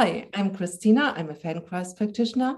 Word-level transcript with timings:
Hi, 0.00 0.28
I'm 0.32 0.54
Christina. 0.54 1.12
I'm 1.14 1.28
a 1.28 1.34
Feldenkrais 1.34 1.94
practitioner 1.94 2.56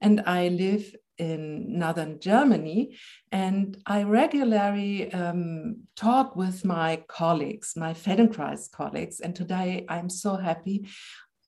and 0.00 0.22
I 0.26 0.46
live 0.46 0.94
in 1.18 1.76
northern 1.76 2.20
Germany. 2.20 2.96
And 3.32 3.76
I 3.84 4.04
regularly 4.04 5.12
um, 5.12 5.88
talk 5.96 6.36
with 6.36 6.64
my 6.64 7.02
colleagues, 7.08 7.72
my 7.74 7.94
Feldenkrais 7.94 8.70
colleagues. 8.70 9.18
And 9.18 9.34
today 9.34 9.86
I'm 9.88 10.08
so 10.08 10.36
happy. 10.36 10.86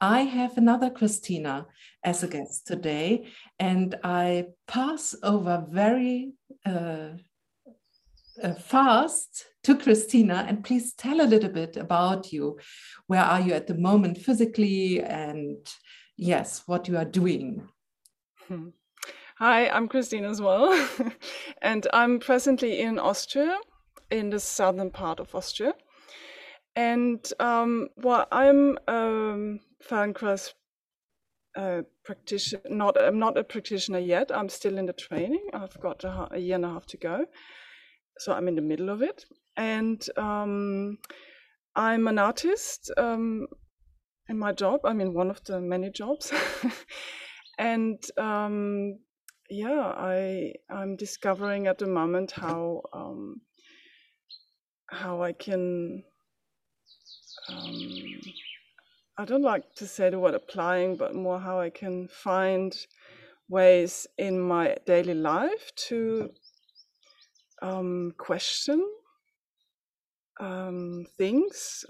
I 0.01 0.23
have 0.23 0.59
another 0.59 0.91
Christina 0.91 1.67
as 2.03 2.25
a 2.25 2.29
guest 2.29 2.67
today, 2.67 3.29
and 3.61 3.95
I 4.03 4.47
pass 4.67 5.15
over 5.23 5.65
very 5.71 6.33
uh, 6.65 7.11
uh, 8.43 8.55
fast 8.55 9.47
to 9.65 9.77
Christina. 9.77 10.45
And 10.49 10.65
please 10.65 10.95
tell 10.95 11.21
a 11.21 11.27
little 11.27 11.51
bit 11.51 11.77
about 11.77 12.33
you. 12.33 12.59
Where 13.07 13.23
are 13.23 13.41
you 13.41 13.53
at 13.55 13.67
the 13.67 13.75
moment 13.75 14.19
physically? 14.19 15.03
And 15.03 15.59
yes, 16.17 16.63
what 16.67 16.89
you 16.89 16.97
are 16.97 17.05
doing. 17.05 17.69
Hmm. 18.49 18.69
Hi, 19.39 19.69
I'm 19.69 19.87
Christine 19.89 20.25
as 20.25 20.41
well. 20.41 20.89
and 21.63 21.87
I'm 21.93 22.21
presently 22.21 22.81
in 22.81 22.99
Austria, 22.99 23.59
in 24.11 24.31
the 24.31 24.41
southern 24.41 24.91
part 24.91 25.21
of 25.21 25.35
Austria. 25.35 25.75
And 26.75 27.21
um, 27.41 27.89
well, 27.97 28.27
I'm 28.33 28.79
um, 28.89 29.61
Feldenkrais 29.83 30.53
uh, 31.57 31.83
practitioner. 32.05 32.63
Not, 32.69 33.01
I'm 33.01 33.19
not 33.19 33.39
a 33.39 33.45
practitioner 33.45 33.99
yet. 33.99 34.31
I'm 34.35 34.49
still 34.49 34.79
in 34.79 34.87
the 34.87 34.93
training. 34.93 35.49
I've 35.53 35.79
got 35.81 36.05
a, 36.05 36.29
a, 36.31 36.39
year 36.39 36.57
and 36.57 36.65
a 36.65 36.69
half 36.69 36.87
to 36.87 36.97
go, 36.97 37.27
so 38.19 38.33
I'm 38.33 38.49
in 38.49 38.55
the 38.55 38.63
middle 38.63 38.91
of 38.91 39.03
it. 39.03 39.25
And 39.57 40.05
um, 40.17 40.99
I'm 41.75 42.09
an 42.09 42.19
artist 42.19 42.91
um, 42.97 43.47
in 44.29 44.39
my 44.39 44.53
job. 44.53 44.81
I 44.85 44.93
mean, 44.93 45.15
one 45.15 45.31
of 45.31 45.43
the 45.45 45.61
many 45.61 45.91
jobs. 45.91 46.33
and 47.59 47.99
um, 48.19 48.99
yeah, 49.51 49.93
I 49.97 50.55
I'm 50.71 50.97
discovering 50.97 51.67
at 51.67 51.79
the 51.79 51.87
moment 51.87 52.33
how 52.33 52.83
um, 52.93 53.41
how 54.89 55.23
I 55.23 55.33
can. 55.33 56.03
Um, 57.49 58.21
I 59.19 59.25
don't 59.25 59.43
like 59.43 59.75
to 59.77 59.87
say 59.87 60.11
the 60.11 60.19
word 60.19 60.35
applying, 60.35 60.97
but 60.97 61.15
more 61.15 61.39
how 61.39 61.61
I 61.61 61.71
can 61.71 62.09
find 62.09 62.77
ways 63.49 64.07
in 64.19 64.41
my 64.41 64.77
daily 64.87 65.15
life 65.15 65.73
to 65.89 66.31
um, 67.63 68.13
question 68.19 68.87
um, 70.41 71.07
things 71.17 71.85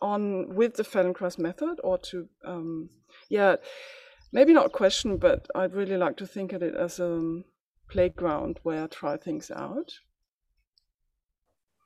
on 0.00 0.54
with 0.54 0.74
the 0.74 0.82
Feldenkrais 0.82 1.38
method, 1.38 1.78
or 1.84 1.98
to 1.98 2.28
um, 2.44 2.90
yeah 3.28 3.56
maybe 4.32 4.52
not 4.52 4.72
question, 4.72 5.16
but 5.16 5.46
I'd 5.54 5.74
really 5.74 5.96
like 5.96 6.16
to 6.18 6.26
think 6.26 6.52
of 6.52 6.62
it 6.62 6.74
as 6.74 6.98
a 6.98 7.42
playground 7.88 8.58
where 8.62 8.84
I 8.84 8.86
try 8.86 9.16
things 9.16 9.50
out. 9.50 9.92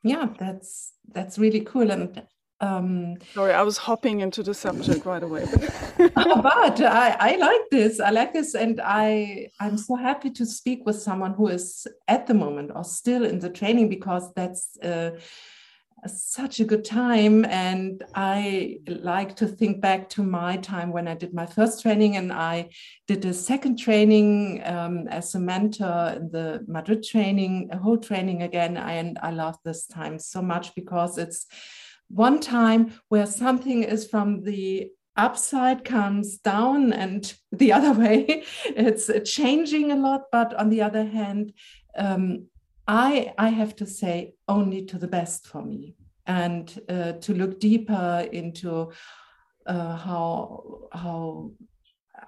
Yeah, 0.03 0.29
that's 0.39 0.93
that's 1.09 1.39
really 1.39 1.61
cool. 1.61 1.91
And 1.91 2.23
um, 2.61 3.17
sorry, 3.35 3.53
I 3.53 3.63
was 3.63 3.77
hopping 3.77 4.21
into 4.21 4.43
the 4.43 4.55
subject 4.55 5.05
right 5.05 5.23
away. 5.23 5.47
Oh, 5.99 6.43
but 6.43 6.81
I, 6.81 7.17
I 7.19 7.37
like 7.37 7.71
this. 7.71 8.01
I 8.01 8.11
like 8.11 8.33
this, 8.35 8.55
and 8.55 8.81
I 8.83 9.49
I'm 9.61 9.79
so 9.79 9.97
happy 9.97 10.31
to 10.31 10.45
speak 10.45 10.85
with 10.85 11.01
someone 11.01 11.33
who 11.33 11.49
is 11.49 11.87
at 12.07 12.27
the 12.27 12.35
moment 12.35 12.71
or 12.75 12.85
still 12.85 13.25
in 13.25 13.39
the 13.39 13.51
training 13.51 13.89
because 13.89 14.33
that's. 14.35 14.77
Uh, 14.83 15.13
such 16.07 16.61
a 16.61 16.65
good 16.65 16.85
time. 16.85 17.45
And 17.47 18.05
I 18.15 18.79
like 18.87 19.35
to 19.37 19.49
think 19.49 19.81
back 19.81 20.09
to 20.11 20.23
my 20.23 20.57
time 20.59 20.93
when 20.93 21.09
I 21.09 21.15
did 21.15 21.35
my 21.35 21.47
first 21.47 21.83
training 21.83 22.17
and 22.17 22.33
I 22.33 22.69
did 23.09 23.25
a 23.25 23.35
second 23.35 23.77
training 23.79 24.63
um, 24.65 25.09
as 25.09 25.35
a 25.35 25.41
mentor 25.41 26.15
in 26.17 26.31
the 26.31 26.65
Madrid 26.69 27.03
training, 27.03 27.71
a 27.73 27.79
whole 27.79 27.99
training 27.99 28.43
again. 28.43 28.77
I, 28.77 28.93
And 28.93 29.19
I 29.21 29.31
love 29.31 29.57
this 29.65 29.87
time 29.87 30.19
so 30.21 30.43
much 30.43 30.75
because 30.75 31.19
it's 31.19 31.47
one 32.09 32.41
time 32.41 32.93
where 33.09 33.27
something 33.27 33.83
is 33.83 34.07
from 34.07 34.43
the 34.43 34.91
upside 35.17 35.85
comes 35.85 36.39
down 36.39 36.93
and 36.93 37.35
the 37.53 37.73
other 37.73 37.93
way 37.93 38.45
it's 38.65 39.11
changing 39.25 39.91
a 39.91 39.97
lot 39.97 40.23
but 40.31 40.55
on 40.55 40.69
the 40.69 40.83
other 40.83 41.05
hand 41.05 41.53
um, 41.97 42.47
I, 42.89 43.33
I 43.37 43.49
have 43.49 43.75
to 43.77 43.87
say 43.87 44.35
only 44.47 44.85
to 44.87 44.99
the 44.99 45.09
best 45.09 45.49
for 45.49 45.63
me 45.63 45.97
and 46.27 46.79
uh, 46.89 47.13
to 47.13 47.35
look 47.35 47.59
deeper 47.59 48.29
into 48.31 48.93
uh, 49.67 49.97
how 49.97 50.89
how 50.93 51.51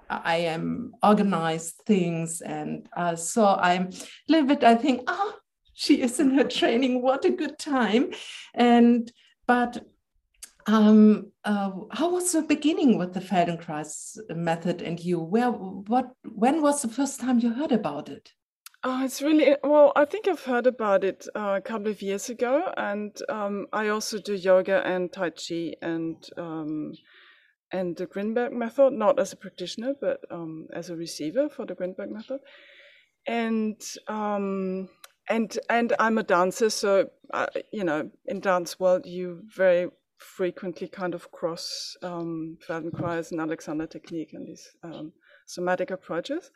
I 0.09 0.37
am 0.37 0.93
organized 1.01 1.81
things 1.85 2.41
and 2.41 2.89
uh, 2.97 3.15
so 3.15 3.45
I'm 3.45 3.87
a 3.87 4.31
little 4.31 4.47
bit 4.47 4.63
I 4.63 4.75
think 4.75 5.03
ah 5.07 5.15
oh, 5.17 5.39
she 5.79 6.01
is 6.01 6.19
in 6.19 6.31
her 6.31 6.43
training. 6.43 7.01
What 7.01 7.23
a 7.23 7.29
good 7.29 7.57
time. 7.57 8.11
And 8.53 9.09
but 9.49 9.83
um, 10.67 11.31
uh, 11.43 11.71
how 11.91 12.11
was 12.11 12.31
the 12.33 12.43
beginning 12.43 12.99
with 12.99 13.15
the 13.15 13.19
Feldenkrais 13.19 14.17
method 14.29 14.83
and 14.83 14.99
you 14.99 15.19
where 15.19 15.51
what 15.51 16.11
when 16.23 16.61
was 16.61 16.83
the 16.83 16.87
first 16.87 17.19
time 17.19 17.39
you 17.39 17.53
heard 17.53 17.71
about 17.71 18.09
it 18.09 18.33
Oh, 18.81 19.03
it's 19.03 19.21
really 19.21 19.57
well. 19.61 19.91
I 19.93 20.05
think 20.05 20.25
I've 20.25 20.45
heard 20.45 20.65
about 20.65 21.03
it 21.03 21.27
uh, 21.35 21.55
a 21.57 21.61
couple 21.61 21.89
of 21.89 22.01
years 22.01 22.29
ago, 22.29 22.71
and 22.77 23.11
um, 23.27 23.67
I 23.73 23.89
also 23.89 24.19
do 24.19 24.35
yoga 24.35 24.81
and 24.87 25.11
tai 25.11 25.31
chi 25.31 25.73
and 25.81 26.15
um, 26.37 26.93
and 27.73 27.97
the 27.97 28.07
Grinberg 28.07 28.53
method, 28.53 28.93
not 28.93 29.19
as 29.19 29.33
a 29.33 29.35
practitioner, 29.35 29.95
but 29.99 30.21
um, 30.31 30.67
as 30.73 30.89
a 30.89 30.95
receiver 30.95 31.49
for 31.49 31.65
the 31.65 31.75
Grinberg 31.75 32.09
method. 32.09 32.39
And 33.27 33.81
um, 34.07 34.87
and 35.29 35.57
and 35.69 35.93
I'm 35.99 36.17
a 36.17 36.23
dancer, 36.23 36.69
so 36.69 37.09
uh, 37.33 37.47
you 37.71 37.83
know, 37.83 38.09
in 38.25 38.39
dance 38.39 38.79
world, 38.79 39.05
you 39.05 39.43
very 39.55 39.89
frequently 40.17 40.87
kind 40.87 41.13
of 41.13 41.31
cross 41.31 41.95
um, 42.03 42.57
Feldenkrais 42.67 43.31
and 43.31 43.39
Alexander 43.39 43.87
technique 43.87 44.33
and 44.33 44.45
these 44.45 44.67
um, 44.83 45.13
somatic 45.45 45.91
approaches 45.91 46.51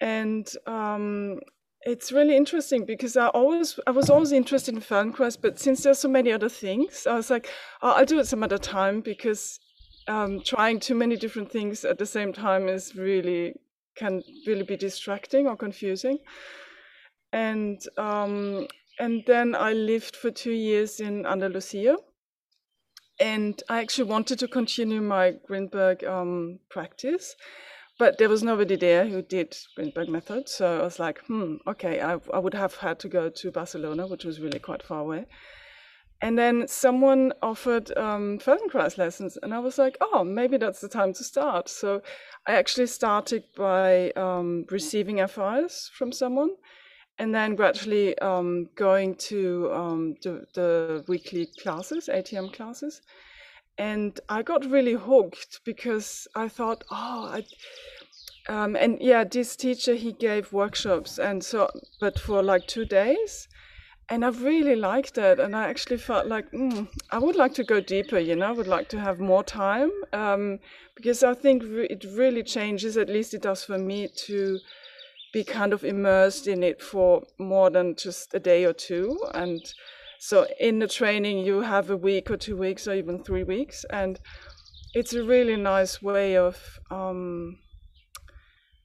and 0.00 0.52
um, 0.66 1.40
it's 1.82 2.12
really 2.12 2.36
interesting 2.36 2.84
because 2.84 3.16
I 3.16 3.28
always 3.28 3.78
I 3.86 3.90
was 3.90 4.10
always 4.10 4.32
interested 4.32 4.74
in 4.74 4.80
Feldenkrais, 4.80 5.38
but 5.40 5.58
since 5.58 5.82
there's 5.82 5.98
so 5.98 6.08
many 6.08 6.32
other 6.32 6.48
things, 6.48 7.06
I 7.06 7.14
was 7.14 7.30
like, 7.30 7.48
oh, 7.82 7.92
I'll 7.92 8.04
do 8.04 8.18
it 8.18 8.26
some 8.26 8.42
other 8.42 8.58
time 8.58 9.00
because 9.00 9.58
um, 10.06 10.40
trying 10.42 10.80
too 10.80 10.94
many 10.94 11.16
different 11.16 11.50
things 11.50 11.84
at 11.84 11.98
the 11.98 12.06
same 12.06 12.32
time 12.32 12.68
is 12.68 12.94
really 12.96 13.54
can 13.96 14.22
really 14.46 14.62
be 14.62 14.76
distracting 14.76 15.46
or 15.46 15.56
confusing. 15.56 16.18
And 17.32 17.80
um, 17.96 18.66
and 18.98 19.22
then 19.26 19.54
I 19.54 19.72
lived 19.72 20.16
for 20.16 20.30
two 20.30 20.52
years 20.52 21.00
in 21.00 21.26
Andalusia, 21.26 21.96
and 23.20 23.62
I 23.68 23.80
actually 23.80 24.10
wanted 24.10 24.38
to 24.40 24.48
continue 24.48 25.00
my 25.00 25.34
Grinberg 25.48 26.06
um, 26.06 26.58
practice 26.70 27.36
but 27.98 28.16
there 28.18 28.28
was 28.28 28.44
nobody 28.44 28.76
there 28.76 29.06
who 29.06 29.22
did 29.22 29.56
Grinberg 29.76 30.08
method. 30.08 30.48
So 30.48 30.80
I 30.80 30.84
was 30.84 31.00
like, 31.00 31.18
hmm, 31.26 31.56
okay, 31.66 32.00
I, 32.00 32.18
I 32.32 32.38
would 32.38 32.54
have 32.54 32.76
had 32.76 33.00
to 33.00 33.08
go 33.08 33.28
to 33.28 33.50
Barcelona, 33.50 34.06
which 34.06 34.24
was 34.24 34.40
really 34.40 34.60
quite 34.60 34.84
far 34.84 35.00
away. 35.00 35.26
And 36.20 36.38
then 36.38 36.66
someone 36.66 37.32
offered 37.42 37.96
um, 37.96 38.38
Feldenkrais 38.38 38.98
lessons, 38.98 39.36
and 39.42 39.52
I 39.52 39.58
was 39.58 39.78
like, 39.78 39.96
oh, 40.00 40.24
maybe 40.24 40.56
that's 40.56 40.80
the 40.80 40.88
time 40.88 41.12
to 41.14 41.24
start. 41.24 41.68
So 41.68 42.02
I 42.46 42.52
actually 42.52 42.86
started 42.86 43.44
by 43.56 44.10
um, 44.12 44.64
receiving 44.70 45.24
FIs 45.26 45.90
from 45.94 46.12
someone, 46.12 46.50
and 47.18 47.34
then 47.34 47.54
gradually 47.56 48.16
um, 48.18 48.68
going 48.74 49.14
to 49.16 49.70
um, 49.72 50.16
the, 50.22 50.46
the 50.54 51.04
weekly 51.08 51.46
classes, 51.60 52.08
ATM 52.12 52.52
classes 52.52 53.02
and 53.78 54.18
I 54.28 54.42
got 54.42 54.64
really 54.64 54.94
hooked 54.94 55.60
because 55.64 56.26
I 56.34 56.48
thought, 56.48 56.84
oh, 56.90 57.30
I, 57.32 57.44
um, 58.52 58.74
and 58.76 58.98
yeah, 59.00 59.24
this 59.24 59.54
teacher 59.56 59.94
he 59.94 60.12
gave 60.12 60.52
workshops, 60.52 61.18
and 61.18 61.44
so 61.44 61.70
but 62.00 62.18
for 62.18 62.42
like 62.42 62.66
two 62.66 62.84
days, 62.84 63.46
and 64.08 64.24
I 64.24 64.30
really 64.30 64.74
liked 64.74 65.16
it, 65.16 65.38
and 65.38 65.54
I 65.54 65.68
actually 65.68 65.98
felt 65.98 66.26
like 66.26 66.50
mm, 66.50 66.88
I 67.10 67.18
would 67.18 67.36
like 67.36 67.54
to 67.54 67.64
go 67.64 67.80
deeper. 67.80 68.18
You 68.18 68.34
know, 68.36 68.48
I 68.48 68.52
would 68.52 68.66
like 68.66 68.88
to 68.88 69.00
have 69.00 69.20
more 69.20 69.44
time 69.44 69.92
um, 70.12 70.58
because 70.96 71.22
I 71.22 71.34
think 71.34 71.62
it 71.62 72.04
really 72.16 72.42
changes. 72.42 72.96
At 72.96 73.08
least 73.08 73.34
it 73.34 73.42
does 73.42 73.64
for 73.64 73.78
me 73.78 74.08
to 74.26 74.58
be 75.32 75.44
kind 75.44 75.72
of 75.72 75.84
immersed 75.84 76.46
in 76.46 76.62
it 76.62 76.80
for 76.80 77.22
more 77.38 77.70
than 77.70 77.94
just 77.94 78.34
a 78.34 78.40
day 78.40 78.64
or 78.64 78.72
two, 78.72 79.18
and 79.34 79.60
so 80.18 80.46
in 80.58 80.78
the 80.80 80.88
training, 80.88 81.38
you 81.38 81.60
have 81.60 81.90
a 81.90 81.96
week 81.96 82.30
or 82.30 82.36
two 82.36 82.56
weeks 82.56 82.88
or 82.88 82.94
even 82.94 83.22
three 83.22 83.44
weeks, 83.44 83.84
and 83.90 84.18
it's 84.94 85.12
a 85.14 85.22
really 85.22 85.56
nice 85.56 86.02
way 86.02 86.36
of 86.36 86.80
um, 86.90 87.58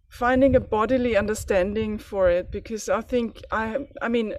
finding 0.10 0.56
a 0.56 0.60
bodily 0.60 1.18
understanding 1.18 1.98
for 1.98 2.30
it. 2.30 2.51
Because 2.51 2.89
I 2.89 3.01
think 3.01 3.42
I, 3.51 3.88
I 4.01 4.10
mean, 4.10 4.36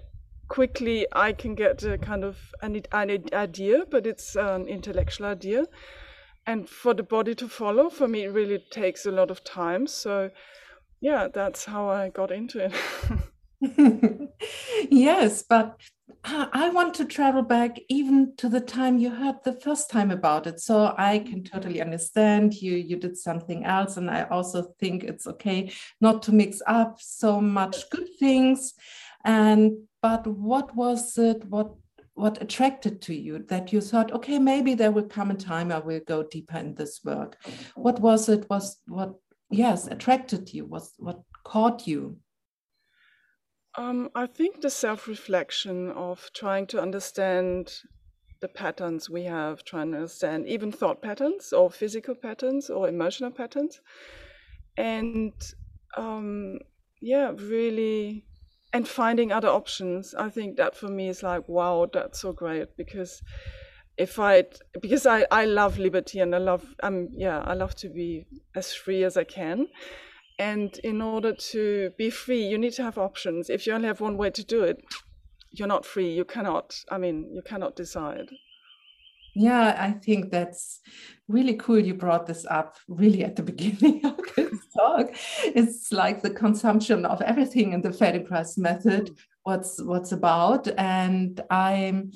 quickly 0.49 1.07
I 1.13 1.33
can 1.33 1.55
get 1.55 1.83
a 1.83 1.99
kind 1.99 2.23
of 2.23 2.39
an, 2.63 2.81
an 2.93 3.25
idea, 3.33 3.85
but 3.91 4.07
it's 4.07 4.37
an 4.37 4.69
intellectual 4.69 5.27
idea. 5.27 5.67
and 6.47 6.69
for 6.69 6.95
the 6.95 7.03
body 7.03 7.35
to 7.35 7.49
follow 7.49 7.89
for 7.89 8.07
me 8.07 8.25
it 8.25 8.29
really 8.29 8.59
takes 8.71 9.07
a 9.07 9.11
lot 9.11 9.31
of 9.31 9.43
time 9.45 9.87
so 9.87 10.31
yeah 11.05 11.29
that's 11.29 11.67
how 11.67 11.87
i 11.87 12.09
got 12.09 12.31
into 12.33 12.59
it 12.65 12.73
yes 14.91 15.45
but 15.49 15.79
I 16.27 16.71
want 16.71 16.95
to 16.95 17.05
travel 17.05 17.43
back 17.43 17.79
even 17.91 18.35
to 18.37 18.49
the 18.49 18.61
time 18.61 18.97
you 18.99 19.11
heard 19.11 19.37
the 19.45 19.61
first 19.61 19.91
time 19.91 20.11
about 20.11 20.47
it. 20.47 20.59
So 20.59 20.95
I 20.97 21.19
can 21.19 21.45
totally 21.45 21.83
understand 21.83 22.55
you. 22.55 22.77
You 22.77 22.97
did 22.97 23.19
something 23.19 23.65
else. 23.65 23.99
And 23.99 24.11
I 24.11 24.25
also 24.25 24.75
think 24.81 25.05
it's 25.05 25.27
okay 25.27 25.71
not 26.01 26.23
to 26.23 26.33
mix 26.33 26.63
up 26.67 26.97
so 27.01 27.41
much 27.43 27.91
good 27.91 28.09
things. 28.19 28.73
And 29.25 29.73
but 30.01 30.27
what 30.27 30.75
was 30.75 31.19
it? 31.19 31.45
What 31.45 31.75
what 32.15 32.41
attracted 32.41 33.03
to 33.03 33.15
you 33.15 33.45
that 33.49 33.73
you 33.73 33.81
thought, 33.81 34.13
okay, 34.13 34.39
maybe 34.39 34.75
there 34.75 34.93
will 34.93 35.09
come 35.09 35.31
a 35.31 35.35
time 35.35 35.73
I 35.73 35.81
will 35.81 36.01
go 36.07 36.23
deeper 36.23 36.59
in 36.59 36.75
this 36.75 37.01
work? 37.05 37.37
What 37.75 38.01
was 38.01 38.29
it? 38.29 38.49
Was 38.49 38.79
what 38.87 39.15
yes 39.51 39.87
attracted 39.87 40.53
you? 40.53 40.67
Was 40.67 40.95
what 40.99 41.23
caught 41.45 41.87
you? 41.87 42.21
Um, 43.77 44.11
I 44.15 44.27
think 44.27 44.61
the 44.61 44.71
self 44.71 45.09
reflection 45.09 45.91
of 45.91 46.31
trying 46.33 46.67
to 46.69 46.81
understand 46.81 47.73
the 48.41 48.49
patterns 48.49 49.11
we 49.11 49.25
have, 49.25 49.65
trying 49.65 49.91
to 49.93 49.99
understand 49.99 50.47
even 50.47 50.71
thought 50.71 51.03
patterns 51.03 51.53
or 51.53 51.71
physical 51.71 52.15
patterns 52.15 52.71
or 52.71 52.89
emotional 52.89 53.31
patterns. 53.31 53.81
And 54.77 55.33
um, 55.97 56.59
yeah, 57.01 57.33
really, 57.37 58.27
and 58.73 58.87
finding 58.89 59.33
other 59.33 59.49
options. 59.49 60.15
I 60.15 60.31
think 60.31 60.57
that 60.57 60.77
for 60.77 60.89
me 60.89 61.09
is 61.09 61.23
like, 61.23 61.49
wow, 61.49 61.89
that's 61.93 62.21
so 62.21 62.33
great 62.33 62.77
because 62.77 63.23
if 63.97 64.19
I, 64.19 64.45
because 64.81 65.07
I, 65.07 65.27
I 65.31 65.45
love 65.45 65.79
liberty 65.79 66.21
and 66.21 66.35
I 66.35 66.39
love, 66.39 66.65
um, 66.83 67.09
yeah, 67.13 67.41
I 67.41 67.55
love 67.55 67.75
to 67.77 67.89
be 67.89 68.27
as 68.55 68.73
free 68.73 69.05
as 69.05 69.17
I 69.17 69.25
can. 69.25 69.69
And 70.39 70.77
in 70.79 71.01
order 71.01 71.33
to 71.33 71.91
be 71.97 72.11
free, 72.11 72.45
you 72.45 72.59
need 72.59 72.73
to 72.75 72.83
have 72.83 72.99
options. 72.99 73.49
If 73.49 73.67
you 73.67 73.73
only 73.73 73.87
have 73.87 74.01
one 74.01 74.17
way 74.17 74.31
to 74.31 74.45
do 74.45 74.65
it, 74.65 74.85
you're 75.53 75.69
not 75.69 75.87
free. 75.87 76.13
You 76.13 76.25
cannot, 76.25 76.77
I 76.91 76.99
mean, 76.99 77.31
you 77.33 77.43
cannot 77.43 77.77
decide. 77.77 78.31
Yeah, 79.37 79.77
I 79.79 79.93
think 79.93 80.31
that's 80.31 80.81
really 81.29 81.55
cool. 81.55 81.79
You 81.79 81.95
brought 81.95 82.27
this 82.27 82.47
up 82.47 82.77
really 82.89 83.25
at 83.25 83.37
the 83.37 83.43
beginning 83.53 84.05
of 84.05 84.19
this 84.37 84.59
talk. 84.77 85.11
It's 85.45 85.93
like 85.93 86.23
the 86.23 86.31
consumption 86.31 87.05
of 87.05 87.21
everything 87.23 87.73
in 87.73 87.83
the 87.83 87.91
Feldenkrais 87.91 88.57
method. 88.59 89.11
Mm. 89.11 89.17
What's 89.43 89.83
what's 89.83 90.13
about, 90.13 90.69
and 90.79 91.39
I'm 91.51 92.13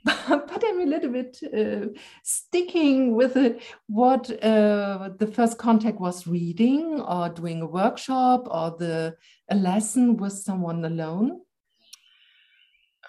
but 0.04 0.64
I'm 0.64 0.80
a 0.80 0.86
little 0.86 1.10
bit 1.10 1.38
uh, 1.42 1.88
sticking 2.22 3.14
with 3.14 3.36
it. 3.36 3.62
What 3.86 4.30
uh, 4.42 5.10
the 5.18 5.26
first 5.26 5.58
contact 5.58 6.00
was 6.00 6.26
reading 6.26 7.00
or 7.00 7.28
doing 7.28 7.62
a 7.62 7.66
workshop 7.66 8.46
or 8.50 8.76
the 8.78 9.16
a 9.50 9.56
lesson 9.56 10.16
with 10.16 10.34
someone 10.34 10.84
alone. 10.84 11.40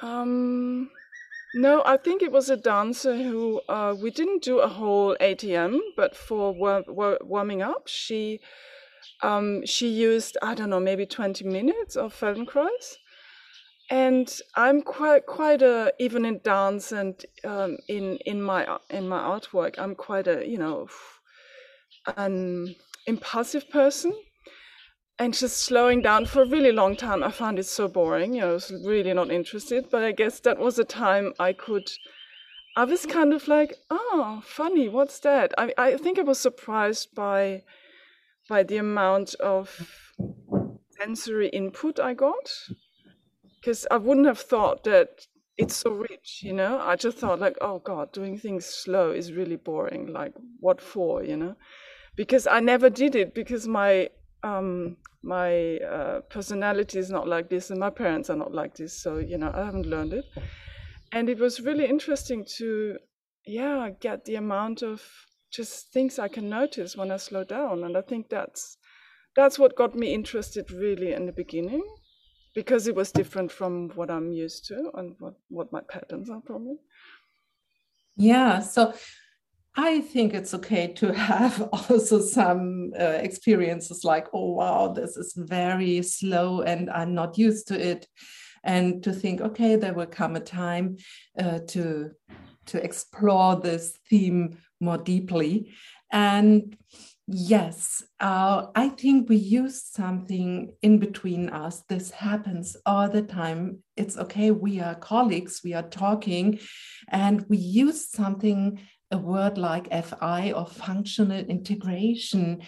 Um, 0.01 0.89
no, 1.53 1.83
I 1.85 1.97
think 1.97 2.21
it 2.21 2.31
was 2.31 2.49
a 2.49 2.57
dancer 2.57 3.15
who 3.15 3.61
uh, 3.67 3.95
we 3.99 4.11
didn't 4.11 4.43
do 4.43 4.59
a 4.59 4.67
whole 4.67 5.15
ATM, 5.19 5.79
but 5.95 6.15
for 6.15 6.53
war 6.53 6.83
war 6.87 7.17
warming 7.21 7.61
up, 7.61 7.87
she 7.87 8.39
um, 9.21 9.65
she 9.65 9.89
used 9.89 10.37
I 10.41 10.55
don't 10.55 10.69
know 10.69 10.79
maybe 10.79 11.05
twenty 11.05 11.43
minutes 11.43 11.95
of 11.95 12.13
Feldenkrais 12.17 12.97
and 13.89 14.39
I'm 14.55 14.81
quite 14.83 15.25
quite 15.25 15.61
a 15.61 15.93
even 15.99 16.25
in 16.25 16.39
dance 16.43 16.91
and 16.91 17.15
um, 17.43 17.77
in 17.87 18.17
in 18.25 18.41
my 18.41 18.77
in 18.89 19.07
my 19.07 19.19
artwork 19.19 19.79
I'm 19.79 19.95
quite 19.95 20.27
a 20.27 20.47
you 20.47 20.57
know 20.57 20.87
an 22.17 22.75
impulsive 23.07 23.69
person. 23.69 24.13
And 25.21 25.33
just 25.33 25.57
slowing 25.57 26.01
down 26.01 26.27
for 26.27 26.43
a 26.43 26.47
really 26.47 26.71
long 26.71 26.95
time 26.95 27.23
I 27.23 27.31
found 27.31 27.59
it 27.59 27.65
so 27.65 27.89
boring 27.89 28.35
you 28.35 28.41
know 28.41 28.51
I 28.51 28.53
was 28.53 28.71
really 28.85 29.13
not 29.13 29.31
interested. 29.31 29.89
But 29.89 30.03
I 30.03 30.11
guess 30.11 30.39
that 30.41 30.59
was 30.59 30.79
a 30.79 30.85
time 30.85 31.33
I 31.39 31.53
could 31.53 31.89
I 32.77 32.85
was 32.85 33.05
kind 33.05 33.33
of 33.33 33.47
like 33.47 33.73
oh 33.89 34.41
funny 34.45 34.87
what's 34.87 35.19
that? 35.21 35.53
I 35.57 35.73
I 35.77 35.97
think 35.97 36.19
I 36.19 36.23
was 36.23 36.39
surprised 36.39 37.15
by 37.15 37.63
by 38.47 38.63
the 38.63 38.77
amount 38.77 39.33
of 39.35 40.13
sensory 40.99 41.49
input 41.49 41.99
I 41.99 42.13
got 42.13 42.49
because 43.59 43.85
I 43.91 43.97
wouldn't 43.97 44.27
have 44.27 44.39
thought 44.39 44.83
that 44.85 45.27
it's 45.57 45.75
so 45.75 45.91
rich, 45.91 46.39
you 46.41 46.53
know. 46.53 46.79
I 46.79 46.95
just 46.95 47.17
thought 47.17 47.39
like, 47.39 47.57
oh 47.61 47.79
God, 47.79 48.11
doing 48.13 48.37
things 48.37 48.65
slow 48.65 49.11
is 49.11 49.33
really 49.33 49.57
boring. 49.57 50.07
Like, 50.07 50.33
what 50.59 50.81
for, 50.81 51.23
you 51.23 51.35
know? 51.35 51.55
Because 52.15 52.47
I 52.47 52.59
never 52.59 52.89
did 52.89 53.15
it 53.15 53.33
because 53.33 53.67
my 53.67 54.09
um 54.43 54.97
my 55.21 55.77
uh, 55.77 56.21
personality 56.29 56.97
is 56.97 57.09
not 57.09 57.27
like 57.27 57.49
this 57.49 57.69
and 57.69 57.79
my 57.79 57.89
parents 57.89 58.29
are 58.29 58.37
not 58.37 58.53
like 58.53 58.75
this 58.75 58.93
so 58.93 59.17
you 59.17 59.37
know 59.37 59.51
i 59.53 59.65
haven't 59.65 59.85
learned 59.85 60.13
it 60.13 60.25
and 61.11 61.29
it 61.29 61.39
was 61.39 61.59
really 61.59 61.85
interesting 61.85 62.45
to 62.45 62.97
yeah 63.45 63.89
get 63.99 64.23
the 64.25 64.35
amount 64.35 64.81
of 64.81 65.01
just 65.51 65.91
things 65.91 66.19
i 66.19 66.27
can 66.27 66.47
notice 66.47 66.95
when 66.95 67.11
i 67.11 67.17
slow 67.17 67.43
down 67.43 67.83
and 67.83 67.97
i 67.97 68.01
think 68.01 68.29
that's 68.29 68.77
that's 69.35 69.59
what 69.59 69.75
got 69.75 69.93
me 69.93 70.13
interested 70.13 70.71
really 70.71 71.11
in 71.11 71.25
the 71.25 71.31
beginning 71.33 71.83
because 72.59 72.87
it 72.87 72.95
was 72.95 73.13
different 73.13 73.49
from 73.49 73.87
what 73.95 74.11
I'm 74.11 74.33
used 74.33 74.65
to 74.65 74.91
and 74.95 75.15
what, 75.19 75.35
what 75.47 75.71
my 75.71 75.79
patterns 75.79 76.29
are 76.29 76.41
probably. 76.41 76.75
Yeah. 78.17 78.59
So 78.59 78.93
I 79.77 80.01
think 80.01 80.33
it's 80.33 80.53
okay 80.53 80.87
to 80.95 81.13
have 81.31 81.61
also 81.71 82.19
some 82.19 82.91
uh, 82.99 83.19
experiences 83.27 84.03
like, 84.03 84.27
oh, 84.33 84.51
wow, 84.55 84.89
this 84.89 85.15
is 85.15 85.31
very 85.37 86.01
slow 86.01 86.63
and 86.63 86.89
I'm 86.89 87.13
not 87.13 87.37
used 87.37 87.69
to 87.69 87.79
it. 87.79 88.07
And 88.65 89.01
to 89.05 89.13
think, 89.13 89.39
okay, 89.39 89.77
there 89.77 89.93
will 89.93 90.13
come 90.19 90.35
a 90.35 90.41
time 90.41 90.97
uh, 91.41 91.59
to 91.67 92.11
to 92.65 92.83
explore 92.83 93.55
this 93.55 93.97
theme 94.09 94.57
more 94.81 94.97
deeply. 94.97 95.71
And 96.11 96.75
Yes, 97.31 98.01
uh, 98.19 98.67
I 98.73 98.89
think 98.89 99.29
we 99.29 99.35
use 99.35 99.83
something 99.83 100.73
in 100.81 100.97
between 100.97 101.49
us. 101.49 101.83
This 101.87 102.09
happens 102.09 102.75
all 102.87 103.07
the 103.07 103.21
time. 103.21 103.83
It's 103.95 104.17
okay. 104.17 104.49
We 104.49 104.79
are 104.79 104.95
colleagues, 104.95 105.61
we 105.63 105.75
are 105.75 105.87
talking, 105.87 106.59
and 107.07 107.45
we 107.47 107.57
use 107.57 108.09
something, 108.09 108.79
a 109.11 109.19
word 109.19 109.59
like 109.59 109.93
FI 109.93 110.53
or 110.53 110.65
functional 110.65 111.45
integration. 111.45 112.63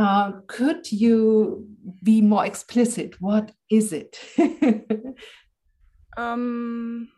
Uh, 0.00 0.32
could 0.46 0.92
you 0.92 1.66
be 2.04 2.20
more 2.20 2.46
explicit? 2.46 3.20
What 3.20 3.50
is 3.68 3.92
it? 3.92 4.16
um, 6.16 7.08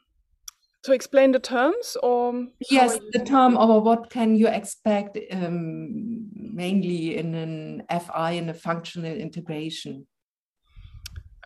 to 0.87 0.93
explain 0.93 1.33
the 1.33 1.41
terms 1.41 1.97
or 2.03 2.47
yes 2.71 2.99
the 3.13 3.25
term 3.25 3.57
or 3.57 3.81
what 3.81 4.09
can 4.09 4.37
you 4.37 4.47
expect 4.47 5.19
um, 5.33 6.31
mainly 6.33 7.17
in 7.17 7.35
an 7.35 7.83
fi 8.01 8.31
in 8.31 8.49
a 8.49 8.55
functional 8.55 9.13
integration? 9.13 10.07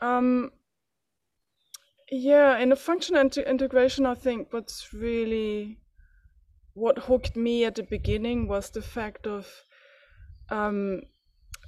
Um, 0.03 0.51
yeah 2.11 2.59
in 2.59 2.73
a 2.73 2.77
functional 2.77 3.23
integration 3.23 4.05
i 4.05 4.15
think 4.15 4.53
what's 4.53 4.93
really 4.93 5.79
what 6.75 6.99
hooked 6.99 7.37
me 7.37 7.65
at 7.65 7.77
the 7.77 7.83
beginning 7.83 8.49
was 8.49 8.71
the 8.71 8.83
fact 8.83 9.27
of 9.27 9.65
um, 10.51 11.03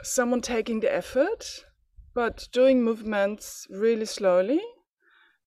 someone 0.02 0.40
taking 0.40 0.80
the 0.80 0.92
effort 0.92 1.64
but 2.14 2.48
doing 2.52 2.82
movements 2.82 3.66
really 3.70 4.04
slowly 4.04 4.60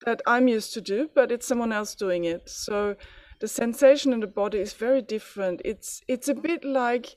that 0.06 0.22
I'm 0.26 0.48
used 0.48 0.74
to 0.74 0.82
do, 0.82 1.10
but 1.14 1.32
it's 1.32 1.48
someone 1.48 1.72
else 1.72 1.96
doing 1.96 2.26
it. 2.26 2.50
So 2.50 2.96
the 3.40 3.48
sensation 3.48 4.14
in 4.14 4.20
the 4.22 4.28
body 4.28 4.60
is 4.60 4.74
very 4.74 5.02
different. 5.02 5.62
It's 5.66 6.02
it's 6.08 6.28
a 6.28 6.34
bit 6.34 6.64
like, 6.64 7.16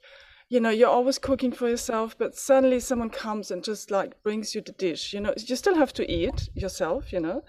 you 0.49 0.61
know, 0.61 0.71
you're 0.71 0.88
always 0.88 1.18
cooking 1.18 1.52
for 1.52 1.68
yourself, 1.68 2.16
but 2.18 2.37
suddenly 2.37 2.80
someone 2.80 3.11
comes 3.11 3.50
and 3.50 3.62
just 3.62 3.90
like 3.90 4.23
brings 4.23 4.54
you 4.54 4.61
the 4.61 4.73
dish. 4.73 5.12
You 5.12 5.21
know, 5.21 5.35
you 5.37 5.57
still 5.57 5.76
have 5.76 5.92
to 5.95 6.11
eat 6.11 6.49
yourself, 6.54 7.12
you 7.12 7.21
know, 7.21 7.45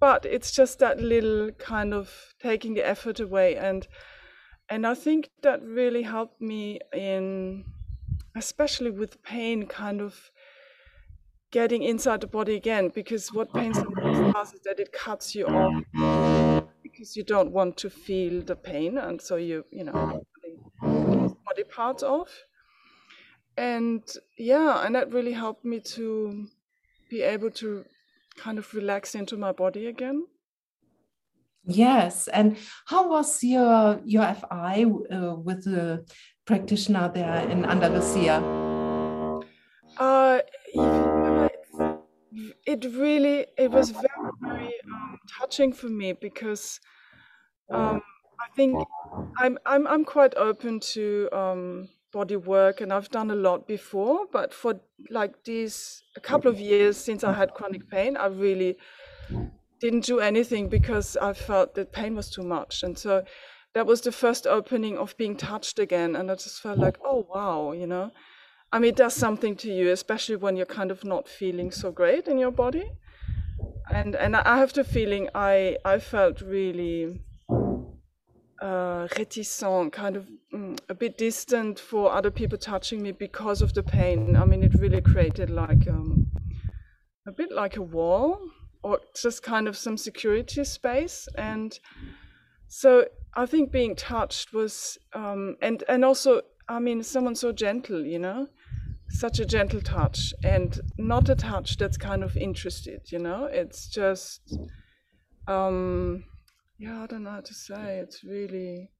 but 0.00 0.24
it's 0.24 0.50
just 0.50 0.78
that 0.78 1.00
little 1.00 1.50
kind 1.52 1.94
of 1.94 2.34
taking 2.40 2.74
the 2.74 2.86
effort 2.86 3.20
away 3.20 3.56
and 3.56 3.86
and 4.70 4.86
I 4.86 4.94
think 4.94 5.30
that 5.42 5.62
really 5.62 6.02
helped 6.02 6.40
me 6.40 6.80
in 6.92 7.64
especially 8.36 8.90
with 8.90 9.22
pain 9.22 9.66
kind 9.66 10.00
of 10.00 10.30
getting 11.50 11.82
inside 11.82 12.20
the 12.20 12.26
body 12.26 12.54
again 12.54 12.90
because 12.94 13.32
what 13.32 13.52
pain 13.54 13.72
sometimes 13.72 14.34
does 14.34 14.52
is 14.52 14.60
that 14.60 14.78
it 14.78 14.92
cuts 14.92 15.34
you 15.34 15.46
off 15.46 16.64
because 16.82 17.16
you 17.16 17.24
don't 17.24 17.50
want 17.52 17.76
to 17.76 17.88
feel 17.88 18.42
the 18.42 18.56
pain 18.56 18.98
and 18.98 19.20
so 19.20 19.36
you 19.36 19.64
you 19.70 19.84
know 19.84 20.22
body 20.82 21.64
parts 21.70 22.02
off. 22.02 22.44
And 23.56 24.02
yeah 24.36 24.84
and 24.84 24.94
that 24.94 25.12
really 25.12 25.32
helped 25.32 25.64
me 25.64 25.80
to 25.80 26.46
be 27.10 27.22
able 27.22 27.50
to 27.50 27.84
kind 28.36 28.58
of 28.58 28.72
relax 28.74 29.14
into 29.14 29.36
my 29.36 29.52
body 29.52 29.86
again. 29.86 30.26
Yes, 31.64 32.28
and 32.28 32.56
how 32.86 33.10
was 33.10 33.42
your 33.42 34.00
your 34.04 34.22
FI 34.34 34.84
uh, 35.12 35.34
with 35.34 35.64
the 35.64 36.06
practitioner 36.46 37.10
there 37.12 37.46
in 37.50 37.66
Andalusia? 37.66 38.40
Uh, 39.98 40.38
it 42.66 42.84
really 42.84 43.46
it 43.56 43.70
was 43.70 43.90
very 43.90 44.30
very 44.40 44.74
um, 44.84 45.18
touching 45.38 45.72
for 45.72 45.88
me 45.88 46.12
because 46.12 46.80
um, 47.70 48.00
I 48.40 48.48
think 48.54 48.78
I'm 49.38 49.58
I'm 49.66 49.86
I'm 49.86 50.04
quite 50.04 50.34
open 50.36 50.80
to 50.94 51.28
um, 51.32 51.88
body 52.12 52.36
work 52.36 52.80
and 52.80 52.92
I've 52.92 53.10
done 53.10 53.30
a 53.30 53.34
lot 53.34 53.66
before, 53.66 54.26
but 54.32 54.54
for 54.54 54.80
like 55.10 55.44
these 55.44 56.02
a 56.16 56.20
couple 56.20 56.50
of 56.50 56.58
years 56.58 56.96
since 56.96 57.24
I 57.24 57.32
had 57.32 57.54
chronic 57.54 57.88
pain, 57.90 58.16
I 58.16 58.26
really 58.26 58.78
didn't 59.80 60.04
do 60.04 60.20
anything 60.20 60.68
because 60.68 61.16
I 61.16 61.32
felt 61.32 61.74
that 61.74 61.92
pain 61.92 62.14
was 62.14 62.30
too 62.30 62.42
much. 62.42 62.82
And 62.82 62.98
so 62.98 63.24
that 63.74 63.86
was 63.86 64.00
the 64.00 64.12
first 64.12 64.46
opening 64.46 64.98
of 64.98 65.16
being 65.16 65.36
touched 65.36 65.78
again. 65.78 66.16
And 66.16 66.30
I 66.30 66.34
just 66.34 66.60
felt 66.60 66.78
like, 66.78 66.98
oh, 67.04 67.26
wow, 67.32 67.72
you 67.72 67.86
know, 67.86 68.10
I 68.72 68.78
mean, 68.78 68.90
it 68.90 68.96
does 68.96 69.14
something 69.14 69.56
to 69.56 69.72
you, 69.72 69.90
especially 69.90 70.36
when 70.36 70.56
you're 70.56 70.66
kind 70.66 70.90
of 70.90 71.04
not 71.04 71.28
feeling 71.28 71.70
so 71.70 71.90
great 71.90 72.28
in 72.28 72.38
your 72.38 72.50
body. 72.50 72.90
And, 73.90 74.14
and 74.14 74.36
I 74.36 74.58
have 74.58 74.74
the 74.74 74.84
feeling 74.84 75.28
I, 75.34 75.78
I 75.84 75.98
felt 75.98 76.42
really 76.42 77.20
uh, 78.60 79.08
reticent, 79.16 79.92
kind 79.92 80.16
of 80.16 80.28
mm, 80.52 80.78
a 80.88 80.94
bit 80.94 81.16
distant 81.16 81.78
for 81.78 82.12
other 82.12 82.30
people 82.30 82.58
touching 82.58 83.02
me 83.02 83.12
because 83.12 83.62
of 83.62 83.72
the 83.72 83.82
pain. 83.82 84.36
I 84.36 84.44
mean, 84.44 84.62
it 84.62 84.74
really 84.74 85.00
created 85.00 85.48
like 85.50 85.88
um, 85.88 86.26
a 87.26 87.32
bit 87.32 87.52
like 87.52 87.76
a 87.76 87.82
wall 87.82 88.38
or 88.82 89.00
just 89.20 89.42
kind 89.42 89.68
of 89.68 89.76
some 89.76 89.96
security 89.96 90.64
space. 90.64 91.28
And 91.36 91.78
so 92.66 93.06
I 93.34 93.46
think 93.46 93.70
being 93.72 93.96
touched 93.96 94.52
was, 94.52 94.98
um, 95.14 95.56
and 95.62 95.84
and 95.88 96.04
also, 96.04 96.42
I 96.68 96.80
mean, 96.80 97.02
someone 97.02 97.34
so 97.34 97.52
gentle, 97.52 98.04
you 98.04 98.18
know, 98.18 98.48
such 99.10 99.38
a 99.40 99.46
gentle 99.46 99.80
touch, 99.80 100.32
and 100.44 100.80
not 100.98 101.28
a 101.28 101.34
touch 101.34 101.76
that's 101.76 101.96
kind 101.96 102.22
of 102.22 102.36
interested, 102.36 103.00
you 103.10 103.18
know. 103.18 103.48
It's 103.50 103.88
just, 103.88 104.58
um, 105.46 106.24
yeah, 106.78 107.02
I 107.02 107.06
don't 107.06 107.24
know 107.24 107.30
how 107.30 107.40
to 107.40 107.54
say. 107.54 107.98
It's 107.98 108.22
really 108.24 108.90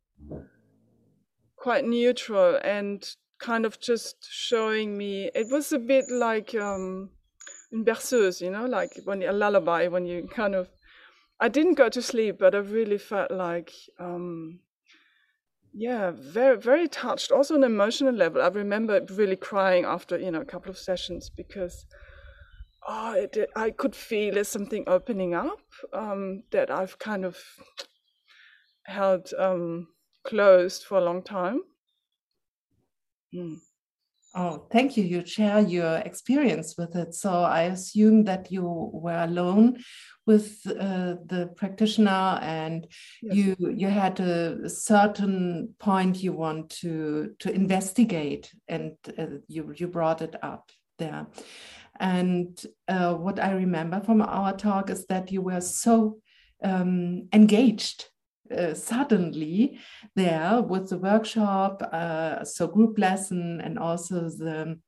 quite 1.57 1.85
neutral 1.85 2.59
and 2.65 3.05
kind 3.39 3.67
of 3.67 3.81
just 3.81 4.27
showing 4.31 4.97
me. 4.97 5.31
It 5.35 5.49
was 5.51 5.73
a 5.73 5.79
bit 5.79 6.07
like. 6.11 6.55
Um, 6.55 7.11
une 7.73 7.85
berceuse, 7.85 8.41
you 8.41 8.51
know, 8.51 8.67
like 8.67 8.91
when 9.05 9.23
a 9.23 9.33
lullaby, 9.33 9.89
when 9.89 10.07
you 10.07 10.29
kind 10.29 10.55
of. 10.55 10.69
I 11.41 11.49
didn't 11.49 11.75
go 11.75 11.89
to 11.89 12.03
sleep, 12.03 12.39
but 12.41 12.55
I 12.55 12.59
really 12.59 12.99
felt 12.99 13.31
like, 13.31 13.73
um, 14.01 14.59
yeah, 15.73 16.13
very 16.13 16.57
very 16.59 16.89
touched. 16.89 17.31
Also 17.33 17.55
on 17.55 17.65
an 17.65 17.71
emotional 17.71 18.15
level, 18.15 18.43
I 18.43 18.49
remember 18.49 19.05
really 19.11 19.37
crying 19.37 19.85
after 19.85 20.19
you 20.19 20.31
know 20.31 20.41
a 20.41 20.45
couple 20.47 20.71
of 20.71 20.79
sessions 20.79 21.31
because. 21.31 21.87
Oh, 22.91 23.13
it, 23.13 23.37
I 23.55 23.71
could 23.71 23.95
feel 23.95 24.35
there's 24.35 24.49
something 24.49 24.85
opening 24.87 25.35
up 25.35 25.61
um, 25.93 26.45
that 26.53 26.71
I've 26.71 26.99
kind 26.99 27.25
of 27.27 27.37
held 28.85 29.33
um, 29.39 29.89
closed 30.25 30.85
for 30.85 30.99
a 30.99 31.05
long 31.05 31.23
time. 31.23 31.61
Mm. 33.35 33.59
Oh, 34.35 34.67
thank 34.71 34.97
you. 34.97 35.05
You 35.05 35.27
share 35.27 35.61
your 35.61 35.99
experience 35.99 36.77
with 36.77 36.95
it. 36.97 37.15
So 37.15 37.31
I 37.31 37.63
assume 37.63 38.25
that 38.25 38.53
you 38.53 38.63
were 38.93 39.25
alone 39.25 39.83
with 40.29 40.61
uh, 40.67 41.17
the 41.27 41.51
practitioner, 41.57 42.39
and 42.43 42.87
yes. 43.23 43.35
you 43.35 43.57
you 43.77 43.89
had 43.89 44.21
a 44.21 44.69
certain 44.69 45.75
point 45.79 46.23
you 46.23 46.35
want 46.35 46.71
to 46.83 47.35
to 47.39 47.51
investigate, 47.51 48.53
and 48.69 48.93
uh, 49.19 49.41
you 49.49 49.73
you 49.75 49.89
brought 49.89 50.23
it 50.23 50.37
up 50.43 50.71
there. 50.99 51.27
And 52.01 52.67
uh, 52.87 53.15
what 53.15 53.41
I 53.41 53.53
remember 53.53 54.01
from 54.01 54.23
our 54.23 54.57
talk 54.57 54.91
is 54.91 55.07
that 55.07 55.33
you 55.33 55.43
were 55.43 55.63
so 55.63 56.19
um, 56.63 57.29
engaged 57.33 58.05
uh, 58.57 58.75
suddenly 58.75 59.79
there 60.15 60.63
with 60.63 60.91
the 60.91 60.99
workshop, 60.99 61.83
uh, 61.93 62.45
so 62.45 62.69
group 62.69 62.99
lesson, 62.99 63.61
and 63.61 63.79
also 63.79 64.29
the 64.29 64.79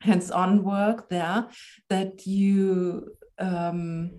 hands-on 0.00 0.64
work 0.64 1.08
there 1.08 1.46
that 1.88 2.26
you 2.26 3.16
um, 3.38 4.10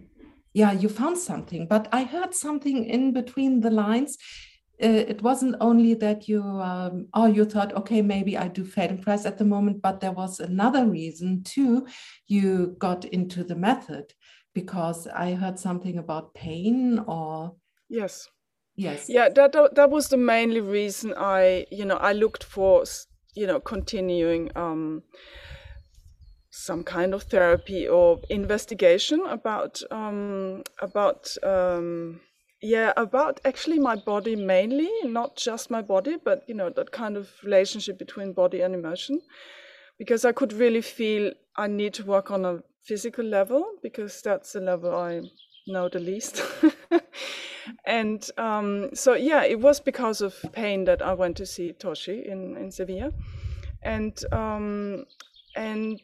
yeah 0.53 0.72
you 0.72 0.89
found 0.89 1.17
something 1.17 1.67
but 1.67 1.88
i 1.91 2.03
heard 2.03 2.34
something 2.34 2.86
in 2.86 3.13
between 3.13 3.62
the 3.62 3.72
lines. 3.72 4.17
Uh, 4.84 5.05
it 5.08 5.22
wasn't 5.22 5.55
only 5.62 5.93
that 5.93 6.27
you 6.27 6.41
um, 6.41 7.08
oh 7.13 7.27
you 7.27 7.46
thought 7.46 7.72
okay 7.75 8.01
maybe 8.01 8.36
i 8.36 8.48
do 8.48 8.63
feldenkrais 8.63 9.27
at 9.27 9.38
the 9.38 9.46
moment 9.46 9.79
but 9.79 10.00
there 10.00 10.12
was 10.12 10.39
another 10.39 10.88
reason 10.88 11.43
too 11.43 11.86
you 12.27 12.75
got 12.79 13.05
into 13.05 13.43
the 13.43 13.55
method 13.55 14.05
because 14.55 15.08
i 15.08 15.34
heard 15.34 15.60
something 15.60 16.00
about 16.00 16.34
pain 16.34 17.00
or 17.08 17.53
yes. 17.89 18.27
Yes. 18.75 19.08
Yeah 19.10 19.29
that, 19.29 19.51
that 19.75 19.91
was 19.91 20.08
the 20.08 20.17
mainly 20.17 20.62
reason 20.62 21.13
i 21.15 21.67
you 21.70 21.86
know 21.86 21.98
i 21.98 22.13
looked 22.13 22.43
for 22.43 22.84
you 23.36 23.46
know 23.46 23.60
continuing 23.60 24.50
um 24.55 25.03
some 26.61 26.83
kind 26.83 27.13
of 27.13 27.23
therapy 27.23 27.87
or 27.87 28.19
investigation 28.29 29.21
about 29.27 29.81
um 29.91 30.63
about 30.81 31.35
um 31.43 32.19
yeah 32.61 32.93
about 32.97 33.41
actually 33.45 33.79
my 33.79 33.95
body 33.95 34.35
mainly 34.35 34.89
not 35.03 35.35
just 35.35 35.71
my 35.71 35.81
body 35.81 36.17
but 36.23 36.43
you 36.47 36.53
know 36.53 36.69
that 36.69 36.91
kind 36.91 37.17
of 37.17 37.29
relationship 37.43 37.97
between 37.97 38.33
body 38.33 38.61
and 38.61 38.75
emotion. 38.75 39.21
Because 39.97 40.25
i 40.25 40.31
could 40.31 40.53
really 40.53 40.81
feel 40.81 41.31
i 41.57 41.67
need 41.67 41.93
to 41.93 42.03
work 42.05 42.31
on 42.31 42.45
a 42.45 42.63
physical 42.83 43.25
level 43.25 43.63
because 43.83 44.21
that's 44.21 44.53
the 44.53 44.59
level 44.59 44.95
i 44.95 45.21
know 45.67 45.89
the 45.89 45.99
least. 45.99 46.41
And 47.85 48.27
um, 48.37 48.89
so 48.93 49.13
yeah, 49.13 49.43
it 49.43 49.59
was 49.59 49.79
because 49.79 50.21
of 50.21 50.35
pain 50.51 50.85
that 50.85 51.01
I 51.01 51.13
went 51.13 51.37
to 51.37 51.45
see 51.45 51.73
Toshi 51.73 52.25
in 52.25 52.57
in 52.57 52.71
Sevilla, 52.71 53.11
and 53.83 54.17
um, 54.31 55.05
and 55.55 55.99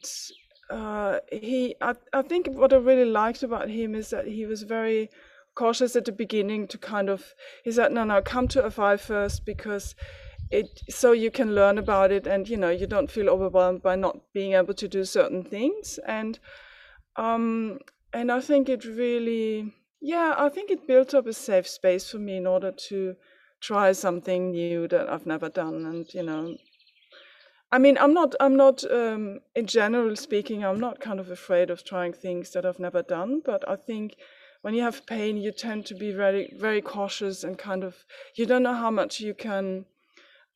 uh, 0.69 1.19
he 1.31 1.75
I, 1.81 1.95
I 2.13 2.21
think 2.21 2.47
what 2.51 2.73
I 2.73 2.77
really 2.77 3.09
liked 3.09 3.43
about 3.43 3.69
him 3.69 3.95
is 3.95 4.09
that 4.09 4.27
he 4.27 4.45
was 4.45 4.63
very 4.63 5.09
cautious 5.55 5.95
at 5.95 6.05
the 6.05 6.11
beginning 6.11 6.67
to 6.67 6.77
kind 6.77 7.09
of 7.09 7.33
he 7.63 7.71
said 7.71 7.91
no 7.91 8.03
no 8.03 8.21
come 8.21 8.47
to 8.49 8.69
FI 8.69 8.97
first 8.97 9.45
because 9.45 9.95
it 10.51 10.81
so 10.89 11.11
you 11.11 11.31
can 11.31 11.55
learn 11.55 11.77
about 11.77 12.11
it 12.11 12.27
and 12.27 12.47
you 12.47 12.57
know 12.57 12.69
you 12.69 12.87
don't 12.87 13.11
feel 13.11 13.29
overwhelmed 13.29 13.81
by 13.81 13.95
not 13.95 14.19
being 14.33 14.53
able 14.53 14.73
to 14.73 14.87
do 14.87 15.03
certain 15.03 15.43
things 15.43 15.99
and 16.07 16.39
um 17.15 17.79
and 18.13 18.31
I 18.31 18.39
think 18.39 18.69
it 18.69 18.85
really 18.85 19.73
yeah, 20.01 20.35
I 20.37 20.49
think 20.49 20.69
it 20.69 20.87
built 20.87 21.13
up 21.13 21.27
a 21.27 21.33
safe 21.33 21.67
space 21.67 22.09
for 22.09 22.19
me 22.19 22.37
in 22.37 22.47
order 22.47 22.71
to 22.89 23.15
try 23.61 23.91
something 23.91 24.51
new 24.51 24.87
that 24.89 25.09
I've 25.09 25.25
never 25.25 25.49
done. 25.49 25.85
And, 25.85 26.13
you 26.13 26.23
know, 26.23 26.55
I 27.71 27.79
mean, 27.79 27.97
I'm 27.97 28.13
not, 28.13 28.33
I'm 28.39 28.55
not, 28.55 28.83
um, 28.89 29.39
in 29.55 29.67
general 29.67 30.15
speaking, 30.15 30.63
I'm 30.63 30.79
not 30.79 31.01
kind 31.01 31.19
of 31.19 31.29
afraid 31.29 31.69
of 31.69 31.83
trying 31.83 32.13
things 32.13 32.51
that 32.51 32.65
I've 32.65 32.79
never 32.79 33.01
done. 33.01 33.41
But 33.43 33.67
I 33.67 33.75
think 33.75 34.15
when 34.61 34.73
you 34.73 34.83
have 34.83 35.05
pain, 35.05 35.37
you 35.37 35.51
tend 35.51 35.85
to 35.87 35.95
be 35.95 36.11
very, 36.11 36.53
very 36.57 36.81
cautious 36.81 37.43
and 37.43 37.57
kind 37.57 37.83
of, 37.83 37.95
you 38.35 38.45
don't 38.45 38.63
know 38.63 38.73
how 38.73 38.91
much 38.91 39.19
you 39.19 39.33
can, 39.33 39.85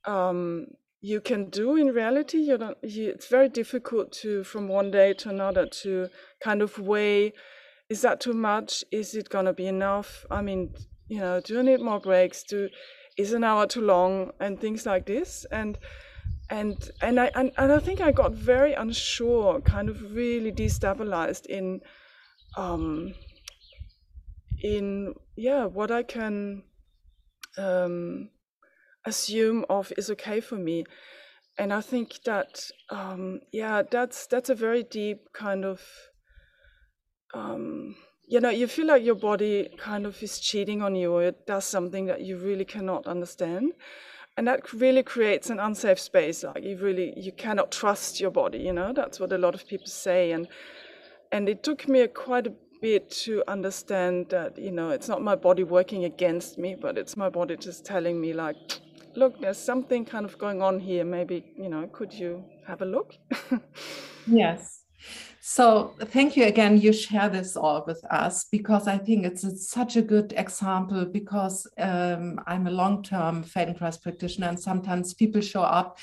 um, 0.05 0.67
you 1.01 1.19
can 1.19 1.49
do 1.49 1.75
in 1.75 1.87
reality. 1.87 2.37
You 2.37 2.57
don't, 2.57 2.77
you, 2.81 3.09
it's 3.09 3.27
very 3.27 3.49
difficult 3.49 4.13
to, 4.21 4.43
from 4.45 4.69
one 4.69 4.89
day 4.89 5.13
to 5.13 5.29
another, 5.29 5.65
to 5.65 6.07
kind 6.39 6.61
of 6.61 6.79
weigh 6.79 7.33
is 7.91 8.03
that 8.03 8.21
too 8.21 8.31
much? 8.31 8.85
Is 8.89 9.15
it 9.15 9.27
gonna 9.27 9.51
be 9.51 9.67
enough? 9.67 10.25
I 10.31 10.41
mean, 10.41 10.73
you 11.09 11.19
know, 11.19 11.41
do 11.41 11.59
I 11.59 11.61
need 11.61 11.81
more 11.81 11.99
breaks? 11.99 12.41
Do 12.41 12.69
is 13.17 13.33
an 13.33 13.43
hour 13.43 13.67
too 13.67 13.81
long? 13.81 14.31
And 14.39 14.57
things 14.57 14.85
like 14.85 15.05
this. 15.05 15.45
And 15.51 15.77
and 16.51 16.91
and 17.01 17.19
I 17.19 17.31
and, 17.33 17.51
and 17.57 17.71
I 17.71 17.79
think 17.79 18.01
I 18.01 18.11
got 18.11 18.33
very 18.33 18.73
unsure, 18.73 19.61
kind 19.61 19.89
of 19.89 20.13
really 20.13 20.51
destabilized 20.51 21.45
in 21.47 21.81
um 22.57 23.13
in 24.61 25.15
yeah 25.37 25.65
what 25.65 25.89
I 25.89 26.03
can 26.03 26.63
um 27.57 28.29
assume 29.05 29.65
of 29.69 29.91
is 29.97 30.11
okay 30.11 30.41
for 30.41 30.55
me. 30.55 30.83
And 31.57 31.73
I 31.73 31.81
think 31.81 32.23
that 32.25 32.69
um 32.89 33.39
yeah 33.53 33.81
that's 33.89 34.27
that's 34.27 34.49
a 34.49 34.55
very 34.55 34.83
deep 34.83 35.31
kind 35.33 35.63
of 35.65 35.81
um, 37.33 37.95
you 38.27 38.39
know, 38.39 38.49
you 38.49 38.67
feel 38.67 38.87
like 38.87 39.03
your 39.03 39.15
body 39.15 39.69
kind 39.77 40.05
of 40.05 40.21
is 40.21 40.39
cheating 40.39 40.81
on 40.81 40.95
you 40.95 41.17
it 41.19 41.45
does 41.47 41.65
something 41.65 42.05
that 42.07 42.21
you 42.21 42.37
really 42.37 42.65
cannot 42.65 43.07
understand. 43.07 43.73
And 44.41 44.47
that 44.47 44.73
really 44.73 45.03
creates 45.03 45.51
an 45.51 45.59
unsafe 45.59 45.99
space. 45.99 46.43
Like 46.43 46.63
you 46.63 46.75
really, 46.75 47.13
you 47.15 47.31
cannot 47.31 47.71
trust 47.71 48.19
your 48.19 48.31
body, 48.31 48.57
you 48.57 48.73
know, 48.73 48.91
that's 48.91 49.19
what 49.19 49.31
a 49.33 49.37
lot 49.37 49.53
of 49.53 49.67
people 49.67 49.85
say. 49.85 50.31
And, 50.31 50.47
and 51.31 51.47
it 51.47 51.61
took 51.61 51.87
me 51.87 51.99
a, 52.01 52.07
quite 52.07 52.47
a 52.47 52.53
bit 52.81 53.11
to 53.25 53.43
understand 53.47 54.29
that 54.29 54.57
you 54.57 54.71
know 54.71 54.89
it's 54.89 55.07
not 55.07 55.21
my 55.21 55.35
body 55.35 55.63
working 55.63 56.05
against 56.05 56.57
me, 56.57 56.73
but 56.73 56.97
it's 56.97 57.15
my 57.15 57.29
body 57.29 57.55
just 57.55 57.85
telling 57.85 58.19
me 58.19 58.33
like, 58.33 58.55
look, 59.15 59.39
there's 59.39 59.59
something 59.59 60.05
kind 60.05 60.25
of 60.25 60.35
going 60.39 60.63
on 60.63 60.79
here. 60.79 61.05
Maybe 61.05 61.45
you 61.55 61.69
know, 61.69 61.85
could 61.93 62.11
you 62.11 62.43
have 62.65 62.81
a 62.81 62.85
look? 62.85 63.13
yes. 64.25 64.80
So 65.43 65.95
thank 65.99 66.37
you 66.37 66.45
again. 66.45 66.79
You 66.79 66.93
share 66.93 67.27
this 67.27 67.57
all 67.57 67.83
with 67.87 68.05
us 68.05 68.43
because 68.43 68.87
I 68.87 68.99
think 68.99 69.25
it's, 69.25 69.43
it's 69.43 69.71
such 69.71 69.95
a 69.95 70.01
good 70.03 70.35
example 70.37 71.03
because 71.03 71.65
um, 71.79 72.39
I'm 72.45 72.67
a 72.67 72.71
long-term 72.71 73.45
Feldenkrais 73.45 73.99
practitioner 73.99 74.49
and 74.49 74.59
sometimes 74.59 75.15
people 75.15 75.41
show 75.41 75.63
up 75.63 75.97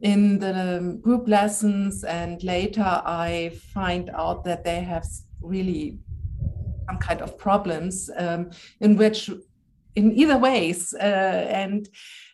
in 0.00 0.40
the 0.40 0.98
group 1.00 1.28
lessons 1.28 2.02
and 2.02 2.42
later 2.42 2.82
I 2.82 3.52
find 3.72 4.10
out 4.10 4.42
that 4.44 4.64
they 4.64 4.80
have 4.80 5.06
really 5.40 6.00
some 6.88 6.98
kind 6.98 7.22
of 7.22 7.38
problems 7.38 8.10
um, 8.16 8.50
in 8.80 8.96
which 8.96 9.30
in 9.94 10.18
either 10.18 10.36
ways 10.36 10.92
uh, 10.94 11.46
and 11.48 11.88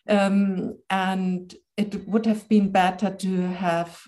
um, 0.09 0.77
and 0.89 1.53
it 1.77 2.07
would 2.07 2.25
have 2.25 2.49
been 2.49 2.71
better 2.71 3.11
to 3.11 3.41
have 3.47 4.01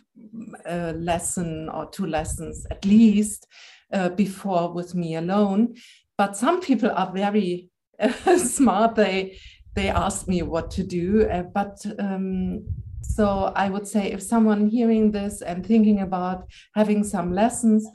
a 0.66 0.94
lesson 0.94 1.70
or 1.70 1.90
two 1.90 2.08
lessons 2.08 2.66
at 2.72 2.84
least 2.84 3.48
uh, 3.94 4.10
before 4.10 4.74
with 4.74 4.96
me 4.96 5.16
alone. 5.16 5.76
But 6.18 6.36
some 6.36 6.62
people 6.62 6.92
are 6.92 7.12
very 7.14 7.70
uh, 8.00 8.38
smart. 8.38 8.96
They 8.96 9.38
they 9.76 9.90
ask 9.90 10.28
me 10.28 10.42
what 10.42 10.72
to 10.72 10.84
do. 10.84 11.30
Uh, 11.30 11.44
but 11.44 11.78
um, 12.00 12.66
so 13.02 13.52
i 13.56 13.70
would 13.70 13.88
say 13.88 14.12
if 14.12 14.22
someone 14.22 14.68
hearing 14.68 15.12
this 15.12 15.42
and 15.42 15.66
thinking 15.66 16.02
about 16.02 16.48
having 16.76 17.04
some 17.04 17.34
lessons 17.34 17.88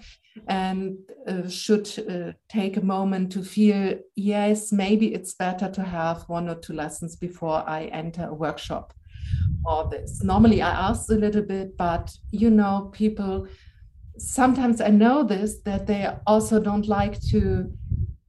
and 0.48 0.96
uh, 1.28 1.48
should 1.48 1.88
uh, 2.10 2.32
take 2.48 2.76
a 2.76 2.84
moment 2.84 3.30
to 3.30 3.42
feel 3.42 3.94
yes 4.16 4.72
maybe 4.72 5.14
it's 5.14 5.34
better 5.34 5.70
to 5.70 5.82
have 5.82 6.22
one 6.28 6.48
or 6.48 6.56
two 6.56 6.72
lessons 6.72 7.16
before 7.16 7.62
i 7.68 7.84
enter 7.86 8.26
a 8.28 8.34
workshop 8.34 8.92
or 9.64 9.88
this 9.88 10.22
normally 10.22 10.62
i 10.62 10.70
ask 10.70 11.10
a 11.10 11.14
little 11.14 11.42
bit 11.42 11.76
but 11.76 12.12
you 12.30 12.50
know 12.50 12.90
people 12.92 13.46
sometimes 14.18 14.80
i 14.80 14.88
know 14.88 15.22
this 15.24 15.60
that 15.64 15.86
they 15.86 16.08
also 16.26 16.60
don't 16.60 16.86
like 16.86 17.20
to 17.20 17.70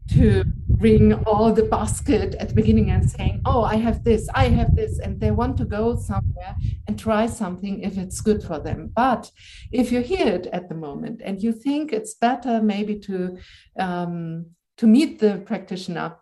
to 0.09 0.43
bring 0.77 1.13
all 1.25 1.53
the 1.53 1.63
basket 1.63 2.35
at 2.35 2.49
the 2.49 2.55
beginning 2.55 2.91
and 2.91 3.09
saying, 3.09 3.41
Oh, 3.45 3.63
I 3.63 3.75
have 3.77 4.03
this, 4.03 4.27
I 4.33 4.49
have 4.49 4.75
this, 4.75 4.99
and 4.99 5.19
they 5.19 5.31
want 5.31 5.57
to 5.57 5.65
go 5.65 5.95
somewhere 5.95 6.55
and 6.87 6.99
try 6.99 7.27
something 7.27 7.81
if 7.81 7.97
it's 7.97 8.21
good 8.21 8.43
for 8.43 8.59
them. 8.59 8.91
But 8.95 9.31
if 9.71 9.91
you 9.91 10.01
hear 10.01 10.27
it 10.27 10.47
at 10.47 10.69
the 10.69 10.75
moment 10.75 11.21
and 11.23 11.41
you 11.41 11.51
think 11.51 11.93
it's 11.93 12.13
better 12.15 12.61
maybe 12.61 12.99
to 12.99 13.37
um, 13.79 14.47
to 14.77 14.87
meet 14.87 15.19
the 15.19 15.41
practitioner 15.45 16.17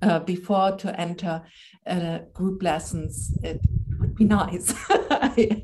uh, 0.00 0.20
before 0.20 0.72
to 0.78 0.98
enter 0.98 1.42
uh, 1.86 2.20
group 2.32 2.62
lessons, 2.62 3.36
it 3.42 3.60
be 4.16 4.24
nice. 4.24 4.74
I, 4.88 5.62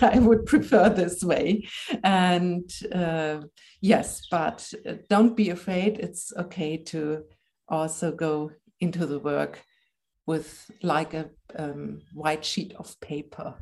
I, 0.00 0.18
would 0.18 0.46
prefer 0.46 0.88
this 0.88 1.22
way. 1.22 1.66
And 2.02 2.70
uh, 2.92 3.42
yes, 3.80 4.26
but 4.30 4.72
uh, 4.88 4.94
don't 5.08 5.36
be 5.36 5.50
afraid. 5.50 5.98
It's 5.98 6.32
okay 6.36 6.76
to 6.84 7.24
also 7.68 8.12
go 8.12 8.52
into 8.80 9.06
the 9.06 9.18
work 9.18 9.62
with 10.26 10.70
like 10.82 11.14
a 11.14 11.30
um, 11.56 12.00
white 12.12 12.44
sheet 12.44 12.74
of 12.78 12.98
paper 13.00 13.54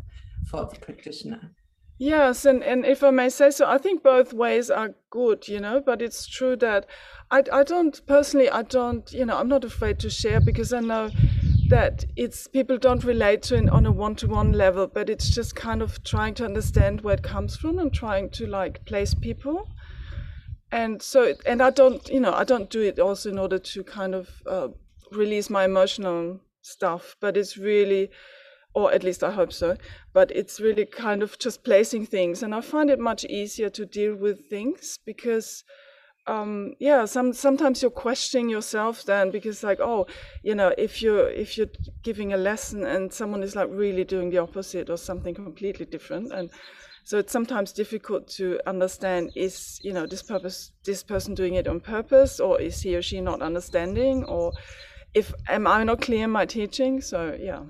for 0.48 0.66
the 0.66 0.78
practitioner. 0.78 1.52
Yes, 1.98 2.44
and, 2.44 2.64
and 2.64 2.84
if 2.84 3.04
I 3.04 3.10
may 3.10 3.28
say 3.28 3.50
so, 3.50 3.68
I 3.68 3.78
think 3.78 4.02
both 4.02 4.32
ways 4.32 4.70
are 4.70 4.94
good, 5.10 5.46
you 5.46 5.60
know, 5.60 5.80
but 5.80 6.02
it's 6.02 6.26
true 6.26 6.56
that 6.56 6.86
I, 7.30 7.44
I 7.52 7.62
don't 7.62 8.04
personally, 8.06 8.50
I 8.50 8.62
don't, 8.62 9.10
you 9.12 9.24
know, 9.24 9.36
I'm 9.38 9.48
not 9.48 9.62
afraid 9.62 10.00
to 10.00 10.10
share 10.10 10.40
because 10.40 10.72
I 10.72 10.80
know 10.80 11.10
that 11.72 12.04
it's 12.16 12.46
people 12.48 12.76
don't 12.76 13.02
relate 13.02 13.40
to 13.40 13.56
it 13.56 13.66
on 13.70 13.86
a 13.86 13.90
one-to-one 13.90 14.52
level 14.52 14.86
but 14.86 15.08
it's 15.08 15.30
just 15.30 15.56
kind 15.56 15.80
of 15.80 16.04
trying 16.04 16.34
to 16.34 16.44
understand 16.44 17.00
where 17.00 17.14
it 17.14 17.22
comes 17.22 17.56
from 17.56 17.78
and 17.78 17.94
trying 17.94 18.28
to 18.28 18.46
like 18.46 18.84
place 18.84 19.14
people. 19.14 19.66
And 20.70 21.00
so 21.02 21.34
and 21.46 21.62
i 21.62 21.70
don't 21.70 22.06
you 22.08 22.20
know 22.20 22.32
i 22.32 22.44
don't 22.44 22.68
do 22.70 22.82
it 22.82 22.98
also 22.98 23.30
in 23.30 23.38
order 23.38 23.58
to 23.58 23.84
kind 23.84 24.14
of 24.14 24.28
uh, 24.46 24.68
release 25.10 25.48
my 25.50 25.64
emotional 25.64 26.40
stuff 26.62 27.16
but 27.20 27.36
it's 27.36 27.56
really 27.56 28.10
or 28.74 28.92
at 28.92 29.02
least 29.02 29.22
i 29.22 29.30
hope 29.30 29.52
so 29.52 29.76
but 30.12 30.30
it's 30.30 30.60
really 30.60 30.86
kind 30.86 31.22
of 31.22 31.38
just 31.38 31.64
placing 31.64 32.06
things. 32.06 32.42
And 32.42 32.54
i 32.54 32.60
find 32.60 32.90
it 32.90 32.98
much 32.98 33.24
easier 33.24 33.70
to 33.70 33.84
deal 33.86 34.14
with 34.14 34.48
things 34.48 34.98
because 35.04 35.64
um 36.28 36.72
yeah 36.78 37.04
some 37.04 37.32
sometimes 37.32 37.82
you're 37.82 37.90
questioning 37.90 38.48
yourself 38.48 39.04
then 39.04 39.30
because 39.30 39.64
like 39.64 39.80
oh 39.80 40.06
you 40.44 40.54
know 40.54 40.72
if 40.78 41.02
you're 41.02 41.28
if 41.28 41.58
you're 41.58 41.66
giving 42.04 42.32
a 42.32 42.36
lesson 42.36 42.84
and 42.84 43.12
someone 43.12 43.42
is 43.42 43.56
like 43.56 43.68
really 43.70 44.04
doing 44.04 44.30
the 44.30 44.38
opposite 44.38 44.88
or 44.88 44.96
something 44.96 45.34
completely 45.34 45.84
different 45.84 46.32
and 46.32 46.48
so 47.04 47.18
it's 47.18 47.32
sometimes 47.32 47.72
difficult 47.72 48.28
to 48.28 48.60
understand 48.66 49.32
is 49.34 49.80
you 49.82 49.92
know 49.92 50.06
this 50.06 50.22
purpose 50.22 50.72
this 50.84 51.02
person 51.02 51.34
doing 51.34 51.54
it 51.54 51.66
on 51.66 51.80
purpose 51.80 52.38
or 52.38 52.60
is 52.60 52.80
he 52.80 52.94
or 52.94 53.02
she 53.02 53.20
not 53.20 53.42
understanding 53.42 54.22
or 54.24 54.52
if 55.14 55.34
am 55.48 55.66
i 55.66 55.82
not 55.82 56.00
clear 56.00 56.24
in 56.24 56.30
my 56.30 56.46
teaching? 56.46 57.00
So 57.00 57.36
yeah 57.38 57.64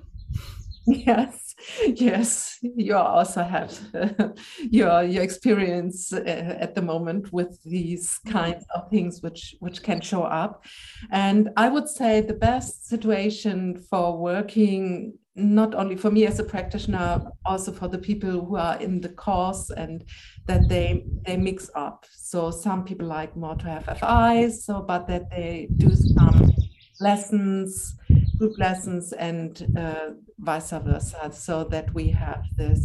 yes 0.85 1.43
yes. 1.85 2.57
You 2.61 2.95
also 2.95 3.43
have 3.43 3.79
uh, 3.93 4.29
your 4.69 5.03
your 5.03 5.23
experience 5.23 6.11
uh, 6.13 6.57
at 6.59 6.75
the 6.75 6.81
moment 6.81 7.31
with 7.31 7.61
these 7.63 8.19
kinds 8.27 8.65
of 8.75 8.89
things 8.89 9.21
which 9.21 9.55
which 9.59 9.83
can 9.83 10.01
show 10.01 10.23
up. 10.23 10.63
And 11.11 11.49
i 11.57 11.69
would 11.69 11.87
say 11.87 12.21
the 12.21 12.33
best 12.33 12.87
situation 12.87 13.77
for 13.89 14.17
working 14.17 15.13
not 15.35 15.73
only 15.73 15.95
for 15.95 16.11
me 16.11 16.27
as 16.27 16.39
a 16.39 16.43
practitioner 16.43 17.19
also 17.43 17.71
for 17.71 17.87
the 17.87 17.97
people 17.97 18.45
who 18.45 18.55
are 18.55 18.79
in 18.79 19.01
the 19.01 19.09
course 19.09 19.71
and 19.71 20.03
that 20.45 20.69
they 20.69 21.05
they 21.25 21.37
mix 21.37 21.69
up. 21.75 22.05
So 22.11 22.51
some 22.51 22.83
people 22.83 23.07
like 23.07 23.35
more 23.35 23.55
to 23.55 23.65
have 23.65 23.85
fis 23.85 24.65
so 24.65 24.81
but 24.81 25.07
that 25.07 25.29
they 25.31 25.67
do 25.77 25.95
some 25.95 26.53
lessons 26.99 27.97
group 28.43 28.57
lessons 28.59 29.13
and 29.13 29.65
uh, 29.77 30.09
vice 30.39 30.71
versa, 30.71 31.31
so 31.31 31.63
that 31.63 31.93
we 31.93 32.09
have 32.09 32.43
this 32.57 32.83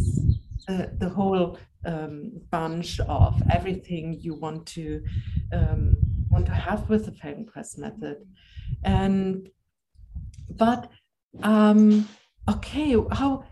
uh, 0.69 0.85
the 0.99 1.09
whole 1.09 1.57
um, 1.85 2.31
bunch 2.49 2.99
of 3.01 3.41
everything 3.51 4.17
you 4.21 4.33
want 4.35 4.65
to 4.65 5.03
um, 5.51 5.97
want 6.29 6.45
to 6.45 6.53
have 6.53 6.89
with 6.89 7.05
the 7.05 7.11
Feldenkrais 7.11 7.77
method, 7.77 8.17
and 8.85 9.49
but 10.49 10.89
um, 11.43 12.07
okay, 12.49 12.95
how 13.11 13.43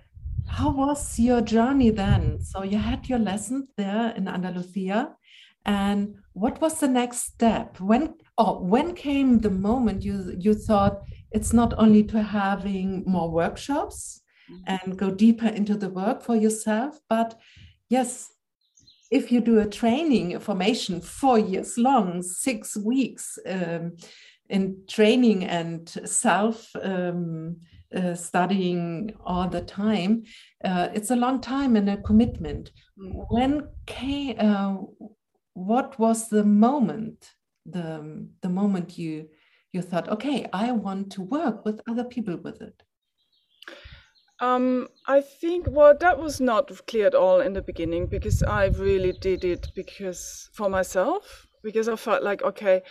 how 0.47 0.69
was 0.71 1.19
your 1.19 1.41
journey 1.41 1.89
then? 1.89 2.39
So 2.39 2.63
you 2.63 2.77
had 2.77 3.09
your 3.09 3.19
lessons 3.19 3.65
there 3.75 4.13
in 4.15 4.29
Andalusia, 4.29 5.17
and 5.65 6.15
what 6.31 6.61
was 6.61 6.79
the 6.79 6.87
next 6.87 7.25
step? 7.25 7.81
When 7.81 8.15
oh, 8.37 8.61
when 8.61 8.95
came 8.95 9.39
the 9.39 9.49
moment 9.49 10.03
you 10.03 10.33
you 10.39 10.53
thought 10.53 11.01
it's 11.31 11.53
not 11.53 11.73
only 11.77 12.03
to 12.03 12.21
having 12.21 13.03
more 13.05 13.29
workshops 13.29 14.21
mm-hmm. 14.49 14.63
and 14.65 14.97
go 14.97 15.11
deeper 15.11 15.47
into 15.47 15.75
the 15.75 15.89
work 15.89 16.21
for 16.21 16.35
yourself, 16.35 16.99
but 17.09 17.39
yes, 17.89 18.29
if 19.11 19.31
you 19.31 19.41
do 19.41 19.59
a 19.59 19.65
training, 19.65 20.35
a 20.35 20.39
formation 20.39 21.01
four 21.01 21.39
years 21.39 21.77
long, 21.77 22.21
six 22.21 22.75
weeks 22.77 23.39
um, 23.47 23.95
in 24.49 24.77
training 24.87 25.45
and 25.45 25.89
self 26.05 26.69
um, 26.81 27.57
uh, 27.95 28.15
studying 28.15 29.13
all 29.25 29.47
the 29.47 29.61
time, 29.61 30.23
uh, 30.63 30.89
it's 30.93 31.11
a 31.11 31.15
long 31.15 31.39
time 31.39 31.75
and 31.75 31.89
a 31.89 31.97
commitment. 31.97 32.71
Mm-hmm. 32.99 33.19
When 33.29 33.67
came, 33.85 34.35
uh, 34.39 34.77
what 35.53 35.97
was 35.97 36.29
the 36.29 36.43
moment, 36.43 37.31
the, 37.65 38.27
the 38.41 38.49
moment 38.49 38.97
you 38.97 39.29
you 39.77 39.81
thought, 39.81 40.09
okay, 40.09 40.45
I 40.51 40.71
want 40.71 41.11
to 41.13 41.21
work 41.21 41.63
with 41.65 41.81
other 41.89 42.03
people 42.03 42.37
with 42.37 42.61
it? 42.61 42.83
Um, 44.39 44.87
I 45.07 45.21
think 45.21 45.65
well 45.67 45.97
that 45.99 46.19
was 46.19 46.39
not 46.39 46.85
clear 46.85 47.07
at 47.07 47.15
all 47.15 47.39
in 47.39 47.53
the 47.53 47.61
beginning 47.61 48.05
because 48.05 48.43
I 48.43 48.65
really 48.65 49.11
did 49.11 49.43
it 49.43 49.69
because 49.73 50.51
for 50.53 50.69
myself 50.69 51.47
because 51.63 51.87
I 51.89 51.95
felt 51.95 52.21
like 52.21 52.43
okay, 52.43 52.83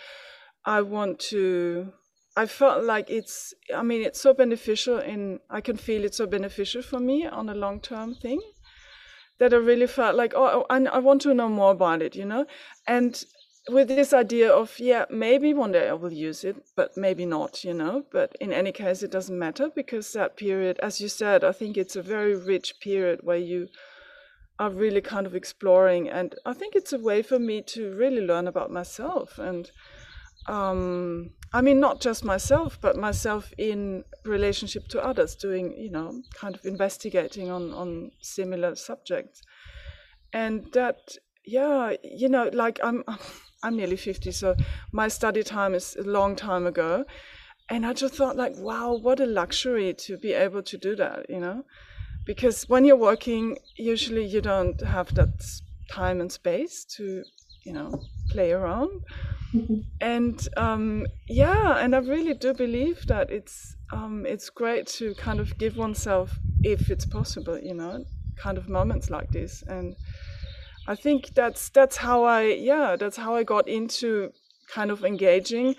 I 0.65 0.81
want 0.81 1.19
to. 1.31 1.93
I 2.35 2.45
felt 2.45 2.83
like 2.83 3.09
it's. 3.09 3.53
I 3.73 3.81
mean, 3.81 4.01
it's 4.01 4.19
so 4.19 4.33
beneficial 4.33 4.99
in. 4.99 5.39
I 5.49 5.61
can 5.61 5.77
feel 5.77 6.03
it's 6.03 6.17
so 6.17 6.27
beneficial 6.27 6.81
for 6.81 6.99
me 6.99 7.25
on 7.25 7.49
a 7.49 7.55
long 7.55 7.79
term 7.79 8.13
thing 8.15 8.41
that 9.39 9.53
I 9.53 9.57
really 9.57 9.87
felt 9.87 10.15
like 10.15 10.33
oh, 10.35 10.65
I, 10.69 10.83
I 10.83 10.99
want 10.99 11.21
to 11.21 11.33
know 11.33 11.49
more 11.49 11.71
about 11.71 12.01
it, 12.01 12.15
you 12.15 12.25
know, 12.25 12.45
and 12.87 13.23
with 13.69 13.87
this 13.87 14.13
idea 14.13 14.49
of 14.49 14.79
yeah 14.79 15.05
maybe 15.09 15.53
one 15.53 15.73
day 15.73 15.89
i 15.89 15.93
will 15.93 16.13
use 16.13 16.43
it 16.43 16.55
but 16.75 16.95
maybe 16.95 17.25
not 17.25 17.63
you 17.63 17.73
know 17.73 18.03
but 18.11 18.35
in 18.39 18.53
any 18.53 18.71
case 18.71 19.03
it 19.03 19.11
doesn't 19.11 19.37
matter 19.37 19.69
because 19.75 20.13
that 20.13 20.37
period 20.37 20.79
as 20.81 21.01
you 21.01 21.09
said 21.09 21.43
i 21.43 21.51
think 21.51 21.75
it's 21.75 21.95
a 21.95 22.01
very 22.01 22.35
rich 22.35 22.75
period 22.79 23.19
where 23.23 23.37
you 23.37 23.67
are 24.59 24.69
really 24.69 25.01
kind 25.01 25.27
of 25.27 25.35
exploring. 25.35 26.09
And 26.09 26.35
I 26.45 26.53
think 26.53 26.75
it's 26.75 26.93
a 26.93 26.99
way 26.99 27.21
for 27.21 27.39
me 27.39 27.61
to 27.67 27.93
really 27.95 28.21
learn 28.21 28.47
about 28.47 28.71
myself. 28.71 29.37
And 29.37 29.69
um, 30.47 31.31
I 31.53 31.61
mean, 31.61 31.79
not 31.79 32.01
just 32.01 32.23
myself, 32.23 32.79
but 32.81 32.97
myself 32.97 33.53
in 33.57 34.03
relationship 34.25 34.87
to 34.89 35.03
others, 35.03 35.35
doing, 35.35 35.75
you 35.77 35.91
know, 35.91 36.21
kind 36.33 36.55
of 36.55 36.65
investigating 36.65 37.51
on, 37.51 37.71
on 37.73 38.11
similar 38.21 38.75
subjects. 38.75 39.41
And 40.33 40.67
that, 40.73 40.97
yeah, 41.45 41.93
you 42.03 42.29
know, 42.29 42.49
like 42.51 42.79
I'm, 42.83 43.03
I'm 43.67 43.77
nearly 43.77 43.97
50, 43.97 44.31
so 44.31 44.55
my 44.91 45.07
study 45.07 45.43
time 45.43 45.73
is 45.75 45.95
a 45.95 46.03
long 46.03 46.35
time 46.35 46.65
ago. 46.65 47.05
And 47.69 47.85
I 47.85 47.93
just 47.93 48.15
thought, 48.15 48.37
like, 48.37 48.53
wow, 48.57 48.95
what 48.95 49.19
a 49.19 49.25
luxury 49.25 49.93
to 50.05 50.17
be 50.17 50.31
able 50.33 50.63
to 50.63 50.77
do 50.77 50.95
that, 50.95 51.29
you 51.29 51.39
know? 51.39 51.63
because 52.27 52.67
when 52.67 52.85
you're 52.85 53.03
working 53.11 53.57
usually 53.75 54.25
you 54.25 54.41
don't 54.41 54.79
have 54.81 55.15
that 55.15 55.33
time 55.89 56.21
and 56.21 56.31
space 56.31 56.83
to 56.83 57.23
you 57.63 57.73
know 57.73 58.03
play 58.29 58.51
around 58.51 58.91
mm-hmm. 59.53 59.79
and 60.01 60.47
um, 60.57 61.07
yeah 61.27 61.77
and 61.77 61.95
i 61.95 61.99
really 61.99 62.33
do 62.33 62.53
believe 62.53 63.07
that 63.07 63.31
it's 63.31 63.75
um, 63.93 64.25
it's 64.25 64.49
great 64.49 64.85
to 64.85 65.15
kind 65.15 65.39
of 65.39 65.57
give 65.57 65.77
oneself 65.77 66.37
if 66.61 66.91
it's 66.91 67.05
possible 67.05 67.57
you 67.57 67.73
know 67.73 68.03
kind 68.37 68.57
of 68.57 68.67
moments 68.67 69.09
like 69.09 69.31
this 69.31 69.63
and 69.67 69.95
i 70.87 70.95
think 70.95 71.33
that's 71.33 71.69
that's 71.69 71.97
how 71.97 72.23
i 72.23 72.43
yeah 72.43 72.95
that's 72.95 73.17
how 73.17 73.35
i 73.35 73.43
got 73.43 73.67
into 73.67 74.31
kind 74.73 74.91
of 74.91 75.03
engaging. 75.03 75.75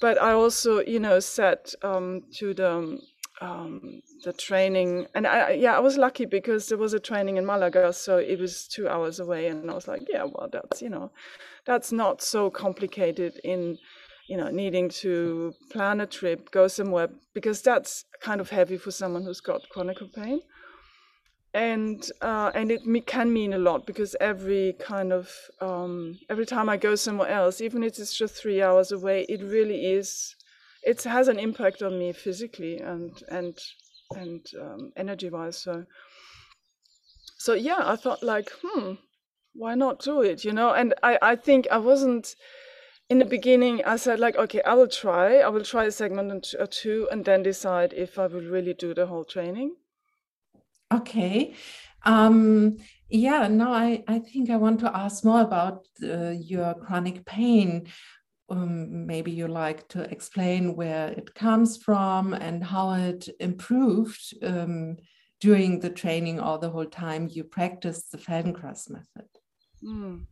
But 0.00 0.20
i 0.20 0.32
also 0.32 0.80
you 0.80 0.98
know 0.98 1.20
said 1.20 1.58
um, 1.82 2.22
to 2.38 2.54
the 2.54 2.98
um, 3.40 4.02
the 4.24 4.32
training. 4.32 5.06
And 5.14 5.26
I, 5.26 5.52
yeah 5.52 5.76
i 5.76 5.80
was 5.80 5.96
lucky 5.96 6.26
because 6.26 6.68
there 6.68 6.78
was 6.78 6.94
a 6.94 7.00
training 7.00 7.36
in 7.36 7.46
malaga 7.46 7.92
so 7.92 8.18
it 8.18 8.38
was 8.38 8.68
two 8.68 8.88
hours 8.88 9.20
away 9.20 9.48
and 9.48 9.70
i 9.70 9.74
was 9.74 9.88
like 9.88 10.02
yeah 10.08 10.24
well 10.24 10.48
that's 10.50 10.80
you 10.80 10.88
know 10.88 11.10
that's 11.66 11.92
not 11.92 12.22
so 12.22 12.50
complicated 12.50 13.40
in 13.44 13.78
you 14.28 14.36
know 14.36 14.48
needing 14.48 14.88
to 14.88 15.52
plan 15.70 16.00
a 16.00 16.06
trip 16.06 16.50
go 16.50 16.68
somewhere 16.68 17.08
because 17.34 17.62
that's 17.62 18.04
kind 18.20 18.40
of 18.40 18.50
heavy 18.50 18.76
for 18.76 18.90
someone 18.90 19.22
who's 19.24 19.40
got 19.40 19.68
chronic 19.70 19.98
pain 20.14 20.40
and 21.54 22.10
uh, 22.22 22.50
and 22.54 22.70
it 22.70 22.82
can 23.06 23.32
mean 23.32 23.52
a 23.52 23.58
lot 23.58 23.86
because 23.86 24.16
every 24.20 24.74
kind 24.78 25.12
of 25.12 25.30
um, 25.60 26.18
every 26.30 26.46
time 26.46 26.68
I 26.68 26.76
go 26.78 26.94
somewhere 26.94 27.28
else, 27.28 27.60
even 27.60 27.82
if 27.82 27.98
it's 27.98 28.16
just 28.16 28.34
three 28.34 28.62
hours 28.62 28.90
away, 28.90 29.26
it 29.28 29.42
really 29.42 29.92
is. 29.92 30.34
It 30.82 31.02
has 31.02 31.28
an 31.28 31.38
impact 31.38 31.82
on 31.82 31.98
me 31.98 32.12
physically 32.12 32.78
and 32.78 33.22
and 33.28 33.58
and 34.16 34.46
um, 34.60 34.92
energy 34.96 35.28
wise. 35.28 35.58
So, 35.58 35.84
so 37.38 37.52
yeah, 37.52 37.80
I 37.84 37.96
thought 37.96 38.22
like, 38.22 38.50
hmm, 38.62 38.94
why 39.52 39.74
not 39.74 40.00
do 40.00 40.22
it? 40.22 40.44
You 40.44 40.52
know, 40.52 40.72
and 40.72 40.94
I 41.02 41.18
I 41.20 41.36
think 41.36 41.66
I 41.70 41.78
wasn't 41.78 42.34
in 43.10 43.18
the 43.18 43.26
beginning. 43.26 43.84
I 43.84 43.96
said 43.96 44.18
like, 44.18 44.36
okay, 44.36 44.62
I 44.62 44.72
will 44.72 44.88
try. 44.88 45.40
I 45.40 45.50
will 45.50 45.64
try 45.64 45.84
a 45.84 45.90
segment 45.90 46.54
or 46.58 46.66
two, 46.66 47.08
and 47.12 47.26
then 47.26 47.42
decide 47.42 47.92
if 47.92 48.18
I 48.18 48.26
will 48.26 48.40
really 48.40 48.72
do 48.72 48.94
the 48.94 49.06
whole 49.06 49.24
training. 49.24 49.76
Okay. 50.92 51.54
Um, 52.04 52.76
yeah, 53.08 53.46
no, 53.48 53.72
I, 53.72 54.02
I 54.08 54.18
think 54.18 54.50
I 54.50 54.56
want 54.56 54.80
to 54.80 54.96
ask 54.96 55.24
more 55.24 55.40
about 55.40 55.86
uh, 56.02 56.30
your 56.30 56.74
chronic 56.74 57.24
pain 57.24 57.86
um, 58.52 59.06
maybe 59.06 59.30
you 59.30 59.48
like 59.48 59.88
to 59.88 60.02
explain 60.10 60.76
where 60.76 61.08
it 61.08 61.34
comes 61.34 61.76
from 61.76 62.34
and 62.34 62.62
how 62.62 62.92
it 62.92 63.28
improved 63.40 64.34
um, 64.42 64.96
during 65.40 65.80
the 65.80 65.90
training 65.90 66.38
or 66.38 66.58
the 66.58 66.70
whole 66.70 66.86
time 66.86 67.28
you 67.30 67.44
practiced 67.44 68.12
the 68.12 68.18
Feldenkrais 68.18 68.90
method. 68.90 69.28
Mm. 69.82 70.26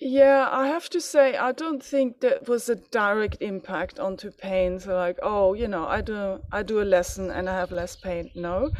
Yeah, 0.00 0.48
I 0.50 0.68
have 0.68 0.88
to 0.90 1.00
say, 1.00 1.36
I 1.36 1.50
don't 1.52 1.82
think 1.82 2.20
that 2.20 2.48
was 2.48 2.68
a 2.68 2.76
direct 2.76 3.38
impact 3.40 3.98
onto 3.98 4.30
pain. 4.30 4.78
So, 4.78 4.94
like, 4.94 5.18
oh, 5.22 5.54
you 5.54 5.66
know, 5.66 5.86
I 5.86 6.00
do 6.02 6.40
I 6.52 6.62
do 6.62 6.80
a 6.80 6.84
lesson 6.84 7.30
and 7.30 7.48
I 7.48 7.58
have 7.58 7.72
less 7.72 7.96
pain. 7.96 8.30
No, 8.34 8.70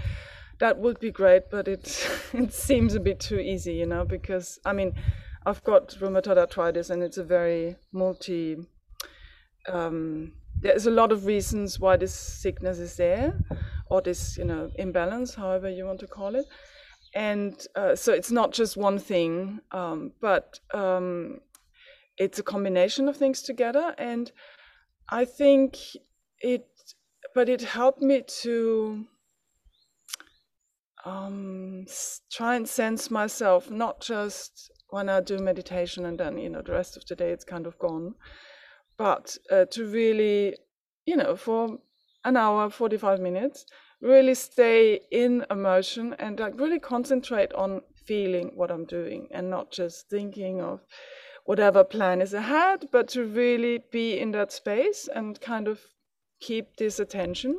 that 0.60 0.78
would 0.78 1.00
be 1.00 1.10
great, 1.10 1.50
but 1.50 1.66
it 1.66 2.08
it 2.32 2.52
seems 2.52 2.94
a 2.94 3.00
bit 3.00 3.18
too 3.18 3.38
easy, 3.40 3.74
you 3.74 3.86
know, 3.86 4.04
because 4.04 4.60
I 4.64 4.72
mean, 4.72 4.94
I've 5.44 5.64
got 5.64 5.88
rheumatoid 6.00 6.38
arthritis, 6.38 6.90
and 6.90 7.02
it's 7.02 7.18
a 7.18 7.24
very 7.24 7.76
multi. 7.92 8.56
Um, 9.68 10.32
there's 10.60 10.86
a 10.86 10.90
lot 10.90 11.12
of 11.12 11.26
reasons 11.26 11.78
why 11.80 11.96
this 11.96 12.14
sickness 12.14 12.78
is 12.78 12.96
there, 12.96 13.34
or 13.90 14.02
this 14.02 14.36
you 14.38 14.44
know 14.44 14.70
imbalance, 14.76 15.34
however 15.34 15.68
you 15.68 15.84
want 15.84 16.00
to 16.00 16.06
call 16.06 16.36
it, 16.36 16.46
and 17.14 17.66
uh, 17.74 17.94
so 17.94 18.12
it's 18.12 18.30
not 18.30 18.52
just 18.52 18.76
one 18.76 18.98
thing, 18.98 19.60
um, 19.72 20.12
but 20.20 20.60
um, 20.74 21.40
it's 22.16 22.38
a 22.38 22.42
combination 22.42 23.08
of 23.08 23.16
things 23.16 23.42
together, 23.42 23.94
and 23.98 24.30
I 25.08 25.24
think 25.24 25.78
it, 26.40 26.66
but 27.34 27.48
it 27.48 27.62
helped 27.62 28.02
me 28.02 28.22
to 28.42 29.06
um, 31.04 31.86
try 32.30 32.56
and 32.56 32.68
sense 32.68 33.10
myself, 33.10 33.70
not 33.70 34.00
just 34.00 34.70
when 34.90 35.08
I 35.08 35.20
do 35.20 35.38
meditation 35.38 36.06
and 36.06 36.18
then, 36.18 36.38
you 36.38 36.48
know, 36.48 36.62
the 36.62 36.72
rest 36.72 36.96
of 36.96 37.06
the 37.06 37.14
day 37.14 37.30
it's 37.30 37.44
kind 37.44 37.66
of 37.66 37.78
gone. 37.78 38.14
But 38.96 39.36
uh, 39.50 39.66
to 39.72 39.86
really, 39.86 40.56
you 41.06 41.16
know, 41.16 41.36
for 41.36 41.78
an 42.24 42.36
hour, 42.36 42.68
45 42.70 43.20
minutes, 43.20 43.64
really 44.00 44.34
stay 44.34 45.00
in 45.10 45.44
emotion 45.50 46.14
and 46.18 46.38
like 46.38 46.58
really 46.58 46.78
concentrate 46.78 47.52
on 47.54 47.82
feeling 48.06 48.52
what 48.54 48.70
I'm 48.70 48.84
doing 48.84 49.28
and 49.32 49.50
not 49.50 49.70
just 49.70 50.08
thinking 50.08 50.60
of 50.60 50.80
whatever 51.44 51.82
plan 51.82 52.20
is 52.20 52.34
ahead, 52.34 52.88
but 52.92 53.08
to 53.08 53.24
really 53.24 53.82
be 53.90 54.18
in 54.18 54.32
that 54.32 54.52
space 54.52 55.08
and 55.12 55.40
kind 55.40 55.66
of 55.66 55.80
keep 56.40 56.76
this 56.76 57.00
attention. 57.00 57.58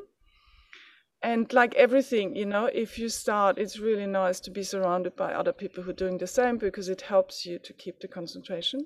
And 1.22 1.52
like 1.52 1.76
everything 1.76 2.36
you 2.36 2.46
know 2.46 2.68
if 2.68 2.98
you 2.98 3.10
start 3.10 3.58
it's 3.58 3.78
really 3.78 4.06
nice 4.06 4.40
to 4.40 4.52
be 4.52 4.64
surrounded 4.64 5.18
by 5.18 5.34
other 5.34 5.52
people 5.52 5.84
who 5.84 5.90
are 5.90 6.02
doing 6.06 6.18
the 6.18 6.28
same 6.28 6.58
because 6.58 6.88
it 6.88 7.02
helps 7.02 7.46
you 7.46 7.60
to 7.60 7.74
keep 7.74 8.00
the 8.00 8.08
concentration. 8.08 8.86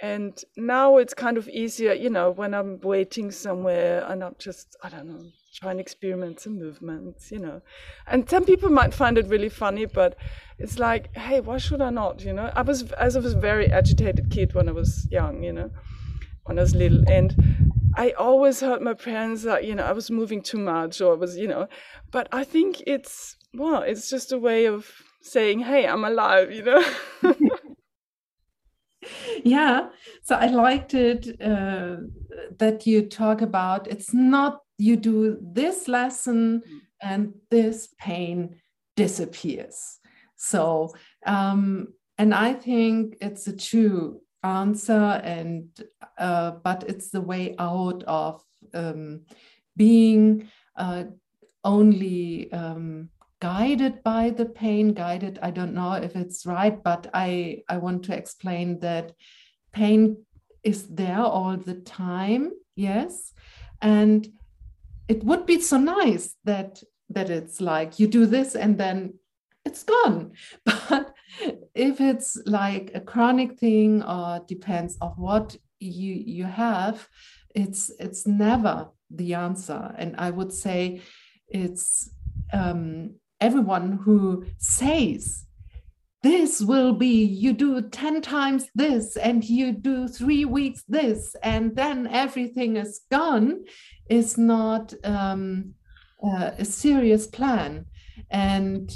And 0.00 0.40
now 0.56 0.98
it's 0.98 1.14
kind 1.14 1.36
of 1.36 1.48
easier 1.48 1.92
you 1.92 2.08
know 2.08 2.30
when 2.30 2.54
i'm 2.54 2.78
waiting 2.80 3.32
somewhere 3.32 4.06
and 4.08 4.22
i'm 4.22 4.36
just 4.38 4.76
i 4.84 4.88
don't 4.88 5.08
know 5.08 5.24
trying 5.54 5.78
experiment 5.78 6.40
some 6.40 6.58
movements 6.58 7.30
you 7.32 7.38
know 7.38 7.60
and 8.06 8.28
some 8.28 8.44
people 8.44 8.68
might 8.68 8.92
find 8.94 9.18
it 9.18 9.26
really 9.26 9.48
funny 9.48 9.86
but 9.86 10.16
it's 10.58 10.78
like 10.78 11.14
hey 11.16 11.40
why 11.40 11.56
should 11.58 11.80
i 11.80 11.90
not 11.90 12.22
you 12.22 12.32
know 12.32 12.52
i 12.54 12.62
was 12.62 12.90
as 12.92 13.16
i 13.16 13.20
was 13.20 13.34
a 13.34 13.40
very 13.40 13.70
agitated 13.70 14.30
kid 14.30 14.54
when 14.54 14.68
i 14.68 14.72
was 14.72 15.08
young 15.10 15.42
you 15.42 15.52
know 15.52 15.70
when 16.44 16.58
i 16.58 16.62
was 16.62 16.74
little 16.74 17.02
and 17.08 17.34
I 17.98 18.12
always 18.12 18.60
heard 18.60 18.80
my 18.80 18.94
parents 18.94 19.42
that 19.42 19.64
you 19.64 19.74
know 19.74 19.82
I 19.82 19.90
was 19.90 20.08
moving 20.08 20.40
too 20.40 20.58
much 20.58 21.00
or 21.00 21.14
I 21.14 21.16
was 21.16 21.36
you 21.36 21.48
know, 21.48 21.66
but 22.12 22.28
I 22.30 22.44
think 22.44 22.80
it's 22.86 23.34
well, 23.52 23.82
it's 23.82 24.08
just 24.08 24.30
a 24.30 24.38
way 24.38 24.66
of 24.66 24.88
saying, 25.20 25.60
"Hey, 25.60 25.84
I'm 25.84 26.04
alive," 26.04 26.52
you 26.52 26.62
know. 26.62 26.84
yeah, 29.44 29.88
so 30.22 30.36
I 30.36 30.46
liked 30.46 30.94
it 30.94 31.40
uh, 31.40 31.96
that 32.58 32.86
you 32.86 33.02
talk 33.02 33.42
about. 33.42 33.88
It's 33.88 34.14
not 34.14 34.60
you 34.78 34.96
do 34.96 35.38
this 35.40 35.88
lesson 35.88 36.62
and 37.02 37.34
this 37.50 37.88
pain 37.98 38.56
disappears. 38.96 39.98
So, 40.36 40.94
um, 41.26 41.88
and 42.16 42.32
I 42.32 42.54
think 42.54 43.16
it's 43.20 43.46
a 43.46 43.56
true 43.56 44.20
answer 44.42 45.20
and 45.24 45.68
uh, 46.16 46.52
but 46.62 46.84
it's 46.88 47.10
the 47.10 47.20
way 47.20 47.54
out 47.58 48.02
of 48.04 48.42
um, 48.72 49.22
being 49.76 50.48
uh, 50.76 51.04
only 51.64 52.50
um, 52.52 53.10
guided 53.40 54.02
by 54.02 54.30
the 54.30 54.46
pain 54.46 54.92
guided 54.92 55.38
i 55.42 55.50
don't 55.50 55.74
know 55.74 55.92
if 55.92 56.16
it's 56.16 56.44
right 56.44 56.82
but 56.82 57.08
i 57.14 57.62
i 57.68 57.76
want 57.76 58.02
to 58.02 58.16
explain 58.16 58.80
that 58.80 59.12
pain 59.72 60.16
is 60.64 60.88
there 60.88 61.20
all 61.20 61.56
the 61.56 61.74
time 61.74 62.50
yes 62.74 63.32
and 63.80 64.28
it 65.08 65.24
would 65.24 65.46
be 65.46 65.60
so 65.60 65.78
nice 65.78 66.36
that 66.44 66.82
that 67.10 67.30
it's 67.30 67.60
like 67.60 67.98
you 67.98 68.06
do 68.06 68.26
this 68.26 68.54
and 68.54 68.78
then 68.78 69.14
it's 69.64 69.82
gone. 69.82 70.32
But 70.64 71.14
if 71.74 72.00
it's 72.00 72.40
like 72.46 72.90
a 72.94 73.00
chronic 73.00 73.58
thing 73.58 74.02
or 74.02 74.40
depends 74.46 74.96
of 75.00 75.18
what 75.18 75.56
you 75.80 76.14
you 76.14 76.44
have 76.44 77.08
it's 77.54 77.90
it's 77.98 78.26
never 78.26 78.88
the 79.10 79.34
answer. 79.34 79.94
And 79.96 80.14
i 80.18 80.30
would 80.30 80.52
say 80.52 81.00
it's 81.48 82.10
um, 82.52 83.14
everyone 83.40 84.00
who 84.04 84.44
says 84.58 85.44
this 86.28 86.60
will 86.60 86.92
be 86.92 87.24
you 87.24 87.54
do 87.54 87.80
10 87.80 88.20
times 88.20 88.66
this 88.74 89.16
and 89.16 89.42
you 89.44 89.72
do 89.72 90.06
three 90.06 90.44
weeks 90.44 90.84
this 90.86 91.34
and 91.42 91.74
then 91.74 92.06
everything 92.08 92.76
is 92.76 93.00
gone 93.10 93.64
is 94.10 94.36
not 94.36 94.92
um, 95.04 95.74
uh, 96.22 96.50
a 96.58 96.64
serious 96.64 97.26
plan. 97.26 97.86
And 98.30 98.92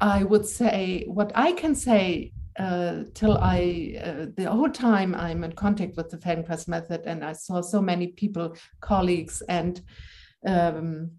I 0.00 0.24
would 0.24 0.46
say 0.46 1.04
what 1.06 1.32
I 1.34 1.52
can 1.52 1.74
say 1.74 2.32
uh, 2.58 3.04
till 3.14 3.36
I, 3.38 4.00
uh, 4.02 4.26
the 4.36 4.50
whole 4.50 4.70
time 4.70 5.14
I'm 5.14 5.44
in 5.44 5.52
contact 5.52 5.96
with 5.96 6.10
the 6.10 6.16
Feldenkrais 6.16 6.66
method, 6.66 7.02
and 7.04 7.24
I 7.24 7.32
saw 7.32 7.60
so 7.60 7.80
many 7.80 8.08
people, 8.08 8.56
colleagues, 8.80 9.42
and 9.48 9.80
um, 10.44 11.12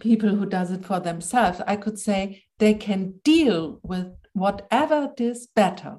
people 0.00 0.30
who 0.30 0.46
does 0.46 0.72
it 0.72 0.84
for 0.84 0.98
themselves, 0.98 1.60
I 1.66 1.76
could 1.76 1.98
say 1.98 2.42
they 2.58 2.74
can 2.74 3.20
deal 3.22 3.78
with 3.84 4.08
whatever 4.32 5.10
it 5.12 5.20
is 5.20 5.48
better. 5.54 5.98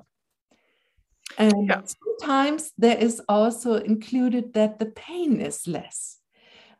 And 1.38 1.68
yeah. 1.68 1.82
sometimes 1.86 2.72
there 2.78 2.98
is 2.98 3.22
also 3.28 3.76
included 3.76 4.54
that 4.54 4.80
the 4.80 4.88
pain 4.88 5.42
is 5.42 5.68
less. 5.68 6.20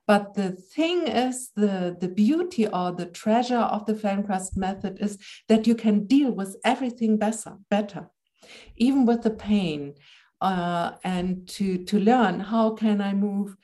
But 0.06 0.34
the 0.34 0.52
thing 0.52 1.08
is, 1.08 1.52
the, 1.56 1.96
the 2.00 2.10
beauty 2.10 2.68
or 2.68 2.92
the 2.92 3.06
treasure 3.06 3.58
of 3.58 3.86
the 3.86 3.94
Feldenkrais 3.94 4.56
method 4.58 5.00
is 5.00 5.18
that 5.48 5.66
you 5.66 5.76
can 5.76 6.06
deal 6.06 6.32
with 6.32 6.58
everything 6.66 7.18
better, 7.18 7.58
better, 7.70 8.10
even 8.76 9.06
with 9.06 9.24
the 9.24 9.32
pain, 9.32 9.96
uh, 10.42 10.92
and 11.06 11.48
to, 11.48 11.86
to 11.86 12.00
learn 12.00 12.42
how 12.42 12.72
can 12.72 13.00
I 13.00 13.14
move 13.14 13.56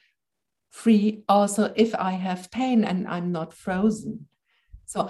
free 0.69 1.23
also 1.27 1.73
if 1.75 1.93
I 1.95 2.11
have 2.11 2.51
pain 2.51 2.85
and 2.85 3.05
I'm 3.05 3.33
not 3.33 3.53
frozen. 3.53 4.27
So 4.85 5.09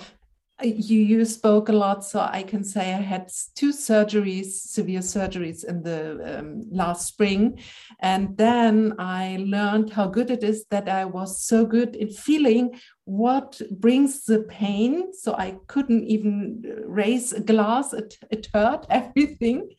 you 0.63 0.99
you 0.99 1.25
spoke 1.25 1.69
a 1.69 1.73
lot 1.73 2.03
so 2.03 2.19
i 2.19 2.43
can 2.43 2.63
say 2.63 2.93
i 2.93 3.01
had 3.01 3.31
two 3.55 3.71
surgeries 3.71 4.51
severe 4.51 4.99
surgeries 4.99 5.63
in 5.63 5.81
the 5.83 6.39
um, 6.39 6.65
last 6.71 7.07
spring. 7.07 7.59
And 7.99 8.37
then 8.37 8.93
i 8.99 9.37
learned 9.39 9.91
how 9.91 10.07
good 10.07 10.29
it 10.29 10.43
is 10.43 10.65
that 10.69 10.89
i 10.89 11.05
was 11.05 11.41
so 11.45 11.65
good 11.65 11.95
in 11.95 12.09
feeling 12.09 12.79
what 13.05 13.61
brings 13.71 14.25
the 14.25 14.39
pain 14.43 15.13
so 15.13 15.33
i 15.33 15.57
couldn't 15.67 16.03
even 16.03 16.61
raise 16.85 17.33
a 17.33 17.39
glass. 17.39 17.93
It, 17.93 18.17
it 18.29 18.47
hurt 18.53 18.85
everything. 18.89 19.69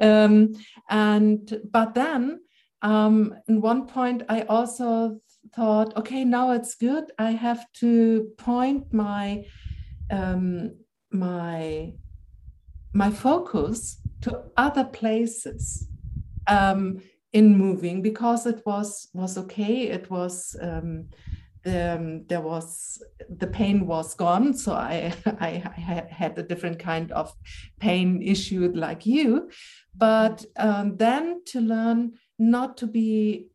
Um, 0.00 0.54
and 0.88 1.60
but 1.70 1.94
then 1.94 2.40
um, 2.82 3.34
in 3.48 3.60
one 3.60 3.86
point 3.86 4.22
i 4.28 4.42
also 4.42 5.20
thought 5.54 5.96
okay 5.96 6.24
now 6.24 6.52
it's 6.52 6.74
good. 6.74 7.04
I 7.18 7.32
have 7.32 7.66
to 7.80 8.28
point 8.38 8.92
my 8.92 9.44
um, 10.10 10.76
my 11.10 11.92
my 12.92 13.10
focus 13.10 14.00
to 14.22 14.42
other 14.56 14.84
places 14.84 15.88
um, 16.46 17.00
in 17.32 17.56
moving 17.56 18.02
because 18.02 18.46
it 18.46 18.62
was 18.66 19.08
was 19.14 19.38
okay. 19.38 19.88
It 19.88 20.10
was 20.10 20.56
um, 20.60 21.08
the, 21.62 21.94
um, 21.94 22.26
there 22.26 22.40
was 22.40 23.02
the 23.28 23.46
pain 23.46 23.86
was 23.86 24.14
gone, 24.14 24.54
so 24.54 24.72
I, 24.72 25.12
I, 25.40 25.62
I 25.76 26.06
had 26.10 26.38
a 26.38 26.42
different 26.42 26.78
kind 26.78 27.12
of 27.12 27.32
pain 27.78 28.22
issue 28.22 28.72
like 28.74 29.06
you, 29.06 29.50
but 29.96 30.44
um, 30.56 30.96
then 30.96 31.42
to 31.46 31.60
learn 31.60 32.12
not 32.38 32.76
to 32.78 32.86
be 32.86 33.48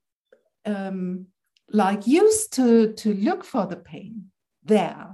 um, 0.65 1.27
like 1.71 2.07
used 2.07 2.53
to 2.53 2.93
to 2.93 3.13
look 3.13 3.43
for 3.43 3.65
the 3.65 3.75
pain 3.75 4.25
there 4.63 5.07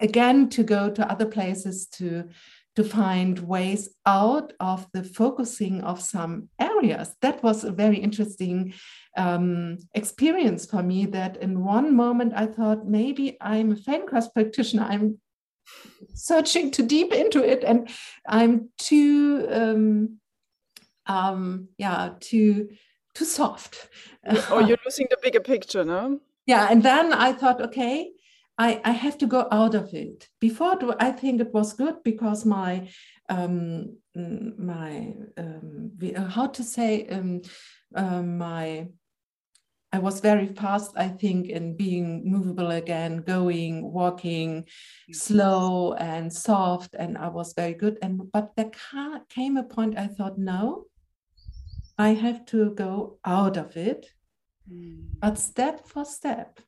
again 0.00 0.48
to 0.50 0.62
go 0.62 0.90
to 0.90 1.10
other 1.10 1.26
places 1.26 1.86
to 1.86 2.28
to 2.76 2.84
find 2.84 3.40
ways 3.40 3.88
out 4.06 4.52
of 4.60 4.86
the 4.92 5.02
focusing 5.02 5.80
of 5.80 6.00
some 6.00 6.48
areas. 6.60 7.16
That 7.22 7.42
was 7.42 7.64
a 7.64 7.72
very 7.72 7.96
interesting 7.96 8.72
um, 9.16 9.78
experience 9.94 10.64
for 10.64 10.80
me. 10.80 11.04
That 11.06 11.38
in 11.38 11.64
one 11.64 11.96
moment 11.96 12.34
I 12.36 12.46
thought 12.46 12.86
maybe 12.86 13.36
I'm 13.40 13.72
a 13.72 13.74
Feldenkrais 13.74 14.32
practitioner. 14.32 14.84
I'm 14.84 15.18
searching 16.14 16.70
too 16.70 16.86
deep 16.86 17.12
into 17.12 17.42
it, 17.42 17.64
and 17.64 17.88
I'm 18.28 18.70
too 18.78 19.48
um, 19.50 20.20
um, 21.06 21.68
yeah 21.78 22.10
too 22.20 22.68
too 23.14 23.24
soft. 23.24 23.88
or 24.52 24.62
you're 24.62 24.78
losing 24.84 25.08
the 25.10 25.18
bigger 25.20 25.40
picture, 25.40 25.84
no? 25.84 26.20
Yeah, 26.46 26.68
and 26.70 26.82
then 26.82 27.12
I 27.12 27.32
thought, 27.32 27.60
okay, 27.60 28.12
I, 28.58 28.80
I 28.84 28.90
have 28.90 29.16
to 29.18 29.26
go 29.26 29.46
out 29.52 29.76
of 29.76 29.94
it. 29.94 30.28
Before, 30.40 30.76
I 30.98 31.12
think 31.12 31.40
it 31.40 31.54
was 31.54 31.74
good 31.74 32.02
because 32.02 32.44
my 32.44 32.88
um, 33.28 33.96
my 34.14 35.14
um, 35.36 35.92
uh, 36.16 36.24
how 36.24 36.48
to 36.48 36.62
say 36.64 37.06
um, 37.08 37.42
uh, 37.94 38.22
my 38.22 38.88
I 39.90 40.00
was 40.00 40.20
very 40.20 40.48
fast, 40.48 40.92
I 40.96 41.08
think, 41.08 41.48
in 41.48 41.74
being 41.74 42.30
movable 42.30 42.72
again, 42.72 43.18
going, 43.18 43.90
walking, 43.90 44.66
slow 45.12 45.94
and 45.94 46.30
soft, 46.30 46.94
and 46.98 47.16
I 47.16 47.28
was 47.28 47.54
very 47.54 47.72
good. 47.72 47.96
And 48.02 48.30
but 48.30 48.54
there 48.56 48.70
came 49.30 49.56
a 49.56 49.62
point 49.62 49.96
I 49.96 50.08
thought, 50.08 50.36
no, 50.36 50.86
I 51.96 52.10
have 52.10 52.44
to 52.46 52.74
go 52.74 53.18
out 53.24 53.56
of 53.56 53.76
it, 53.76 54.10
mm. 54.70 55.06
but 55.20 55.38
step 55.38 55.86
for 55.86 56.04
step 56.04 56.60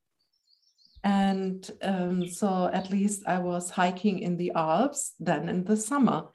and 1.03 1.71
um, 1.83 2.29
so 2.29 2.71
at 2.73 2.91
least 2.91 3.23
I 3.27 3.39
was 3.39 3.71
hiking 3.71 4.21
in 4.21 4.37
the 4.37 4.53
Alps 4.55 5.15
then 5.19 5.49
in 5.49 5.65
the 5.65 5.77
summer. 5.77 6.29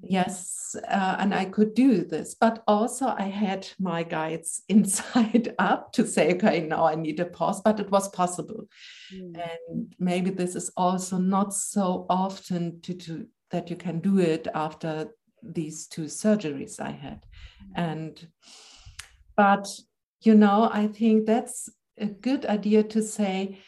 Yes, 0.00 0.76
uh, 0.88 1.16
and 1.18 1.34
I 1.34 1.44
could 1.44 1.74
do 1.74 2.04
this, 2.04 2.34
but 2.34 2.62
also 2.68 3.06
I 3.06 3.22
had 3.22 3.68
my 3.80 4.04
guides 4.04 4.62
inside 4.68 5.54
up 5.58 5.92
to 5.94 6.06
say, 6.06 6.34
okay, 6.34 6.60
now 6.60 6.84
I 6.84 6.94
need 6.94 7.18
a 7.18 7.24
pause, 7.24 7.60
but 7.60 7.80
it 7.80 7.90
was 7.90 8.08
possible. 8.08 8.68
Mm. 9.12 9.40
And 9.40 9.94
maybe 9.98 10.30
this 10.30 10.54
is 10.54 10.70
also 10.76 11.18
not 11.18 11.52
so 11.52 12.06
often 12.08 12.80
to, 12.82 12.94
to 12.94 13.26
that 13.50 13.70
you 13.70 13.76
can 13.76 13.98
do 13.98 14.18
it 14.18 14.46
after 14.54 15.08
these 15.42 15.88
two 15.88 16.04
surgeries 16.04 16.78
I 16.78 16.90
had. 16.90 17.26
Mm. 17.64 17.72
And 17.74 18.28
but 19.36 19.68
you 20.20 20.34
know, 20.36 20.70
I 20.72 20.86
think 20.86 21.26
that's 21.26 21.68
a 21.98 22.06
good 22.06 22.46
idea 22.46 22.84
to 22.84 23.02
say 23.02 23.58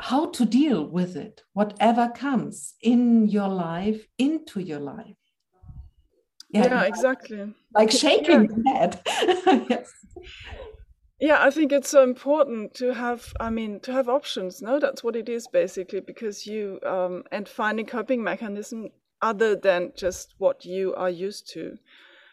how 0.00 0.26
to 0.30 0.44
deal 0.44 0.84
with 0.86 1.16
it, 1.16 1.42
whatever 1.52 2.08
comes 2.14 2.74
in 2.80 3.28
your 3.28 3.48
life, 3.48 4.06
into 4.18 4.60
your 4.60 4.80
life. 4.80 5.16
Yeah, 6.50 6.66
yeah 6.66 6.82
exactly. 6.82 7.54
Like 7.74 7.90
shaking 7.90 8.62
yeah. 8.66 8.86
the 8.86 9.02
head. 9.50 9.66
yes. 9.70 9.92
Yeah, 11.22 11.38
I 11.40 11.50
think 11.50 11.70
it's 11.70 11.88
so 11.88 12.02
important 12.02 12.74
to 12.74 12.92
have. 12.92 13.32
I 13.38 13.48
mean, 13.48 13.78
to 13.80 13.92
have 13.92 14.08
options. 14.08 14.60
No, 14.60 14.80
that's 14.80 15.04
what 15.04 15.14
it 15.14 15.28
is 15.28 15.46
basically, 15.46 16.00
because 16.00 16.48
you 16.48 16.80
um, 16.84 17.22
and 17.30 17.48
finding 17.48 17.86
coping 17.86 18.24
mechanism 18.24 18.88
other 19.22 19.54
than 19.54 19.92
just 19.96 20.34
what 20.38 20.64
you 20.64 20.94
are 20.96 21.08
used 21.08 21.48
to, 21.52 21.78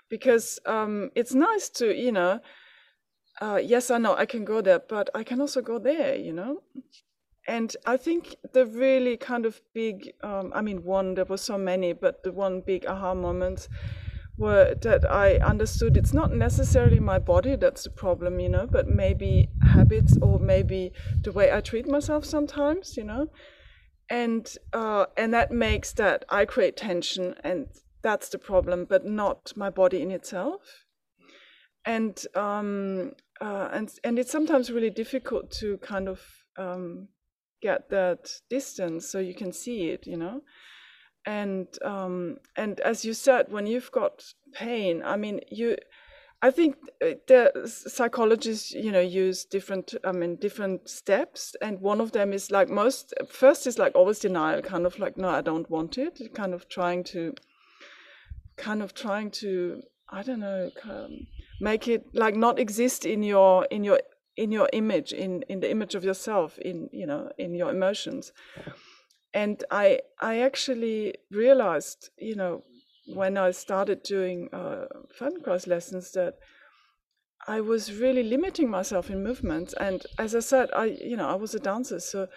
because 0.09 0.59
um, 0.65 1.11
it's 1.15 1.35
nice 1.35 1.69
to 1.69 1.95
you 1.95 2.11
know. 2.11 2.39
Uh, 3.39 3.59
yes, 3.63 3.91
I 3.91 3.99
know 3.99 4.15
I 4.15 4.25
can 4.25 4.43
go 4.43 4.59
there, 4.59 4.79
but 4.79 5.09
I 5.13 5.23
can 5.23 5.39
also 5.39 5.61
go 5.61 5.77
there. 5.77 6.15
You 6.15 6.33
know, 6.33 6.63
and 7.49 7.75
I 7.87 7.97
think 7.97 8.35
the 8.53 8.67
really 8.67 9.17
kind 9.17 9.43
of 9.47 9.59
big, 9.73 10.13
um, 10.21 10.51
I 10.53 10.61
mean, 10.61 10.83
one, 10.83 11.15
there 11.15 11.25
were 11.25 11.37
so 11.37 11.57
many, 11.57 11.93
but 11.93 12.21
the 12.21 12.31
one 12.31 12.61
big 12.61 12.85
aha 12.85 13.15
moment 13.15 13.67
were 14.37 14.75
that 14.83 15.11
I 15.11 15.37
understood 15.37 15.97
it's 15.97 16.13
not 16.13 16.31
necessarily 16.31 16.99
my 16.99 17.17
body 17.17 17.55
that's 17.55 17.85
the 17.85 17.89
problem, 17.89 18.39
you 18.39 18.49
know, 18.49 18.67
but 18.67 18.87
maybe 18.87 19.49
habits 19.63 20.15
or 20.21 20.37
maybe 20.39 20.93
the 21.23 21.31
way 21.31 21.51
I 21.51 21.59
treat 21.61 21.87
myself 21.87 22.23
sometimes, 22.23 22.95
you 22.95 23.03
know. 23.03 23.31
And 24.11 24.47
uh, 24.71 25.07
and 25.17 25.33
that 25.33 25.51
makes 25.51 25.91
that 25.93 26.25
I 26.29 26.45
create 26.45 26.77
tension 26.77 27.33
and 27.43 27.65
that's 28.03 28.29
the 28.29 28.37
problem, 28.37 28.85
but 28.85 29.07
not 29.07 29.53
my 29.55 29.71
body 29.71 30.03
in 30.03 30.11
itself. 30.11 30.85
And 31.83 32.23
um, 32.35 33.13
uh, 33.41 33.69
and 33.73 33.91
and 34.03 34.19
it's 34.19 34.31
sometimes 34.31 34.71
really 34.71 34.91
difficult 34.91 35.49
to 35.61 35.77
kind 35.79 36.07
of 36.07 36.21
um, 36.55 37.07
get 37.61 37.89
that 37.89 38.31
distance 38.49 39.09
so 39.09 39.19
you 39.19 39.33
can 39.33 39.51
see 39.51 39.89
it 39.89 40.07
you 40.07 40.17
know? 40.17 40.41
And 41.25 41.67
um 41.83 42.37
and 42.55 42.79
as 42.79 43.05
you 43.05 43.13
said 43.13 43.51
when 43.51 43.67
you've 43.67 43.91
got 43.91 44.23
pain 44.53 45.01
i 45.05 45.15
mean 45.15 45.41
you 45.51 45.77
i 46.41 46.49
think 46.49 46.75
uh, 47.03 47.11
the 47.27 47.51
psychologists 47.65 48.71
you 48.71 48.91
know 48.91 48.99
use 48.99 49.45
different 49.45 49.93
i 50.03 50.11
mean 50.11 50.35
different 50.37 50.89
steps 50.89 51.55
and 51.61 51.79
one 51.81 52.01
of 52.01 52.11
them 52.11 52.33
is 52.33 52.51
like 52.51 52.69
most 52.69 53.13
first 53.29 53.67
is 53.67 53.77
like 53.77 53.93
always 53.95 54.19
denial 54.19 54.61
kind 54.61 54.85
of 54.85 54.97
like 54.99 55.17
no 55.17 55.29
i 55.29 55.41
don't 55.41 55.69
want 55.69 55.97
it 55.97 56.19
kind 56.33 56.53
of 56.53 56.67
trying 56.69 57.03
to 57.03 57.33
kind 58.57 58.81
of 58.81 58.93
trying 58.93 59.29
to 59.29 59.81
i 60.09 60.21
don't 60.23 60.39
know 60.39 60.69
um, 60.83 61.27
make 61.59 61.87
it 61.87 62.05
like 62.13 62.35
not 62.35 62.59
exist 62.59 63.05
in 63.05 63.23
your 63.23 63.65
in 63.65 63.83
your 63.83 63.99
in 64.43 64.51
your 64.51 64.69
image 64.73 65.11
in 65.11 65.43
in 65.43 65.59
the 65.59 65.69
image 65.69 65.95
of 65.95 66.03
yourself 66.03 66.57
in 66.59 66.89
you 66.91 67.05
know 67.05 67.31
in 67.37 67.53
your 67.55 67.69
emotions. 67.77 68.31
And 69.33 69.63
i 69.69 69.99
i 70.19 70.39
actually 70.39 71.15
realized 71.29 72.09
you 72.17 72.35
know 72.35 72.63
when 73.19 73.37
i 73.37 73.51
started 73.51 74.03
doing 74.03 74.49
uh, 74.53 74.85
Feldenkrais 75.17 75.67
lessons 75.67 76.11
that 76.11 76.33
i 77.47 77.59
was 77.61 77.93
really 78.03 78.23
limiting 78.23 78.69
myself 78.69 79.09
in 79.09 79.23
movements. 79.29 79.73
And 79.87 79.99
as 80.17 80.33
i 80.35 80.43
said 80.51 80.69
i 80.83 80.85
you 81.11 81.17
know 81.17 81.29
i 81.35 81.35
was 81.35 81.53
a 81.55 81.59
dancer 81.59 81.99
so 81.99 82.27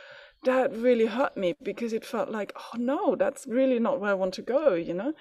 that 0.44 0.74
really 0.74 1.06
hurt 1.06 1.36
me 1.36 1.54
because 1.62 1.92
it 1.92 2.04
felt 2.04 2.28
like, 2.28 2.52
oh 2.56 2.76
no, 2.76 3.14
that's 3.14 3.46
really 3.46 3.78
not 3.78 4.00
where 4.00 4.10
I 4.10 4.14
want 4.14 4.34
to 4.34 4.42
go, 4.42 4.74
you 4.74 4.94
know? 4.94 5.12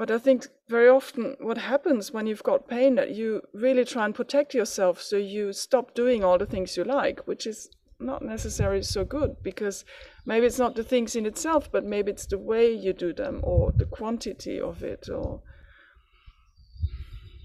But 0.00 0.10
I 0.10 0.16
think 0.16 0.46
very 0.66 0.88
often 0.88 1.36
what 1.40 1.58
happens 1.58 2.10
when 2.10 2.26
you've 2.26 2.42
got 2.42 2.66
pain 2.66 2.94
that 2.94 3.10
you 3.10 3.42
really 3.52 3.84
try 3.84 4.06
and 4.06 4.14
protect 4.14 4.54
yourself 4.54 5.02
so 5.02 5.18
you 5.18 5.52
stop 5.52 5.94
doing 5.94 6.24
all 6.24 6.38
the 6.38 6.46
things 6.46 6.74
you 6.74 6.84
like, 6.84 7.20
which 7.26 7.46
is 7.46 7.68
not 7.98 8.22
necessarily 8.22 8.82
so 8.82 9.04
good 9.04 9.36
because 9.42 9.84
maybe 10.24 10.46
it's 10.46 10.58
not 10.58 10.74
the 10.74 10.82
things 10.82 11.16
in 11.16 11.26
itself, 11.26 11.70
but 11.70 11.84
maybe 11.84 12.10
it's 12.10 12.24
the 12.24 12.38
way 12.38 12.72
you 12.72 12.94
do 12.94 13.12
them 13.12 13.40
or 13.42 13.72
the 13.76 13.84
quantity 13.84 14.58
of 14.58 14.82
it 14.82 15.06
or 15.10 15.42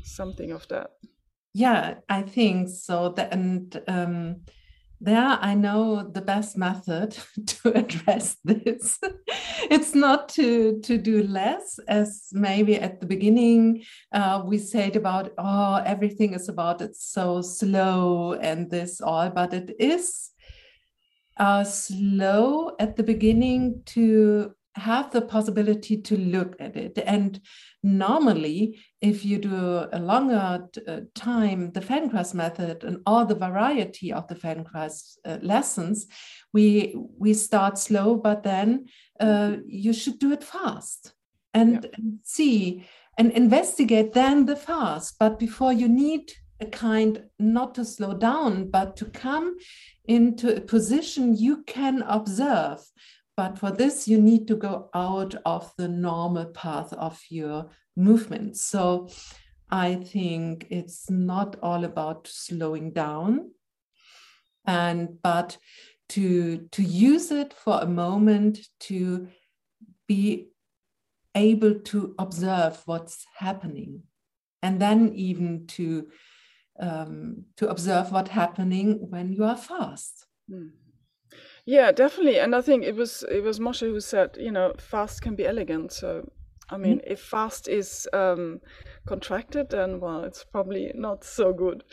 something 0.06 0.54
of 0.54 0.66
that. 0.70 0.92
Yeah, 1.54 1.96
I 2.08 2.22
think 2.22 2.70
so. 2.70 3.14
And 3.18 3.82
um, 3.90 4.46
there 5.02 5.38
I 5.42 5.54
know 5.54 6.10
the 6.10 6.22
best 6.22 6.58
method 6.58 7.18
to 7.46 7.78
address 7.78 8.38
this. 8.44 9.00
it's 9.70 9.94
not 9.94 10.30
to, 10.30 10.80
to 10.82 10.98
do 10.98 11.24
less, 11.24 11.80
as 11.88 12.30
maybe 12.32 12.76
at 12.76 13.00
the 13.00 13.06
beginning 13.06 13.84
uh, 14.12 14.42
we 14.46 14.58
said 14.58 14.96
about, 14.96 15.34
oh, 15.38 15.82
everything 15.86 16.34
is 16.34 16.50
about 16.50 16.82
it's 16.82 17.06
so 17.06 17.42
slow 17.42 18.34
and 18.34 18.70
this 18.70 19.02
all, 19.02 19.30
but 19.30 19.54
it 19.54 19.76
is 19.80 20.32
uh, 21.38 21.64
slow 21.64 22.76
at 22.80 22.96
the 22.96 23.04
beginning 23.04 23.82
to 23.86 24.54
have 24.76 25.12
the 25.12 25.22
possibility 25.22 25.98
to 25.98 26.18
look 26.18 26.56
at 26.60 26.76
it. 26.76 26.98
And 27.06 27.40
normally, 27.82 28.80
if 29.02 29.24
you 29.24 29.38
do 29.38 29.88
a 29.92 30.00
longer 30.00 30.68
uh, 30.88 31.00
time, 31.14 31.72
the 31.72 31.80
Feldenkrais 31.80 32.34
method 32.34 32.84
and 32.84 32.98
all 33.06 33.26
the 33.26 33.36
variety 33.36 34.12
of 34.12 34.28
the 34.28 34.36
Feldenkrais 34.36 35.18
uh, 35.26 35.38
lessons, 35.42 36.08
we 36.54 36.96
we 37.18 37.34
start 37.34 37.78
slow, 37.78 38.16
but 38.16 38.44
then 38.44 38.88
uh, 39.20 39.58
you 39.66 39.94
should 39.94 40.20
do 40.20 40.32
it 40.32 40.44
fast 40.44 41.14
and, 41.54 41.84
yeah. 41.84 41.90
and 41.98 42.20
see 42.24 42.86
and 43.18 43.32
investigate 43.32 44.14
then 44.14 44.46
the 44.46 44.56
fast. 44.56 45.16
But 45.20 45.40
before 45.40 45.72
you 45.72 45.88
need 45.88 46.34
a 46.60 46.66
kind 46.66 47.24
not 47.40 47.76
to 47.76 47.86
slow 47.86 48.14
down, 48.14 48.70
but 48.70 48.96
to 48.98 49.06
come 49.06 49.58
into 50.06 50.56
a 50.56 50.62
position 50.62 51.36
you 51.36 51.64
can 51.64 52.02
observe 52.04 52.80
but 53.38 53.58
for 53.58 53.72
this, 53.72 54.08
you 54.08 54.22
need 54.22 54.48
to 54.48 54.56
go 54.56 54.90
out 54.94 55.36
of 55.46 55.74
the 55.78 55.88
normal 55.88 56.46
path 56.46 56.94
of 56.94 57.22
your 57.30 57.70
movement. 57.96 58.58
So 58.58 59.10
I 59.70 59.96
think 59.96 60.68
it's 60.70 61.10
not 61.10 61.58
all 61.62 61.84
about 61.84 62.28
slowing 62.28 62.92
down, 62.92 63.52
and 64.66 65.22
but 65.22 65.58
to 66.10 66.68
to 66.72 66.84
use 66.84 67.32
it 67.32 67.54
for 67.54 67.82
a 67.82 67.88
moment 67.88 68.60
to 68.82 69.28
be 70.08 70.50
able 71.34 71.80
to 71.80 72.16
observe 72.18 72.82
what's 72.86 73.26
happening, 73.38 74.04
and 74.62 74.80
then 74.80 75.12
even 75.14 75.68
to 75.68 76.08
um, 76.80 77.46
to 77.58 77.68
observe 77.70 78.12
what's 78.12 78.32
happening 78.32 79.10
when 79.10 79.34
you 79.34 79.44
are 79.44 79.58
fast. 79.58 80.26
Mm. 80.50 80.72
Yeah, 81.66 81.92
definitely. 81.92 82.40
And 82.40 82.56
I 82.56 82.62
think 82.62 82.84
it 82.84 82.96
was 82.96 83.24
it 83.30 83.44
was 83.44 83.60
Moshe 83.60 83.80
who 83.80 84.00
said, 84.00 84.38
you 84.40 84.52
know, 84.52 84.74
fast 84.78 85.22
can 85.22 85.36
be 85.36 85.48
elegant. 85.48 85.92
So 85.92 86.30
I 86.70 86.78
mean, 86.78 86.98
mm-hmm. 86.98 87.12
if 87.12 87.20
fast 87.20 87.68
is 87.68 88.08
um, 88.14 88.62
contracted, 89.06 89.70
then 89.70 90.00
well, 90.00 90.24
it's 90.24 90.44
probably 90.44 90.92
not 90.96 91.24
so 91.24 91.54
good. 91.54 91.84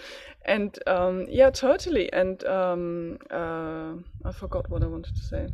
And 0.45 0.79
um, 0.87 1.27
yeah, 1.29 1.51
totally. 1.51 2.13
And 2.13 2.45
um, 2.45 3.19
uh, 3.31 3.95
I 4.25 4.33
forgot 4.33 4.71
what 4.71 4.83
I 4.83 4.87
wanted 4.87 5.15
to 5.17 5.23
say. 5.23 5.49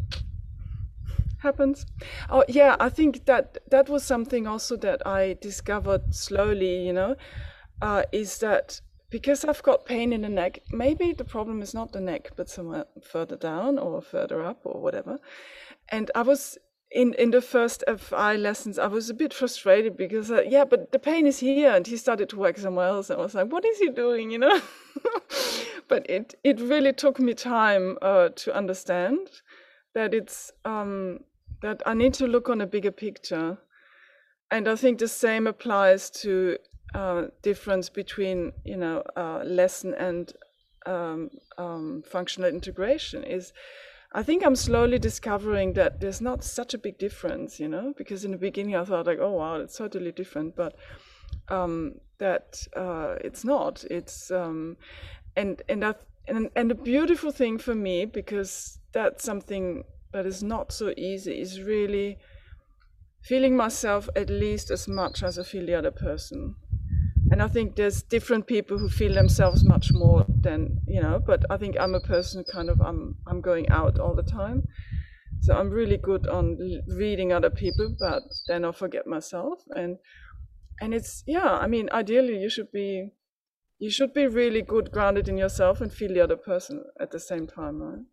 Happens. 1.39 1.87
Oh 2.29 2.45
yeah, 2.49 2.75
I 2.81 2.89
think 2.89 3.27
that 3.27 3.59
that 3.71 3.89
was 3.89 4.03
something 4.03 4.49
also 4.49 4.77
that 4.79 5.07
I 5.07 5.37
discovered 5.41 6.13
slowly. 6.13 6.85
You 6.85 6.93
know, 6.93 7.15
uh, 7.81 8.03
is 8.11 8.39
that 8.39 8.81
because 9.11 9.45
I've 9.45 9.63
got 9.63 9.87
pain 9.87 10.13
in 10.13 10.23
the 10.23 10.29
neck, 10.29 10.61
maybe 10.71 11.13
the 11.13 11.25
problem 11.25 11.63
is 11.63 11.75
not 11.75 11.93
the 11.93 12.01
neck, 12.01 12.31
but 12.37 12.51
somewhere 12.51 12.85
further 13.03 13.37
down 13.37 13.79
or 13.79 14.03
further 14.03 14.43
up 14.43 14.61
or 14.65 14.81
whatever. 14.81 15.19
And 15.89 16.11
I 16.15 16.23
was 16.23 16.59
in 16.91 17.15
in 17.15 17.31
the 17.31 17.43
first 17.43 17.85
FI 17.87 18.37
lessons, 18.37 18.79
I 18.79 18.87
was 18.87 19.11
a 19.11 19.15
bit 19.15 19.35
frustrated 19.35 19.97
because 19.97 20.31
uh, 20.31 20.43
yeah, 20.43 20.65
but 20.65 20.93
the 20.93 20.99
pain 20.99 21.27
is 21.27 21.39
here, 21.39 21.75
and 21.75 21.87
he 21.87 21.97
started 21.97 22.29
to 22.31 22.39
work 22.39 22.59
somewhere 22.59 22.89
else. 22.89 23.11
I 23.11 23.17
was 23.17 23.35
like, 23.35 23.53
what 23.53 23.65
is 23.65 23.79
he 23.79 23.91
doing, 23.91 24.31
you 24.31 24.39
know? 24.39 24.61
but 25.89 26.09
it 26.09 26.35
it 26.45 26.61
really 26.61 26.93
took 26.93 27.19
me 27.19 27.35
time 27.35 27.99
uh, 28.01 28.31
to 28.37 28.55
understand 28.55 29.29
that 29.95 30.15
it's 30.15 30.51
um, 30.65 31.21
that 31.63 31.83
I 31.85 31.95
need 31.95 32.15
to 32.15 32.27
look 32.27 32.49
on 32.49 32.61
a 32.61 32.67
bigger 32.67 32.93
picture, 32.93 33.59
and 34.51 34.67
I 34.69 34.77
think 34.77 34.99
the 34.99 35.09
same 35.09 35.47
applies 35.47 36.11
to 36.23 36.57
uh, 36.95 37.27
difference 37.43 37.89
between 37.89 38.53
you 38.65 38.77
know 38.77 39.03
uh, 39.17 39.43
lesson 39.45 39.95
and 39.95 40.33
um, 40.87 41.31
um, 41.59 42.03
functional 42.07 42.49
integration 42.49 43.25
is 43.25 43.53
I 44.13 44.23
think 44.23 44.45
I'm 44.45 44.57
slowly 44.57 44.99
discovering 44.99 45.75
that 45.75 46.01
there's 46.01 46.23
not 46.23 46.43
such 46.43 46.73
a 46.73 46.79
big 46.79 46.97
difference, 46.97 47.61
you 47.61 47.69
know, 47.69 47.93
because 47.99 48.25
in 48.25 48.31
the 48.31 48.39
beginning 48.39 48.75
I 48.75 48.85
thought 48.85 49.07
like, 49.07 49.19
oh 49.21 49.33
wow, 49.33 49.57
it's 49.57 49.77
totally 49.77 50.13
different, 50.13 50.57
but 50.57 50.77
um, 51.49 52.01
that 52.19 52.67
uh, 52.75 53.17
it's 53.21 53.45
not. 53.45 53.85
It's 53.91 54.31
um, 54.31 54.79
and 55.37 55.61
and 55.69 55.83
that 55.83 56.01
and 56.27 56.51
and 56.57 56.71
the 56.71 56.75
beautiful 56.75 57.31
thing 57.33 57.59
for 57.59 57.75
me 57.75 58.07
because 58.07 58.79
that's 58.93 59.25
something 59.25 59.85
that 60.13 60.25
is 60.25 60.43
not 60.43 60.73
so 60.73 60.95
easy 60.97 61.39
is 61.39 61.63
really 61.63 62.17
feeling 63.21 63.57
myself 63.57 64.09
at 64.17 64.31
least 64.31 64.71
as 64.71 64.89
much 64.89 65.23
as 65.23 65.39
I 65.39 65.43
feel 65.43 65.67
the 65.67 65.75
other 65.75 65.91
person 65.91 66.55
and 67.31 67.43
I 67.43 67.49
think 67.49 67.77
there's 67.77 68.03
different 68.03 68.47
people 68.47 68.79
who 68.79 68.89
feel 68.89 69.15
themselves 69.15 69.65
much 69.65 69.93
more 69.93 70.25
than 70.29 70.81
you 70.87 71.01
know. 71.01 71.19
But 71.25 71.45
I 71.51 71.57
think 71.57 71.79
I'm 71.79 71.95
a 71.95 72.01
person 72.01 72.45
kind 72.45 72.71
of 72.71 72.81
I'm 72.81 73.17
I'm 73.27 73.41
going 73.41 73.69
out 73.69 73.99
all 73.99 74.15
the 74.15 74.23
time, 74.23 74.65
so 75.41 75.57
I'm 75.57 75.71
really 75.71 75.97
good 75.99 76.27
on 76.27 76.59
reading 76.89 77.33
other 77.33 77.51
people, 77.51 77.95
but 77.99 78.23
then 78.49 78.65
I 78.65 78.73
forget 78.73 79.07
myself. 79.07 79.63
And 79.71 79.99
and 80.81 80.95
it's 80.95 81.25
yeah. 81.27 81.53
I 81.53 81.67
mean, 81.67 81.89
ideally 81.93 82.39
you 82.41 82.51
should 82.51 82.73
be 82.73 83.13
you 83.79 83.91
should 83.91 84.15
be 84.15 84.27
really 84.27 84.63
good 84.63 84.91
grounded 84.93 85.29
in 85.29 85.39
yourself 85.39 85.81
and 85.81 85.93
feel 85.93 86.15
the 86.15 86.21
other 86.21 86.37
person 86.37 86.85
at 87.01 87.11
the 87.11 87.21
same 87.21 87.47
time, 87.47 87.83
right? 87.83 88.05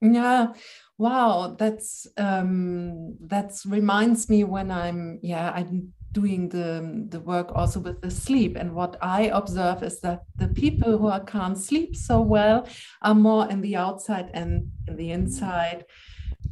Yeah, 0.00 0.52
wow, 0.98 1.56
that's 1.58 2.06
um, 2.18 3.16
that's 3.20 3.64
reminds 3.64 4.28
me 4.28 4.44
when 4.44 4.70
I'm 4.70 5.18
yeah 5.22 5.50
I'm 5.50 5.94
doing 6.14 6.48
the, 6.48 7.06
the 7.10 7.20
work 7.20 7.50
also 7.54 7.80
with 7.80 8.00
the 8.00 8.10
sleep. 8.10 8.56
And 8.56 8.74
what 8.74 8.96
I 9.02 9.22
observe 9.40 9.82
is 9.82 10.00
that 10.00 10.22
the 10.36 10.48
people 10.48 10.96
who 10.96 11.08
are, 11.08 11.24
can't 11.24 11.58
sleep 11.58 11.94
so 11.96 12.20
well 12.20 12.66
are 13.02 13.14
more 13.14 13.50
in 13.50 13.60
the 13.60 13.76
outside 13.76 14.30
and 14.32 14.70
in 14.88 14.96
the 14.96 15.10
inside. 15.10 15.84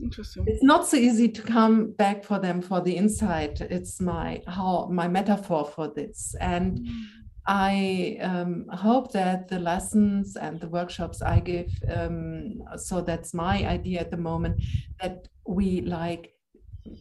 Interesting. 0.02 0.44
It's 0.46 0.64
not 0.64 0.86
so 0.86 0.96
easy 0.96 1.28
to 1.28 1.42
come 1.42 1.92
back 1.92 2.24
for 2.24 2.38
them 2.38 2.60
for 2.60 2.80
the 2.80 2.96
inside. 2.96 3.60
It's 3.60 4.00
my 4.00 4.42
how 4.46 4.88
my 4.90 5.06
metaphor 5.06 5.64
for 5.64 5.88
this. 5.94 6.34
And 6.40 6.80
mm. 6.80 7.02
I 7.46 8.18
um, 8.20 8.66
hope 8.72 9.12
that 9.12 9.48
the 9.48 9.58
lessons 9.58 10.36
and 10.36 10.60
the 10.60 10.68
workshops 10.68 11.22
I 11.22 11.40
give, 11.40 11.70
um, 11.88 12.62
so 12.76 13.00
that's 13.00 13.34
my 13.34 13.56
idea 13.66 14.00
at 14.00 14.10
the 14.10 14.16
moment, 14.16 14.62
that 15.00 15.28
we 15.46 15.82
like 15.82 16.34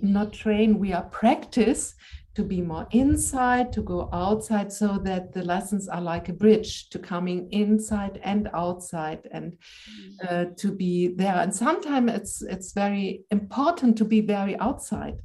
not 0.02 0.34
train, 0.34 0.80
we 0.80 0.94
are 0.94 1.04
practice 1.04 1.96
to 2.36 2.44
be 2.44 2.62
more 2.62 2.88
inside, 2.92 3.74
to 3.74 3.82
go 3.82 4.10
outside, 4.14 4.72
so 4.72 4.98
that 5.04 5.34
the 5.34 5.44
lessons 5.44 5.90
are 5.90 6.02
like 6.02 6.30
a 6.30 6.34
bridge 6.34 6.90
to 6.90 7.00
coming 7.00 7.52
inside 7.52 8.20
and 8.24 8.50
outside, 8.54 9.28
and 9.32 9.54
mm-hmm. 9.54 10.28
uh, 10.28 10.46
to 10.58 10.72
be 10.72 11.10
there. 11.10 11.36
And 11.36 11.54
sometimes 11.54 12.12
it's 12.12 12.42
it's 12.42 12.74
very 12.74 13.24
important 13.32 13.98
to 13.98 14.06
be 14.06 14.22
very 14.22 14.58
outside. 14.60 15.20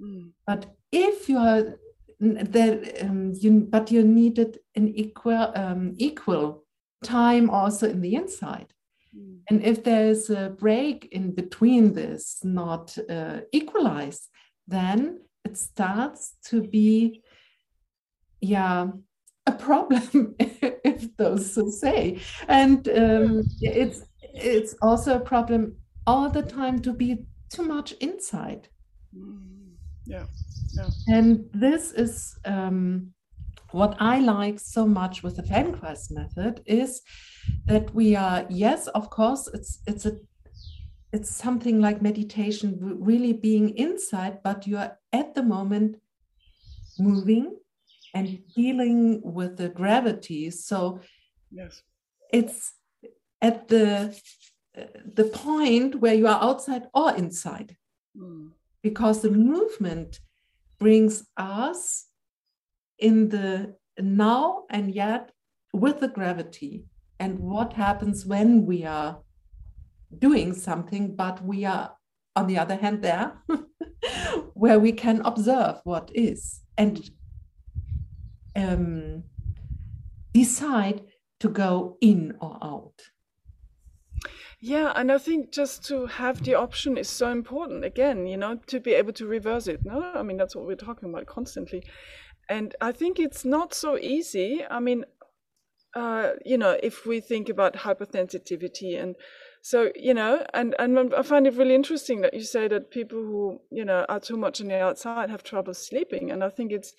Mm. 0.00 0.30
But 0.46 0.66
if 0.92 1.28
you 1.28 1.38
are 1.38 1.78
there, 2.20 2.80
um, 3.00 3.32
you 3.34 3.66
but 3.68 3.90
you 3.90 4.04
needed 4.04 4.58
an 4.76 4.88
equal 4.88 5.52
um, 5.54 5.94
equal 5.98 6.64
time 7.02 7.50
also 7.50 7.88
in 7.88 8.00
the 8.00 8.14
inside. 8.14 8.72
Mm. 9.16 9.40
And 9.50 9.64
if 9.64 9.82
there's 9.82 10.30
a 10.30 10.50
break 10.50 11.08
in 11.10 11.34
between 11.34 11.94
this, 11.94 12.38
not 12.44 12.96
uh, 13.10 13.40
equalized, 13.52 14.28
then 14.68 15.18
it 15.44 15.56
starts 15.56 16.34
to 16.46 16.62
be 16.62 17.22
yeah 18.40 18.88
a 19.46 19.52
problem 19.52 20.34
if 20.38 21.16
those 21.16 21.54
so 21.54 21.68
say 21.68 22.18
and 22.48 22.88
um, 22.88 23.42
it's 23.60 24.04
it's 24.34 24.74
also 24.82 25.16
a 25.16 25.20
problem 25.20 25.76
all 26.06 26.28
the 26.28 26.42
time 26.42 26.80
to 26.80 26.92
be 26.92 27.26
too 27.50 27.62
much 27.62 27.92
inside 28.00 28.68
yeah, 30.04 30.24
yeah. 30.74 30.88
and 31.08 31.44
this 31.52 31.92
is 31.92 32.36
um, 32.44 33.12
what 33.70 33.96
i 34.00 34.18
like 34.18 34.58
so 34.58 34.86
much 34.86 35.22
with 35.22 35.36
the 35.36 35.42
feldenkrais 35.42 36.10
method 36.10 36.62
is 36.66 37.02
that 37.66 37.92
we 37.94 38.14
are 38.16 38.44
yes 38.48 38.86
of 38.88 39.10
course 39.10 39.48
it's 39.54 39.80
it's 39.86 40.06
a 40.06 40.12
it's 41.12 41.30
something 41.30 41.80
like 41.80 42.00
meditation, 42.00 42.78
really 42.80 43.34
being 43.34 43.76
inside, 43.76 44.42
but 44.42 44.66
you're 44.66 44.96
at 45.12 45.34
the 45.34 45.42
moment 45.42 45.96
moving 46.98 47.56
and 48.14 48.38
dealing 48.54 49.20
with 49.22 49.56
the 49.56 49.68
gravity. 49.68 50.50
So 50.50 51.00
yes, 51.50 51.82
it's 52.32 52.74
at 53.42 53.68
the 53.68 54.18
the 55.14 55.24
point 55.24 55.96
where 55.96 56.14
you 56.14 56.26
are 56.26 56.42
outside 56.42 56.84
or 56.94 57.14
inside, 57.14 57.76
mm. 58.16 58.50
because 58.82 59.20
the 59.20 59.30
movement 59.30 60.20
brings 60.78 61.24
us 61.36 62.06
in 62.98 63.28
the 63.28 63.76
now 63.98 64.64
and 64.70 64.94
yet 64.94 65.30
with 65.74 66.00
the 66.00 66.08
gravity 66.08 66.84
and 67.20 67.38
what 67.38 67.74
happens 67.74 68.24
when 68.24 68.64
we 68.64 68.84
are 68.84 69.18
doing 70.18 70.54
something, 70.54 71.14
but 71.16 71.44
we 71.44 71.64
are, 71.64 71.92
on 72.36 72.46
the 72.46 72.58
other 72.58 72.76
hand, 72.76 73.02
there 73.02 73.32
where 74.54 74.78
we 74.78 74.92
can 74.92 75.20
observe 75.24 75.80
what 75.84 76.10
is 76.14 76.60
and 76.76 77.10
um, 78.56 79.24
decide 80.32 81.02
to 81.40 81.48
go 81.48 81.96
in 82.00 82.34
or 82.40 82.58
out. 82.62 83.02
Yeah, 84.60 84.92
and 84.94 85.10
I 85.10 85.18
think 85.18 85.50
just 85.50 85.84
to 85.86 86.06
have 86.06 86.44
the 86.44 86.54
option 86.54 86.96
is 86.96 87.08
so 87.08 87.30
important. 87.30 87.84
Again, 87.84 88.28
you 88.28 88.36
know, 88.36 88.60
to 88.68 88.78
be 88.78 88.92
able 88.94 89.12
to 89.14 89.26
reverse 89.26 89.66
it. 89.66 89.80
No, 89.84 90.12
I 90.14 90.22
mean 90.22 90.36
that's 90.36 90.54
what 90.54 90.66
we're 90.66 90.76
talking 90.76 91.10
about 91.10 91.26
constantly, 91.26 91.82
and 92.48 92.74
I 92.80 92.92
think 92.92 93.18
it's 93.18 93.44
not 93.44 93.74
so 93.74 93.98
easy. 93.98 94.64
I 94.70 94.78
mean, 94.78 95.04
uh, 95.96 96.34
you 96.44 96.56
know, 96.56 96.78
if 96.80 97.06
we 97.06 97.20
think 97.20 97.48
about 97.48 97.74
hypersensitivity 97.74 99.02
and 99.02 99.16
so 99.64 99.92
you 99.94 100.12
know 100.12 100.44
and 100.52 100.74
and 100.80 101.14
i 101.14 101.22
find 101.22 101.46
it 101.46 101.54
really 101.54 101.74
interesting 101.74 102.20
that 102.20 102.34
you 102.34 102.42
say 102.42 102.66
that 102.66 102.90
people 102.90 103.20
who 103.20 103.60
you 103.70 103.84
know 103.84 104.04
are 104.08 104.18
too 104.18 104.36
much 104.36 104.60
on 104.60 104.66
the 104.66 104.78
outside 104.78 105.30
have 105.30 105.44
trouble 105.44 105.72
sleeping. 105.72 106.32
And 106.32 106.42
i 106.42 106.48
think 106.48 106.72
it's 106.72 106.94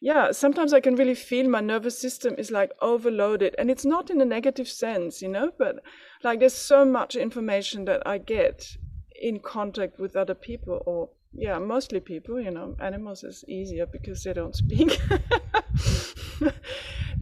yeah 0.00 0.30
sometimes 0.30 0.72
i 0.72 0.78
can 0.78 0.94
really 0.94 1.16
feel 1.16 1.48
my 1.48 1.60
nervous 1.60 1.98
system 1.98 2.36
is 2.38 2.52
like 2.52 2.70
overloaded. 2.80 3.56
And 3.58 3.68
it's 3.68 3.84
not 3.84 4.10
in 4.10 4.20
a 4.20 4.24
negative 4.24 4.68
sense 4.68 5.20
you 5.20 5.28
know 5.28 5.50
but 5.58 5.82
like 6.22 6.38
there's 6.38 6.54
so 6.54 6.84
much 6.84 7.16
information 7.16 7.84
that 7.86 8.06
i 8.06 8.18
get 8.18 8.76
in 9.20 9.40
contact 9.40 9.98
with 9.98 10.14
other 10.14 10.34
people 10.34 10.82
or 10.86 11.08
yeah 11.32 11.58
mostly 11.58 11.98
people 11.98 12.40
you 12.40 12.52
know. 12.52 12.76
Animals 12.80 13.24
is 13.24 13.44
easier 13.48 13.86
because 13.86 14.22
they 14.22 14.32
don't 14.32 14.54
speak. 14.54 15.00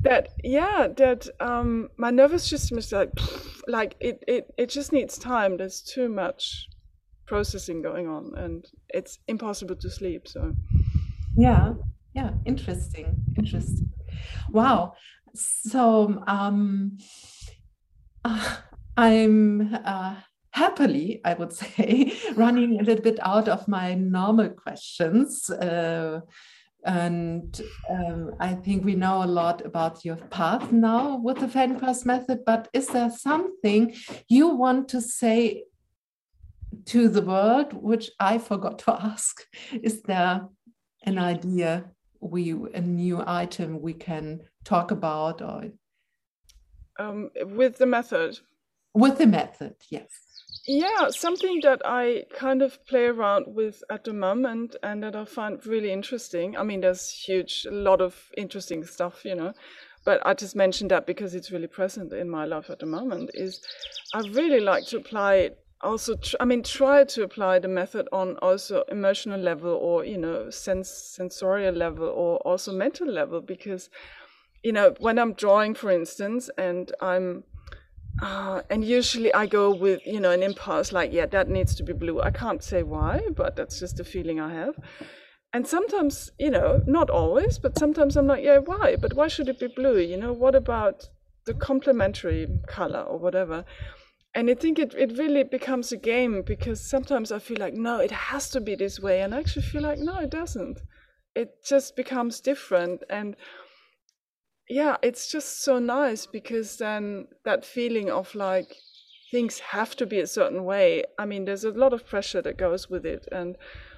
That 0.02 0.30
yeah 0.42 0.88
that 0.96 1.28
um 1.38 1.88
my 1.96 2.10
nervous 2.10 2.42
system 2.42 2.78
is 2.78 2.90
like 2.90 3.10
like 3.66 3.96
it 4.00 4.22
it 4.26 4.52
it 4.58 4.68
just 4.68 4.92
needs 4.92 5.18
time. 5.18 5.56
There's 5.56 5.80
too 5.80 6.08
much 6.08 6.68
processing 7.26 7.82
going 7.82 8.08
on 8.08 8.32
and 8.36 8.66
it's 8.90 9.18
impossible 9.28 9.76
to 9.76 9.88
sleep 9.88 10.28
so. 10.28 10.54
Yeah 11.36 11.74
yeah 12.14 12.30
interesting 12.44 13.16
interesting. 13.36 13.90
Wow. 14.50 14.94
So 15.34 16.22
um 16.26 16.98
uh, 18.24 18.56
i'm 18.98 19.74
uh, 19.74 20.16
happily 20.50 21.20
i 21.24 21.32
would 21.32 21.52
say 21.62 22.12
running 22.34 22.78
a 22.78 22.82
little 22.82 23.02
bit 23.02 23.18
out 23.22 23.48
of 23.48 23.66
my 23.66 23.94
normal 23.94 24.50
questions 24.50 25.48
uh, 25.48 26.20
and 26.84 27.60
um, 27.88 28.34
I 28.40 28.54
think 28.54 28.84
we 28.84 28.94
know 28.94 29.22
a 29.22 29.26
lot 29.26 29.64
about 29.64 30.04
your 30.04 30.16
path 30.16 30.72
now 30.72 31.16
with 31.16 31.38
the 31.38 31.46
Feldenkrais 31.46 32.04
method, 32.04 32.40
but 32.44 32.68
is 32.72 32.88
there 32.88 33.10
something 33.10 33.94
you 34.28 34.48
want 34.48 34.88
to 34.88 35.00
say 35.00 35.64
to 36.86 37.08
the 37.08 37.22
world, 37.22 37.72
which 37.72 38.10
I 38.18 38.38
forgot 38.38 38.80
to 38.80 38.92
ask? 38.92 39.44
Is 39.72 40.02
there 40.02 40.48
an 41.04 41.18
idea, 41.18 41.84
we 42.20 42.52
a 42.52 42.80
new 42.80 43.22
item 43.26 43.80
we 43.80 43.94
can 43.94 44.40
talk 44.64 44.90
about 44.90 45.42
or 45.42 45.70
um, 46.98 47.30
with 47.44 47.78
the 47.78 47.86
method? 47.86 48.38
With 48.94 49.18
the 49.18 49.26
method, 49.26 49.74
yes. 49.88 50.10
Yeah, 50.66 51.08
something 51.10 51.60
that 51.62 51.82
I 51.84 52.24
kind 52.38 52.62
of 52.62 52.84
play 52.86 53.06
around 53.06 53.46
with 53.48 53.82
at 53.90 54.04
the 54.04 54.12
moment 54.12 54.76
and 54.82 55.02
that 55.02 55.16
I 55.16 55.24
find 55.24 55.64
really 55.66 55.90
interesting. 55.90 56.56
I 56.56 56.62
mean, 56.62 56.82
there's 56.82 57.10
huge, 57.10 57.66
a 57.68 57.72
lot 57.72 58.00
of 58.00 58.30
interesting 58.36 58.84
stuff, 58.84 59.24
you 59.24 59.34
know, 59.34 59.54
but 60.04 60.24
I 60.24 60.34
just 60.34 60.54
mentioned 60.54 60.92
that 60.92 61.04
because 61.04 61.34
it's 61.34 61.50
really 61.50 61.66
present 61.66 62.12
in 62.12 62.30
my 62.30 62.44
life 62.44 62.70
at 62.70 62.78
the 62.78 62.86
moment. 62.86 63.30
Is 63.34 63.60
I 64.14 64.20
really 64.20 64.60
like 64.60 64.86
to 64.86 64.98
apply 64.98 65.50
also 65.82 66.14
tr- 66.14 66.36
i 66.38 66.44
mean 66.44 66.62
try 66.62 67.02
to 67.02 67.24
apply 67.24 67.58
the 67.58 67.68
method 67.68 68.08
on 68.12 68.36
also 68.36 68.84
emotional 68.88 69.40
level 69.40 69.72
or 69.72 70.04
you 70.04 70.16
know 70.16 70.48
sense 70.48 70.88
sensorial 70.88 71.74
level 71.74 72.06
or 72.06 72.36
also 72.46 72.72
mental 72.72 73.08
level 73.08 73.40
because 73.40 73.90
you 74.62 74.72
know 74.72 74.94
when 75.00 75.18
i'm 75.18 75.32
drawing 75.32 75.74
for 75.74 75.90
instance 75.90 76.48
and 76.56 76.92
i'm 77.00 77.42
uh, 78.20 78.62
and 78.68 78.84
usually 78.84 79.32
I 79.32 79.46
go 79.46 79.74
with, 79.74 80.00
you 80.06 80.20
know, 80.20 80.30
an 80.30 80.42
impulse 80.42 80.92
like, 80.92 81.12
yeah, 81.12 81.26
that 81.26 81.48
needs 81.48 81.74
to 81.76 81.82
be 81.82 81.92
blue. 81.92 82.20
I 82.20 82.30
can't 82.30 82.62
say 82.62 82.82
why, 82.82 83.22
but 83.34 83.56
that's 83.56 83.78
just 83.78 84.00
a 84.00 84.04
feeling 84.04 84.38
I 84.38 84.52
have. 84.52 84.74
And 85.54 85.66
sometimes, 85.66 86.30
you 86.38 86.50
know, 86.50 86.82
not 86.86 87.10
always, 87.10 87.58
but 87.58 87.78
sometimes 87.78 88.16
I'm 88.16 88.26
like, 88.26 88.44
yeah, 88.44 88.58
why? 88.58 88.96
But 88.96 89.14
why 89.14 89.28
should 89.28 89.48
it 89.48 89.60
be 89.60 89.68
blue? 89.68 89.98
You 89.98 90.16
know, 90.16 90.32
what 90.32 90.54
about 90.54 91.08
the 91.44 91.54
complementary 91.54 92.48
color 92.66 93.00
or 93.00 93.18
whatever? 93.18 93.64
And 94.34 94.48
I 94.48 94.54
think 94.54 94.78
it, 94.78 94.94
it 94.94 95.18
really 95.18 95.42
becomes 95.42 95.92
a 95.92 95.98
game 95.98 96.42
because 96.42 96.80
sometimes 96.80 97.30
I 97.32 97.38
feel 97.38 97.58
like, 97.58 97.74
no, 97.74 97.98
it 97.98 98.10
has 98.10 98.48
to 98.50 98.60
be 98.60 98.74
this 98.74 98.98
way. 98.98 99.20
And 99.20 99.34
I 99.34 99.40
actually 99.40 99.66
feel 99.66 99.82
like, 99.82 99.98
no, 99.98 100.20
it 100.20 100.30
doesn't. 100.30 100.80
It 101.34 101.62
just 101.66 101.96
becomes 101.96 102.40
different. 102.40 103.02
And 103.10 103.36
yeah, 104.68 104.96
it's 105.02 105.30
just 105.30 105.62
so 105.62 105.78
nice 105.78 106.26
because 106.26 106.76
then 106.78 107.28
that 107.44 107.64
feeling 107.64 108.10
of 108.10 108.34
like 108.34 108.76
things 109.30 109.58
have 109.58 109.96
to 109.96 110.06
be 110.06 110.20
a 110.20 110.26
certain 110.26 110.64
way. 110.64 111.04
I 111.18 111.24
mean, 111.24 111.44
there's 111.44 111.64
a 111.64 111.70
lot 111.70 111.92
of 111.92 112.06
pressure 112.06 112.42
that 112.42 112.58
goes 112.58 112.88
with 112.88 113.04
it. 113.04 113.26
And 113.32 113.56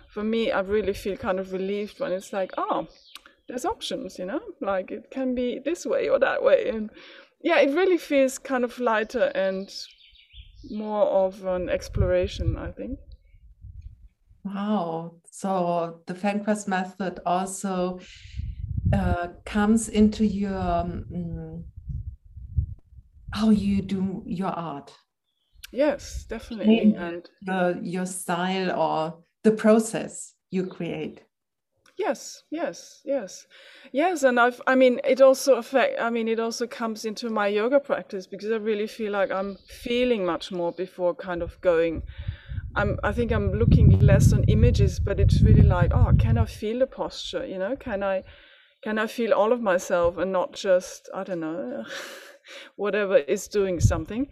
for 0.08 0.22
me, 0.24 0.52
I 0.52 0.60
really 0.60 0.94
feel 0.94 1.16
kind 1.16 1.38
of 1.40 1.52
relieved 1.52 2.00
when 2.00 2.12
it's 2.12 2.32
like, 2.32 2.52
oh, 2.56 2.86
there's 3.48 3.64
options, 3.64 4.18
you 4.18 4.24
know, 4.24 4.40
like 4.60 4.90
it 4.90 5.10
can 5.10 5.34
be 5.34 5.58
this 5.58 5.84
way 5.84 6.08
or 6.08 6.18
that 6.20 6.42
way. 6.42 6.68
And 6.68 6.90
yeah, 7.42 7.60
it 7.60 7.74
really 7.74 7.98
feels 7.98 8.38
kind 8.38 8.64
of 8.64 8.78
lighter 8.78 9.32
and 9.34 9.70
more 10.70 11.04
of 11.04 11.44
an 11.44 11.68
exploration, 11.68 12.56
I 12.56 12.70
think. 12.70 12.98
Wow. 14.44 15.16
So 15.30 16.00
the 16.06 16.14
Feldenkrais 16.14 16.68
method 16.68 17.20
also 17.26 18.00
uh, 18.92 19.28
comes 19.44 19.88
into 19.88 20.26
your 20.26 20.58
um, 20.58 21.64
how 23.32 23.50
you 23.50 23.82
do 23.82 24.22
your 24.26 24.48
art. 24.48 24.92
Yes, 25.72 26.24
definitely, 26.28 26.94
and 26.96 27.28
the, 27.42 27.80
your 27.82 28.06
style 28.06 28.70
or 28.78 29.24
the 29.42 29.50
process 29.50 30.34
you 30.50 30.66
create. 30.66 31.22
Yes, 31.96 32.42
yes, 32.50 33.00
yes, 33.04 33.46
yes, 33.92 34.22
and 34.24 34.38
I've. 34.38 34.60
I 34.66 34.74
mean, 34.74 35.00
it 35.04 35.20
also 35.20 35.54
affect. 35.54 36.00
I 36.00 36.10
mean, 36.10 36.28
it 36.28 36.40
also 36.40 36.66
comes 36.66 37.04
into 37.04 37.30
my 37.30 37.48
yoga 37.48 37.80
practice 37.80 38.26
because 38.26 38.50
I 38.50 38.56
really 38.56 38.86
feel 38.86 39.12
like 39.12 39.30
I'm 39.30 39.56
feeling 39.68 40.24
much 40.24 40.50
more 40.50 40.72
before 40.72 41.14
kind 41.14 41.42
of 41.42 41.60
going. 41.60 42.02
I'm. 42.74 42.98
I 43.04 43.12
think 43.12 43.32
I'm 43.32 43.52
looking 43.52 43.98
less 44.00 44.32
on 44.32 44.44
images, 44.44 44.98
but 44.98 45.20
it's 45.20 45.40
really 45.40 45.62
like, 45.62 45.92
oh, 45.94 46.12
can 46.18 46.36
I 46.36 46.46
feel 46.46 46.80
the 46.80 46.86
posture? 46.86 47.46
You 47.46 47.58
know, 47.58 47.76
can 47.76 48.02
I? 48.02 48.24
Can 48.84 48.98
I 48.98 49.06
feel 49.06 49.32
all 49.32 49.52
of 49.52 49.60
myself 49.60 50.18
and 50.18 50.30
not 50.30 50.52
just 50.52 51.08
I 51.14 51.24
don't 51.24 51.40
know 51.40 51.84
whatever 52.76 53.16
is 53.16 53.48
doing 53.48 53.80
something 53.80 54.28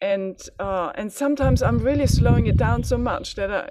and 0.00 0.38
uh, 0.60 0.92
and 0.94 1.12
sometimes 1.12 1.62
I'm 1.62 1.78
really 1.78 2.06
slowing 2.06 2.46
it 2.46 2.56
down 2.56 2.84
so 2.84 2.98
much 2.98 3.34
that 3.34 3.50
I, 3.50 3.70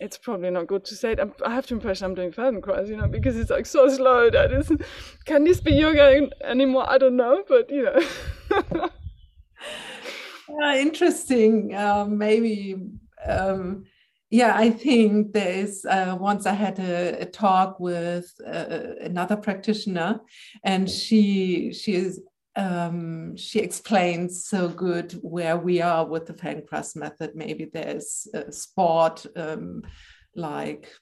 it's 0.00 0.18
probably 0.18 0.50
not 0.50 0.66
good 0.66 0.84
to 0.86 0.94
say 0.94 1.12
it. 1.12 1.20
I'm, 1.20 1.32
i 1.44 1.52
have 1.52 1.66
the 1.66 1.74
impression 1.74 2.06
I'm 2.06 2.14
doing 2.14 2.30
Feldenkrais, 2.32 2.88
you 2.88 2.96
know, 2.96 3.08
because 3.08 3.36
it's 3.36 3.50
like 3.50 3.66
so 3.66 3.88
slow 3.88 4.30
that 4.30 4.52
is 4.52 4.72
can 5.24 5.44
this 5.44 5.60
be 5.60 5.72
yoga 5.72 6.28
anymore? 6.42 6.88
I 6.88 6.98
don't 6.98 7.16
know, 7.16 7.44
but 7.48 7.70
you 7.70 7.84
know. 7.84 8.00
uh, 10.62 10.76
interesting. 10.76 11.74
Uh, 11.74 12.06
maybe 12.08 12.76
um, 13.26 13.84
yeah, 14.30 14.52
I 14.54 14.70
think 14.70 15.32
there 15.32 15.64
is. 15.64 15.84
Uh, 15.84 16.16
once 16.20 16.44
I 16.44 16.52
had 16.52 16.78
a, 16.78 17.22
a 17.22 17.24
talk 17.24 17.80
with 17.80 18.30
uh, 18.46 18.94
another 19.00 19.36
practitioner, 19.36 20.20
and 20.62 20.88
she 20.88 21.72
she 21.72 21.94
is 21.94 22.20
um, 22.54 23.36
she 23.36 23.60
explains 23.60 24.44
so 24.44 24.68
good 24.68 25.12
where 25.22 25.56
we 25.56 25.80
are 25.80 26.04
with 26.04 26.26
the 26.26 26.34
Feldenkrais 26.34 26.94
method. 26.96 27.36
Maybe 27.36 27.70
there's 27.72 28.26
a 28.34 28.52
sport 28.52 29.24
um, 29.34 29.82
like 30.34 30.92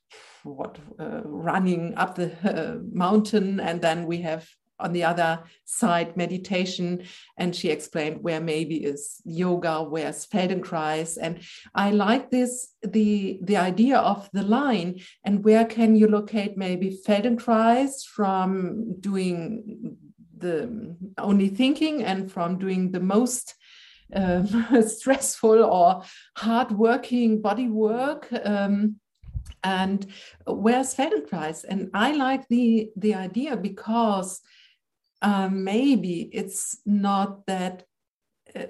what 0.44 0.78
uh, 1.00 1.22
running 1.24 1.94
up 1.96 2.14
the 2.14 2.32
uh, 2.44 2.78
mountain, 2.92 3.58
and 3.58 3.82
then 3.82 4.06
we 4.06 4.18
have 4.22 4.48
on 4.78 4.92
the 4.92 5.04
other 5.04 5.42
side 5.64 6.16
meditation. 6.16 7.04
And 7.36 7.54
she 7.54 7.70
explained 7.70 8.22
where 8.22 8.40
maybe 8.40 8.76
is 8.84 9.20
yoga 9.24 9.82
where's 9.82 10.26
feldenkrais. 10.26 11.18
And 11.20 11.40
i 11.74 11.90
like 11.90 12.30
this 12.30 12.74
the 12.82 13.38
the 13.42 13.56
idea 13.56 13.98
of 13.98 14.28
the 14.32 14.42
line. 14.42 15.00
And 15.24 15.44
where 15.44 15.64
can 15.64 15.96
you 15.96 16.08
locate 16.08 16.56
maybe 16.56 16.98
feldenkrais 17.06 18.04
from 18.04 19.00
doing 19.00 19.96
the 20.38 20.96
only 21.18 21.48
thinking 21.48 22.04
and 22.04 22.30
from 22.30 22.58
doing 22.58 22.92
the 22.92 23.00
most 23.00 23.54
um, 24.12 24.46
stressful 24.86 25.64
or 25.64 26.02
hard-working 26.36 27.40
body 27.40 27.68
work? 27.68 28.28
Um, 28.44 28.96
and 29.64 30.06
where's 30.46 30.94
feldenkrais? 30.94 31.64
And 31.68 31.90
i 31.94 32.12
like 32.12 32.46
the 32.48 32.90
the 32.96 33.14
idea 33.14 33.56
because 33.56 34.40
um, 35.22 35.64
maybe 35.64 36.30
it's 36.32 36.78
not 36.84 37.46
that 37.46 37.84
uh, 38.54 38.66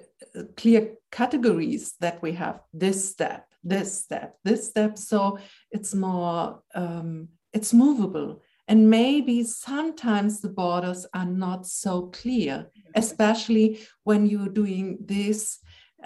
clear 0.56 0.94
categories 1.10 1.94
that 2.00 2.22
we 2.22 2.32
have 2.32 2.60
this 2.72 3.10
step 3.10 3.46
this 3.66 4.00
step 4.04 4.38
this 4.44 4.68
step. 4.68 4.96
So 4.96 5.38
it's 5.70 5.94
more 5.94 6.62
um, 6.74 7.28
it's 7.52 7.74
movable. 7.74 8.42
And 8.68 8.90
maybe 8.90 9.44
sometimes 9.44 10.40
the 10.40 10.48
borders 10.48 11.06
are 11.14 11.24
not 11.24 11.66
so 11.66 12.06
clear 12.08 12.66
especially 12.94 13.80
when 14.04 14.26
you're 14.26 14.48
doing 14.48 14.98
this 15.00 15.58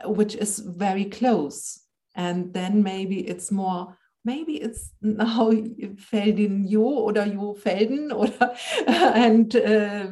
which 0.05 0.35
is 0.35 0.59
very 0.59 1.05
close. 1.05 1.81
And 2.15 2.53
then 2.53 2.83
maybe 2.83 3.27
it's 3.29 3.51
more 3.51 3.97
maybe 4.25 4.61
it's 4.61 4.93
now 5.01 5.51
Feldin 5.51 6.69
Jo 6.71 7.05
oder 7.07 7.27
Jo 7.27 7.55
Felden 7.55 8.13
oder 8.21 8.55
and 8.89 9.55
uh, 9.57 10.07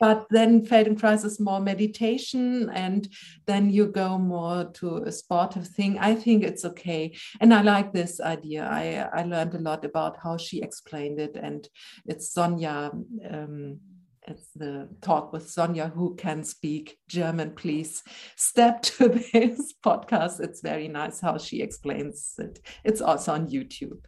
but 0.00 0.26
then 0.30 0.64
Feldenkrais 0.64 1.24
is 1.24 1.40
more 1.40 1.60
meditation 1.60 2.70
and 2.70 3.08
then 3.46 3.70
you 3.70 3.86
go 3.86 4.18
more 4.18 4.70
to 4.74 4.98
a 4.98 5.12
sportive 5.12 5.66
thing. 5.68 5.98
I 5.98 6.14
think 6.14 6.44
it's 6.44 6.64
okay. 6.64 7.16
And 7.40 7.52
I 7.52 7.62
like 7.62 7.92
this 7.92 8.20
idea. 8.20 8.68
I, 8.70 9.08
I 9.12 9.24
learned 9.24 9.54
a 9.54 9.60
lot 9.60 9.84
about 9.84 10.18
how 10.22 10.36
she 10.36 10.62
explained 10.62 11.20
it 11.20 11.36
and 11.36 11.68
it's 12.06 12.32
Sonia 12.32 12.92
um, 13.30 13.80
it's 14.26 14.48
the 14.54 14.88
talk 15.00 15.32
with 15.32 15.48
Sonia 15.48 15.88
who 15.88 16.14
can 16.16 16.44
speak 16.44 16.98
German. 17.08 17.52
Please 17.52 18.02
step 18.36 18.82
to 18.82 19.08
this 19.32 19.74
podcast. 19.84 20.40
It's 20.40 20.60
very 20.60 20.88
nice 20.88 21.20
how 21.20 21.38
she 21.38 21.62
explains 21.62 22.34
it. 22.38 22.60
It's 22.84 23.00
also 23.00 23.32
on 23.32 23.48
YouTube. 23.48 24.00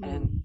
Mm. 0.00 0.42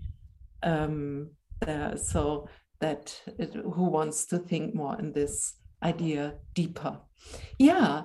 And 0.63 1.30
um, 1.63 1.97
so 1.97 2.49
that 2.80 3.19
it, 3.39 3.53
who 3.53 3.86
wants 3.86 4.26
to 4.28 4.39
think 4.39 4.76
more 4.76 4.97
in 4.99 5.13
this 5.13 5.55
idea 5.84 6.36
deeper. 6.53 6.99
Yeah. 7.57 8.03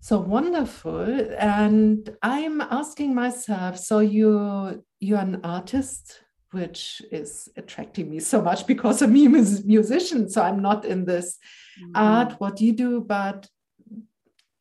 So 0.00 0.18
wonderful. 0.18 1.30
And 1.38 2.16
I'm 2.22 2.60
asking 2.60 3.14
myself, 3.14 3.78
so 3.78 3.98
you 4.00 4.82
you're 4.98 5.18
an 5.18 5.40
artist 5.44 6.20
which 6.52 7.02
is 7.10 7.48
attracting 7.56 8.10
me 8.10 8.18
so 8.18 8.42
much 8.42 8.66
because 8.66 9.02
I'm 9.02 9.16
a 9.16 9.28
musician. 9.64 10.28
So 10.28 10.42
I'm 10.42 10.60
not 10.60 10.84
in 10.84 11.04
this 11.04 11.38
mm-hmm. 11.80 11.92
art, 11.94 12.40
what 12.40 12.60
you 12.60 12.72
do, 12.72 13.00
but 13.00 13.48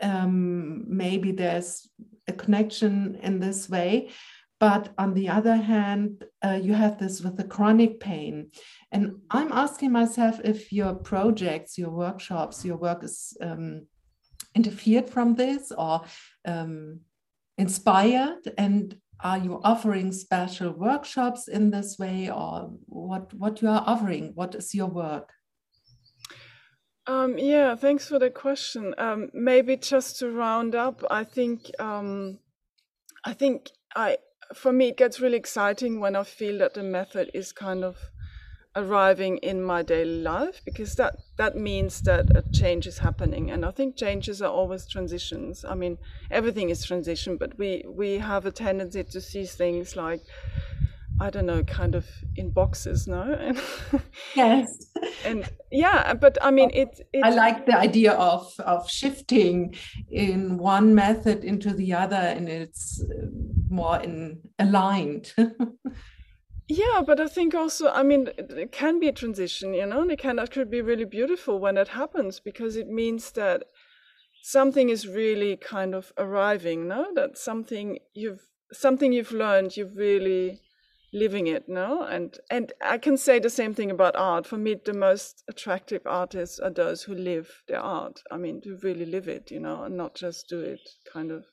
um, 0.01 0.85
maybe 0.87 1.31
there's 1.31 1.89
a 2.27 2.33
connection 2.33 3.19
in 3.21 3.39
this 3.39 3.69
way. 3.69 4.09
But 4.59 4.89
on 4.97 5.13
the 5.13 5.29
other 5.29 5.55
hand, 5.55 6.25
uh, 6.43 6.59
you 6.61 6.73
have 6.73 6.99
this 6.99 7.21
with 7.21 7.37
the 7.37 7.45
chronic 7.45 7.99
pain. 7.99 8.51
And 8.91 9.21
I'm 9.31 9.51
asking 9.53 9.93
myself 9.93 10.41
if 10.43 10.73
your 10.73 10.93
projects, 10.95 11.77
your 11.77 11.91
workshops, 11.91 12.65
your 12.65 12.75
work 12.75 13.03
is 13.03 13.37
um, 13.41 13.87
interfered 14.53 15.09
from 15.09 15.35
this 15.35 15.71
or 15.71 16.01
um, 16.45 16.99
inspired. 17.57 18.51
And 18.57 18.97
are 19.22 19.38
you 19.38 19.59
offering 19.63 20.11
special 20.11 20.72
workshops 20.72 21.47
in 21.47 21.72
this 21.72 21.97
way 21.99 22.30
or 22.32 22.72
what 22.86 23.34
what 23.34 23.61
you 23.61 23.67
are 23.67 23.84
offering? 23.86 24.32
What 24.36 24.55
is 24.55 24.74
your 24.74 24.88
work? 24.88 25.34
Um, 27.07 27.38
yeah 27.38 27.76
thanks 27.76 28.07
for 28.07 28.20
the 28.20 28.30
question. 28.30 28.93
Um, 28.97 29.30
maybe 29.34 29.78
just 29.78 30.20
to 30.20 30.30
round 30.30 30.76
up 30.76 31.03
i 31.09 31.24
think 31.24 31.72
um, 31.80 32.39
i 33.26 33.34
think 33.34 33.72
i 33.95 34.17
for 34.53 34.72
me 34.72 34.89
it 34.89 34.97
gets 34.97 35.20
really 35.20 35.38
exciting 35.38 35.99
when 35.99 36.15
i 36.15 36.24
feel 36.24 36.57
that 36.59 36.74
the 36.74 36.84
method 36.84 37.30
is 37.34 37.51
kind 37.51 37.84
of 37.84 37.97
arriving 38.76 39.38
in 39.38 39.63
my 39.63 39.82
daily 39.82 40.22
life 40.22 40.61
because 40.63 40.95
that 40.95 41.15
that 41.38 41.55
means 41.55 42.01
that 42.01 42.30
a 42.36 42.43
change 42.51 42.86
is 42.88 42.99
happening. 42.99 43.51
And 43.51 43.65
i 43.65 43.72
think 43.72 43.95
changes 43.95 44.41
are 44.41 44.51
always 44.51 44.88
transitions. 44.88 45.65
I 45.65 45.76
mean 45.76 45.97
everything 46.32 46.70
is 46.70 46.84
transition 46.86 47.38
but 47.38 47.57
we 47.57 47.84
we 47.88 48.20
have 48.20 48.45
a 48.45 48.51
tendency 48.51 49.03
to 49.03 49.22
see 49.22 49.45
things 49.45 49.95
like 49.95 50.22
i 51.20 51.30
don't 51.30 51.45
know 51.45 51.63
kind 51.63 51.95
of 51.95 52.05
in 52.36 52.49
boxes 52.49 53.07
no? 53.07 53.24
And 53.91 54.01
yes. 54.36 54.67
and 55.26 55.49
yeah 55.72 56.13
but 56.13 56.38
i 56.41 56.51
mean 56.51 56.70
it, 56.74 57.01
it 57.13 57.24
i 57.24 57.30
like 57.30 57.65
the 57.65 57.78
idea 57.78 58.13
of 58.13 58.53
of 58.59 58.89
shifting 58.89 59.76
in 60.09 60.57
one 60.57 60.95
method 60.95 61.43
into 61.43 61.74
the 61.74 61.93
other 61.93 62.15
and 62.15 62.47
it's 62.47 63.01
uh, 63.03 63.26
more 63.70 63.99
in 63.99 64.39
aligned 64.59 65.34
yeah 66.70 67.01
but 67.05 67.20
i 67.20 67.28
think 67.28 67.53
also 67.53 67.89
i 67.89 68.03
mean 68.03 68.30
it 68.38 68.72
can 68.72 68.99
be 68.99 69.07
a 69.09 69.11
transition 69.11 69.74
you 69.74 69.86
know 69.86 70.01
and 70.01 70.11
it 70.11 70.20
can 70.20 70.39
actually 70.39 70.65
be 70.65 70.82
really 70.82 71.03
beautiful 71.03 71.59
when 71.59 71.78
it 71.78 71.89
happens 71.89 72.39
because 72.39 72.78
it 72.78 72.88
means 72.88 73.32
that 73.32 73.63
something 74.41 74.89
is 74.89 75.07
really 75.07 75.57
kind 75.57 75.93
of 75.93 76.13
arriving 76.17 76.88
no? 76.88 77.07
That 77.13 77.38
something 77.38 77.99
you've 78.13 78.41
something 78.72 79.11
you've 79.11 79.32
learned 79.32 79.76
you're 79.76 79.88
really 79.93 80.61
living 81.11 81.47
it 81.47 81.67
no? 81.67 82.03
And 82.03 82.38
and 82.49 82.72
i 82.82 82.97
can 82.97 83.17
say 83.17 83.39
the 83.39 83.49
same 83.49 83.74
thing 83.74 83.91
about 83.91 84.15
art. 84.15 84.45
For 84.47 84.57
me 84.57 84.76
the 84.76 84.93
most 84.93 85.43
attractive 85.47 86.01
artists 86.05 86.59
are 86.59 86.70
those 86.70 87.03
who 87.03 87.15
live 87.15 87.63
their 87.67 87.82
art. 87.82 88.22
I 88.32 88.38
mean 88.38 88.61
to 88.61 88.78
really 88.84 89.05
live 89.05 89.28
it 89.28 89.51
you 89.51 89.59
know 89.59 89.84
and 89.84 89.97
not 89.97 90.15
just 90.15 90.47
do 90.47 90.59
it 90.61 90.82
kind 91.11 91.32
of 91.32 91.45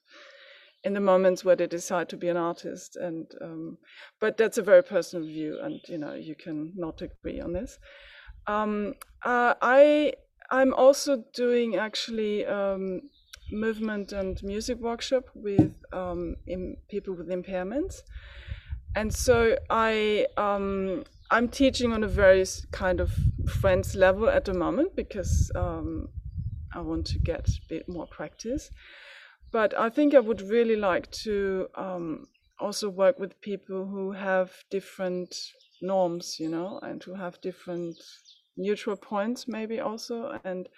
in 0.87 0.95
the 0.95 1.01
moments 1.01 1.45
where 1.45 1.57
they 1.57 1.67
decide 1.67 2.09
to 2.09 2.17
be 2.17 2.29
an 2.29 2.37
artist 2.37 2.95
and 2.95 3.27
um, 3.43 3.77
but 4.21 4.37
that's 4.37 4.57
a 4.57 4.63
very 4.63 4.85
personal 4.85 5.27
view 5.27 5.59
and 5.61 5.81
you 5.89 5.99
know 5.99 6.15
you 6.15 6.37
can 6.37 6.73
not 6.77 7.03
agree 7.03 7.41
on 7.41 7.53
this. 7.53 7.79
Um, 8.47 8.95
uh, 9.25 9.55
i 9.61 10.13
i'm 10.53 10.73
also 10.75 11.25
doing 11.35 11.75
actually 11.75 12.47
um, 12.47 13.01
movement 13.51 14.13
and 14.13 14.41
music 14.45 14.79
workshop 14.79 15.25
with 15.35 15.75
um, 15.93 16.37
people 16.89 17.15
with 17.15 17.29
impairments. 17.31 18.03
And 18.95 19.13
so 19.13 19.59
i 19.69 20.27
um, 20.37 21.03
i'm 21.33 21.49
teaching 21.49 21.93
on 21.93 22.05
a 22.05 22.13
very 22.25 22.45
kind 22.71 23.01
of 23.01 23.11
friends 23.61 23.97
level 23.97 24.29
at 24.29 24.45
the 24.45 24.55
moment 24.55 24.95
because 24.95 25.51
um, 25.57 26.09
i 26.73 26.81
want 26.81 27.07
to 27.07 27.19
get 27.19 27.49
a 27.49 27.61
bit 27.69 27.89
more 27.89 28.07
practice 28.07 28.71
but 29.53 29.79
I 29.79 29.89
think 29.91 30.15
I 30.15 30.21
would 30.21 30.43
really 30.43 30.77
like 30.77 31.11
to 31.23 31.69
um, 31.75 32.27
also 32.59 32.89
work 32.89 33.19
with 33.19 33.41
people 33.41 33.87
who 33.87 34.13
have 34.13 34.53
different 34.71 35.35
norms, 35.81 36.37
you 36.39 36.49
know, 36.49 36.79
and 36.83 37.03
who 37.03 37.15
have 37.15 37.41
different 37.41 37.97
neutral 38.57 38.97
points, 38.97 39.47
maybe 39.47 39.81
also, 39.81 40.39
and 40.45 40.69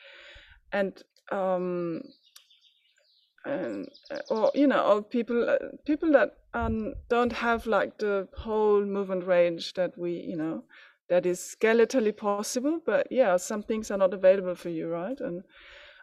and 0.73 1.03
um, 1.31 2.03
and 3.45 3.89
or 4.31 4.51
you 4.55 4.67
know, 4.67 4.85
or 4.85 5.03
people 5.03 5.49
uh, 5.49 5.57
people 5.87 6.13
that 6.13 6.37
um, 6.55 6.95
don't 7.09 7.33
have 7.33 7.67
like 7.67 7.99
the 7.99 8.29
whole 8.37 8.85
movement 8.85 9.25
range 9.27 9.75
that 9.75 9.97
we, 9.97 10.13
you 10.13 10.37
know, 10.37 10.65
that 11.09 11.27
is 11.27 11.41
skeletally 11.41 12.17
possible. 12.17 12.81
But 12.85 13.07
yeah, 13.11 13.37
some 13.37 13.63
things 13.63 13.91
are 13.91 13.99
not 13.99 14.15
available 14.15 14.55
for 14.55 14.69
you, 14.69 14.89
right? 14.89 15.19
And 15.21 15.45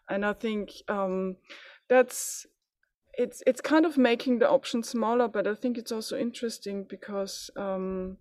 and 0.09 0.25
I 0.25 0.33
think 0.33 0.71
um, 0.87 1.37
that's 1.89 2.45
it's 3.17 3.41
it's 3.47 3.61
kind 3.61 3.85
of 3.85 3.97
making 3.97 4.39
the 4.39 4.49
option 4.49 4.83
smaller, 4.83 5.27
but 5.27 5.47
I 5.47 5.55
think 5.55 5.77
it's 5.77 5.91
also 5.91 6.17
interesting 6.17 6.85
because 6.89 7.49
um, 7.55 8.17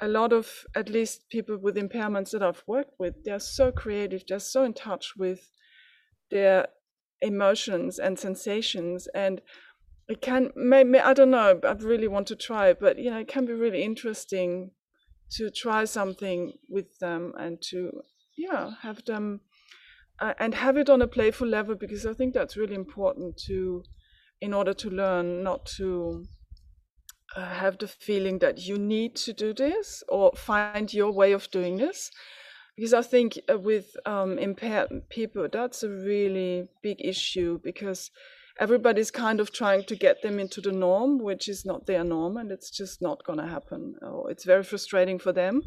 a 0.00 0.08
lot 0.08 0.32
of 0.32 0.64
at 0.74 0.88
least 0.88 1.28
people 1.30 1.58
with 1.58 1.76
impairments 1.76 2.30
that 2.30 2.42
I've 2.42 2.62
worked 2.66 2.94
with, 2.98 3.24
they're 3.24 3.40
so 3.40 3.72
creative, 3.72 4.24
they're 4.26 4.38
so 4.38 4.64
in 4.64 4.74
touch 4.74 5.14
with 5.16 5.50
their 6.30 6.68
emotions 7.20 7.98
and 7.98 8.18
sensations, 8.18 9.08
and 9.14 9.40
it 10.08 10.22
can 10.22 10.50
maybe 10.54 10.98
I 10.98 11.12
don't 11.12 11.30
know. 11.30 11.60
I 11.64 11.72
really 11.72 12.08
want 12.08 12.28
to 12.28 12.36
try 12.36 12.72
but 12.72 12.98
you 12.98 13.10
know, 13.10 13.18
it 13.18 13.28
can 13.28 13.46
be 13.46 13.52
really 13.52 13.82
interesting 13.82 14.70
to 15.32 15.50
try 15.50 15.84
something 15.84 16.52
with 16.68 16.98
them 17.00 17.34
and 17.38 17.60
to 17.60 18.02
yeah 18.36 18.70
have 18.82 19.04
them 19.04 19.40
uh, 20.20 20.34
and 20.38 20.54
have 20.54 20.76
it 20.76 20.90
on 20.90 21.02
a 21.02 21.06
playful 21.06 21.46
level 21.46 21.74
because 21.74 22.06
I 22.06 22.12
think 22.12 22.34
that's 22.34 22.56
really 22.56 22.74
important 22.74 23.36
to, 23.46 23.82
in 24.40 24.52
order 24.52 24.74
to 24.74 24.90
learn, 24.90 25.42
not 25.42 25.66
to 25.76 26.24
uh, 27.36 27.46
have 27.46 27.78
the 27.78 27.88
feeling 27.88 28.38
that 28.38 28.58
you 28.58 28.78
need 28.78 29.16
to 29.16 29.32
do 29.32 29.52
this 29.52 30.02
or 30.08 30.32
find 30.34 30.92
your 30.92 31.12
way 31.12 31.32
of 31.32 31.50
doing 31.50 31.76
this, 31.76 32.10
because 32.76 32.94
I 32.94 33.02
think 33.02 33.38
uh, 33.52 33.58
with 33.58 33.96
um, 34.06 34.38
impaired 34.38 34.88
people, 35.10 35.48
that's 35.50 35.82
a 35.82 35.88
really 35.88 36.68
big 36.82 36.98
issue 37.00 37.58
because 37.62 38.10
everybody's 38.60 39.10
kind 39.10 39.40
of 39.40 39.52
trying 39.52 39.84
to 39.84 39.96
get 39.96 40.22
them 40.22 40.38
into 40.38 40.60
the 40.60 40.72
norm, 40.72 41.18
which 41.18 41.48
is 41.48 41.64
not 41.64 41.86
their 41.86 42.04
norm, 42.04 42.36
and 42.36 42.50
it's 42.50 42.70
just 42.70 43.02
not 43.02 43.24
going 43.24 43.38
to 43.38 43.46
happen. 43.46 43.94
Or 44.02 44.30
it's 44.30 44.44
very 44.44 44.64
frustrating 44.64 45.18
for 45.18 45.32
them. 45.32 45.62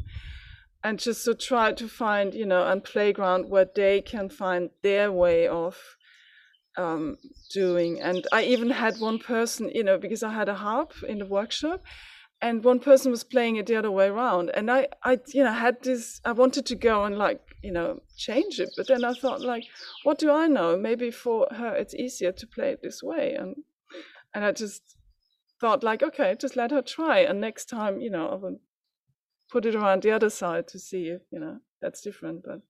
And 0.84 0.98
just 0.98 1.24
to 1.26 1.34
try 1.34 1.72
to 1.72 1.88
find, 1.88 2.34
you 2.34 2.46
know, 2.46 2.66
a 2.66 2.80
playground 2.80 3.48
where 3.48 3.68
they 3.72 4.00
can 4.00 4.28
find 4.28 4.70
their 4.82 5.12
way 5.12 5.46
of 5.46 5.76
um, 6.76 7.18
doing. 7.52 8.00
And 8.00 8.26
I 8.32 8.44
even 8.44 8.70
had 8.70 8.98
one 8.98 9.18
person, 9.18 9.70
you 9.74 9.84
know, 9.84 9.98
because 9.98 10.22
I 10.22 10.32
had 10.32 10.48
a 10.48 10.54
harp 10.54 10.92
in 11.06 11.18
the 11.18 11.26
workshop, 11.26 11.82
and 12.40 12.64
one 12.64 12.80
person 12.80 13.12
was 13.12 13.22
playing 13.22 13.56
it 13.56 13.66
the 13.66 13.76
other 13.76 13.90
way 13.90 14.08
around. 14.08 14.50
And 14.50 14.70
i 14.70 14.88
i 15.04 15.18
you 15.28 15.44
know 15.44 15.52
had 15.52 15.80
this 15.82 16.20
i 16.24 16.32
wanted 16.32 16.66
to 16.66 16.74
go 16.74 17.04
and 17.04 17.16
like 17.16 17.40
you 17.62 17.72
know 17.72 18.00
change 18.16 18.58
it 18.58 18.70
but 18.76 18.88
then 18.88 19.04
i 19.04 19.14
thought 19.14 19.40
like 19.40 19.64
what 20.02 20.18
do 20.18 20.30
i 20.32 20.48
know? 20.48 20.76
Maybe 20.76 21.10
for 21.10 21.46
her 21.52 21.74
it's 21.74 21.94
easier 21.94 22.32
to 22.32 22.46
play 22.46 22.70
it 22.72 22.80
this 22.82 23.02
way. 23.02 23.34
And 23.34 23.54
and 24.34 24.44
i 24.44 24.52
just 24.52 24.82
thought 25.60 25.84
like 25.84 26.02
okay 26.02 26.34
just 26.38 26.56
let 26.56 26.72
her 26.72 26.82
try 26.82 27.18
and 27.20 27.40
next 27.40 27.66
time 27.66 28.00
you 28.00 28.10
know 28.10 28.28
i 28.28 28.34
will 28.34 28.58
put 29.52 29.66
it 29.66 29.74
around 29.74 30.02
the 30.02 30.10
other 30.10 30.30
side 30.30 30.66
to 30.66 30.78
see 30.78 31.08
if 31.08 31.22
you 31.30 31.38
know 31.38 31.58
that's 31.82 32.00
different 32.00 32.42
but 32.42 32.60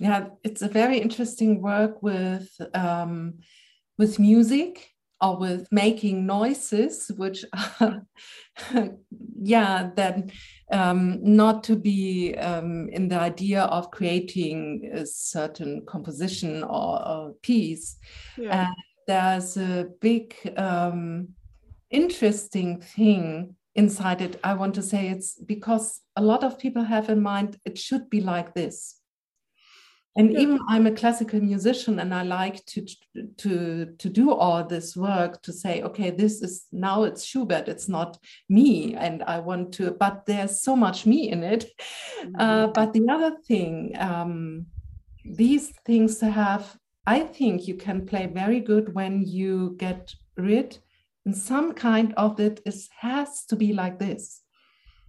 yeah 0.00 0.28
it's 0.42 0.62
a 0.62 0.68
very 0.68 0.98
interesting 0.98 1.60
work 1.60 2.02
with 2.02 2.48
um 2.72 3.34
with 3.98 4.18
music 4.18 4.94
or 5.20 5.38
with 5.38 5.66
making 5.70 6.26
noises, 6.26 7.10
which 7.16 7.44
are, 7.80 8.06
yeah, 9.42 9.90
then 9.94 10.30
um, 10.70 11.18
not 11.22 11.64
to 11.64 11.76
be 11.76 12.34
um, 12.34 12.88
in 12.90 13.08
the 13.08 13.18
idea 13.18 13.62
of 13.62 13.90
creating 13.90 14.90
a 14.92 15.06
certain 15.06 15.82
composition 15.86 16.62
or, 16.64 17.08
or 17.08 17.32
piece. 17.42 17.96
Yeah. 18.36 18.66
And 18.66 18.76
there's 19.06 19.56
a 19.56 19.86
big, 20.00 20.34
um, 20.58 21.28
interesting 21.90 22.80
thing 22.80 23.54
inside 23.74 24.20
it. 24.20 24.38
I 24.44 24.54
want 24.54 24.74
to 24.76 24.82
say 24.82 25.08
it's 25.08 25.38
because 25.38 26.00
a 26.16 26.22
lot 26.22 26.44
of 26.44 26.58
people 26.58 26.84
have 26.84 27.08
in 27.08 27.22
mind 27.22 27.58
it 27.64 27.78
should 27.78 28.08
be 28.10 28.20
like 28.20 28.54
this 28.54 29.00
and 30.16 30.32
yeah. 30.32 30.40
even 30.40 30.58
i'm 30.68 30.86
a 30.86 30.92
classical 30.92 31.40
musician 31.40 31.98
and 31.98 32.14
i 32.14 32.22
like 32.22 32.64
to 32.66 32.84
to 33.36 33.86
to 33.98 34.08
do 34.08 34.32
all 34.32 34.64
this 34.64 34.96
work 34.96 35.42
to 35.42 35.52
say 35.52 35.82
okay 35.82 36.10
this 36.10 36.42
is 36.42 36.66
now 36.72 37.02
it's 37.04 37.24
schubert 37.24 37.68
it's 37.68 37.88
not 37.88 38.18
me 38.48 38.94
and 38.94 39.22
i 39.24 39.38
want 39.38 39.72
to 39.72 39.90
but 39.92 40.24
there's 40.26 40.60
so 40.60 40.76
much 40.76 41.06
me 41.06 41.30
in 41.30 41.42
it 41.42 41.66
mm-hmm. 42.22 42.34
uh, 42.38 42.66
but 42.68 42.92
the 42.92 43.06
other 43.08 43.36
thing 43.46 43.94
um, 43.98 44.66
these 45.24 45.72
things 45.84 46.20
have 46.20 46.76
i 47.06 47.20
think 47.20 47.66
you 47.66 47.74
can 47.74 48.06
play 48.06 48.26
very 48.26 48.60
good 48.60 48.94
when 48.94 49.22
you 49.22 49.74
get 49.78 50.14
rid 50.36 50.78
and 51.24 51.36
some 51.36 51.72
kind 51.72 52.12
of 52.16 52.38
it 52.40 52.60
is 52.64 52.88
has 52.98 53.44
to 53.46 53.56
be 53.56 53.72
like 53.72 53.98
this 53.98 54.42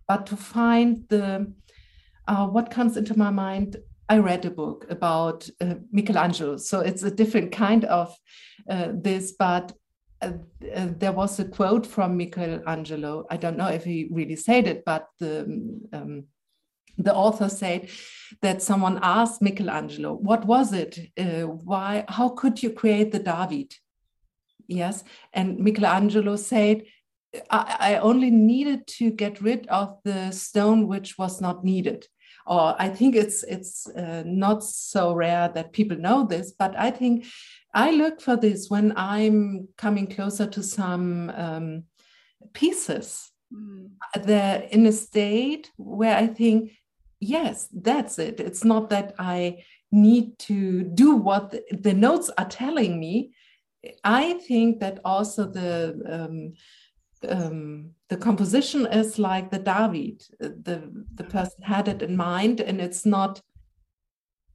but 0.08 0.26
to 0.26 0.38
find 0.38 1.06
the 1.10 1.52
uh, 2.28 2.48
what 2.48 2.72
comes 2.72 2.98
into 2.98 3.18
my 3.18 3.30
mind 3.30 3.78
I 4.08 4.20
read 4.20 4.46
a 4.46 4.52
book 4.52 4.86
about 4.90 5.50
uh, 5.60 5.76
Michelangelo. 5.92 6.58
So 6.58 6.80
it's 6.80 7.04
a 7.04 7.12
different 7.12 7.52
kind 7.52 7.86
of 7.86 8.16
uh, 8.70 8.90
this, 8.94 9.32
but 9.32 9.74
uh, 10.22 10.34
uh, 10.74 10.90
there 10.98 11.12
was 11.12 11.40
a 11.40 11.46
quote 11.46 11.88
from 11.88 12.18
Michelangelo. 12.18 13.26
I 13.32 13.38
don't 13.38 13.58
know 13.58 13.68
if 13.68 13.84
he 13.84 14.08
really 14.12 14.36
said 14.36 14.68
it, 14.68 14.84
but 14.86 15.08
the 15.20 15.42
um, 15.92 16.26
the 16.98 17.14
author 17.14 17.50
said 17.50 17.90
that 18.42 18.62
someone 18.62 19.00
asked 19.02 19.42
Michelangelo, 19.42 20.14
"What 20.14 20.46
was 20.46 20.72
it? 20.72 21.12
Uh, 21.18 21.48
why? 21.48 22.06
How 22.08 22.30
could 22.30 22.62
you 22.62 22.70
create 22.70 23.12
the 23.12 23.20
David?" 23.20 23.74
Yes, 24.68 25.04
and 25.34 25.60
Michelangelo 25.60 26.36
said, 26.36 26.84
I, 27.50 27.78
I 27.80 27.96
only 27.98 28.32
needed 28.32 28.88
to 28.88 29.12
get 29.12 29.42
rid 29.42 29.68
of 29.68 29.98
the 30.04 30.32
stone 30.32 30.88
which 30.88 31.18
was 31.18 31.42
not 31.42 31.64
needed 31.64 32.08
or 32.46 32.76
I 32.78 32.90
think 32.90 33.16
it's 33.16 33.44
it's 33.44 33.88
uh, 33.88 34.24
not 34.26 34.64
so 34.64 35.14
rare 35.14 35.50
that 35.56 35.74
people 35.74 35.98
know 35.98 36.26
this, 36.26 36.52
but 36.52 36.76
I 36.78 36.92
think 36.92 37.26
I 37.74 37.92
look 37.92 38.22
for 38.22 38.36
this 38.36 38.70
when 38.70 38.94
I'm 38.96 39.68
coming 39.78 40.08
closer 40.08 40.46
to 40.48 40.64
some 40.64 41.32
um, 41.36 41.84
pieces. 42.54 43.32
Mm. 43.54 43.90
They're 44.24 44.62
in 44.72 44.86
a 44.86 44.92
state 44.92 45.72
where 45.78 46.16
I 46.16 46.28
think, 46.28 46.72
yes, 47.20 47.68
that's 47.74 48.20
it. 48.20 48.40
It's 48.40 48.64
not 48.64 48.90
that 48.92 49.16
I 49.18 49.64
need 49.92 50.38
to 50.40 50.84
do 50.84 51.16
what 51.16 51.56
the 51.72 51.94
notes 51.94 52.30
are 52.38 52.48
telling 52.48 53.00
me. 53.00 53.32
I 54.04 54.34
think 54.48 54.80
that 54.80 55.00
also 55.04 55.46
the 55.46 56.02
um, 56.10 56.54
um, 57.30 57.92
the 58.10 58.18
composition 58.18 58.86
is 58.86 59.18
like 59.18 59.52
the 59.52 59.60
David. 59.60 60.24
The 60.40 61.06
the 61.14 61.24
person 61.24 61.62
had 61.64 61.88
it 61.88 62.02
in 62.02 62.16
mind, 62.18 62.60
and 62.62 62.80
it's 62.82 63.06
not. 63.06 63.42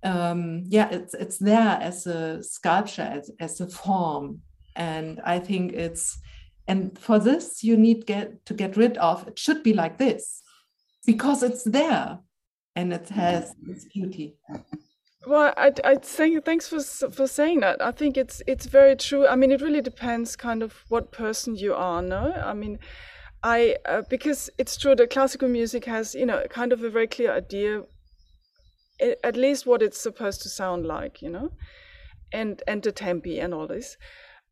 Um, 0.03 0.65
yeah, 0.67 0.89
it's 0.91 1.15
it's 1.15 1.39
there 1.39 1.79
as 1.81 2.07
a 2.07 2.43
sculpture, 2.43 3.03
as, 3.03 3.31
as 3.39 3.61
a 3.61 3.69
form, 3.69 4.41
and 4.77 5.21
I 5.25 5.39
think 5.39 5.73
it's. 5.73 6.19
And 6.69 6.97
for 6.99 7.19
this, 7.19 7.65
you 7.65 7.77
need 7.77 8.07
get 8.07 8.47
to 8.47 8.55
get 8.55 8.77
rid 8.77 8.97
of. 8.99 9.27
It 9.27 9.39
should 9.39 9.63
be 9.63 9.75
like 9.75 9.99
this, 9.99 10.43
because 11.05 11.43
it's 11.43 11.65
there, 11.65 12.19
and 12.77 12.93
it 12.93 13.09
has 13.09 13.55
its 13.69 13.87
beauty. 13.87 14.37
Well, 15.27 15.53
I, 15.57 15.73
I 15.85 15.97
think 15.97 16.45
thanks 16.45 16.67
for 16.69 16.81
for 17.11 17.27
saying 17.27 17.61
that. 17.61 17.83
I 17.83 17.91
think 17.93 18.17
it's 18.17 18.43
it's 18.47 18.67
very 18.67 18.97
true. 18.97 19.27
I 19.27 19.37
mean, 19.37 19.51
it 19.53 19.61
really 19.61 19.83
depends 19.83 20.35
kind 20.37 20.63
of 20.63 20.85
what 20.89 21.13
person 21.13 21.57
you 21.57 21.75
are. 21.75 22.01
No, 22.03 22.33
I 22.33 22.55
mean, 22.55 22.79
I 23.43 23.77
uh, 23.85 24.03
because 24.09 24.49
it's 24.59 24.77
true 24.79 24.95
that 24.97 25.11
classical 25.11 25.49
music 25.49 25.85
has 25.85 26.15
you 26.15 26.27
know 26.27 26.45
kind 26.49 26.73
of 26.73 26.83
a 26.83 26.91
very 26.91 27.07
clear 27.07 27.33
idea, 27.33 27.83
at 29.25 29.37
least 29.37 29.67
what 29.67 29.83
it's 29.83 29.99
supposed 30.01 30.43
to 30.43 30.49
sound 30.49 30.87
like, 30.87 31.23
you 31.23 31.31
know, 31.31 31.51
and 32.33 32.63
and 32.67 32.83
the 32.83 32.93
tempi 32.93 33.41
and 33.41 33.55
all 33.55 33.67
this, 33.67 33.97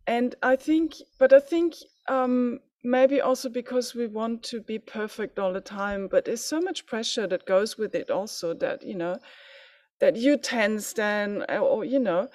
and 0.06 0.34
I 0.42 0.56
think, 0.56 0.94
but 1.18 1.32
I 1.32 1.40
think 1.40 1.74
um, 2.08 2.60
maybe 2.82 3.20
also 3.20 3.48
because 3.48 3.94
we 3.94 4.06
want 4.06 4.42
to 4.44 4.60
be 4.60 4.78
perfect 4.78 5.38
all 5.38 5.52
the 5.52 5.60
time, 5.60 6.08
but 6.08 6.24
there's 6.24 6.44
so 6.44 6.60
much 6.60 6.86
pressure 6.86 7.26
that 7.26 7.46
goes 7.46 7.76
with 7.78 7.94
it 7.94 8.10
also 8.10 8.54
that 8.54 8.82
you 8.84 8.94
know 8.94 9.18
that 10.00 10.16
you 10.16 10.36
tense 10.36 10.92
then 10.92 11.44
uh, 11.48 11.58
or 11.58 11.84
you 11.84 11.98
know 11.98 12.28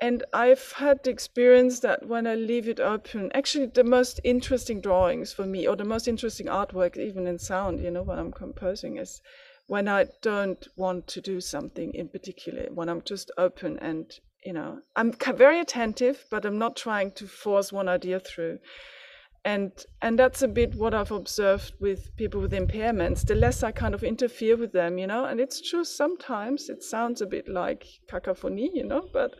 and 0.00 0.24
i've 0.32 0.72
had 0.72 1.02
the 1.02 1.10
experience 1.10 1.80
that 1.80 2.06
when 2.06 2.26
i 2.26 2.34
leave 2.34 2.68
it 2.68 2.80
open 2.80 3.30
actually 3.34 3.66
the 3.66 3.84
most 3.84 4.20
interesting 4.24 4.80
drawings 4.80 5.32
for 5.32 5.46
me 5.46 5.66
or 5.66 5.76
the 5.76 5.84
most 5.84 6.06
interesting 6.06 6.46
artwork 6.46 6.96
even 6.96 7.26
in 7.26 7.38
sound 7.38 7.80
you 7.80 7.90
know 7.90 8.02
when 8.02 8.18
i'm 8.18 8.32
composing 8.32 8.98
is 8.98 9.20
when 9.66 9.88
i 9.88 10.04
don't 10.20 10.68
want 10.76 11.06
to 11.06 11.20
do 11.20 11.40
something 11.40 11.92
in 11.94 12.08
particular 12.08 12.66
when 12.74 12.88
i'm 12.88 13.02
just 13.02 13.30
open 13.38 13.78
and 13.78 14.20
you 14.44 14.52
know 14.52 14.78
i'm 14.94 15.12
very 15.34 15.60
attentive 15.60 16.24
but 16.30 16.44
i'm 16.44 16.58
not 16.58 16.76
trying 16.76 17.10
to 17.10 17.26
force 17.26 17.72
one 17.72 17.88
idea 17.88 18.20
through 18.20 18.58
and 19.46 19.70
and 20.02 20.18
that's 20.18 20.42
a 20.42 20.48
bit 20.48 20.74
what 20.74 20.92
i've 20.92 21.12
observed 21.12 21.72
with 21.80 22.14
people 22.16 22.40
with 22.40 22.52
impairments. 22.52 23.24
The 23.24 23.36
less 23.36 23.62
i 23.62 23.70
kind 23.70 23.94
of 23.94 24.02
interfere 24.02 24.56
with 24.56 24.72
them 24.72 24.98
you 24.98 25.06
know 25.06 25.24
and 25.24 25.40
it's 25.40 25.66
true 25.70 25.84
sometimes 25.84 26.68
it 26.68 26.82
sounds 26.82 27.22
a 27.22 27.26
bit 27.26 27.48
like 27.48 27.86
cacophony 28.10 28.70
you 28.74 28.84
know 28.84 29.08
but 29.12 29.34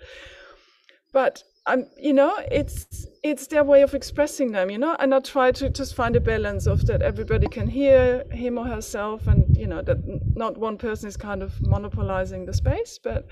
but 1.12 1.42
i'm 1.66 1.86
you 1.98 2.12
know 2.12 2.32
it's 2.52 3.06
it's 3.24 3.48
their 3.48 3.64
way 3.64 3.82
of 3.82 3.94
expressing 3.94 4.52
them 4.52 4.70
you 4.70 4.78
know 4.78 4.94
and 5.00 5.12
i 5.12 5.18
try 5.18 5.50
to 5.50 5.68
just 5.68 5.96
find 5.96 6.14
a 6.14 6.20
balance 6.20 6.68
of 6.68 6.86
that 6.86 7.02
everybody 7.02 7.48
can 7.48 7.66
hear 7.66 8.22
him 8.30 8.58
or 8.58 8.64
herself 8.64 9.26
and 9.26 9.56
you 9.56 9.66
know 9.66 9.82
that 9.82 9.98
not 10.36 10.56
one 10.56 10.78
person 10.78 11.08
is 11.08 11.16
kind 11.16 11.42
of 11.42 11.52
monopolizing 11.62 12.46
the 12.46 12.54
space 12.54 13.00
but 13.02 13.26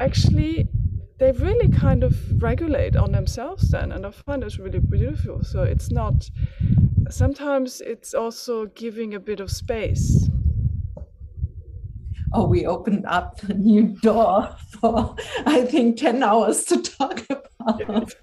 actually 0.00 0.68
they 1.18 1.32
really 1.32 1.68
kind 1.68 2.04
of 2.04 2.42
regulate 2.42 2.94
on 2.96 3.12
themselves 3.12 3.70
then 3.70 3.90
and 3.92 4.04
i 4.04 4.10
find 4.10 4.44
it's 4.44 4.58
really 4.58 4.80
beautiful. 4.80 5.42
So 5.42 5.62
it's 5.62 5.90
not 5.90 6.30
sometimes 7.10 7.80
it's 7.80 8.14
also 8.14 8.66
giving 8.66 9.14
a 9.14 9.20
bit 9.20 9.40
of 9.40 9.50
space. 9.50 10.28
Oh 12.32 12.46
we 12.46 12.66
opened 12.66 13.06
up 13.06 13.42
a 13.44 13.54
new 13.54 13.96
door 14.02 14.54
for 14.80 15.16
i 15.46 15.62
think 15.62 15.96
10 15.96 16.22
hours 16.22 16.64
to 16.64 16.82
talk 16.82 17.24
about. 17.30 18.14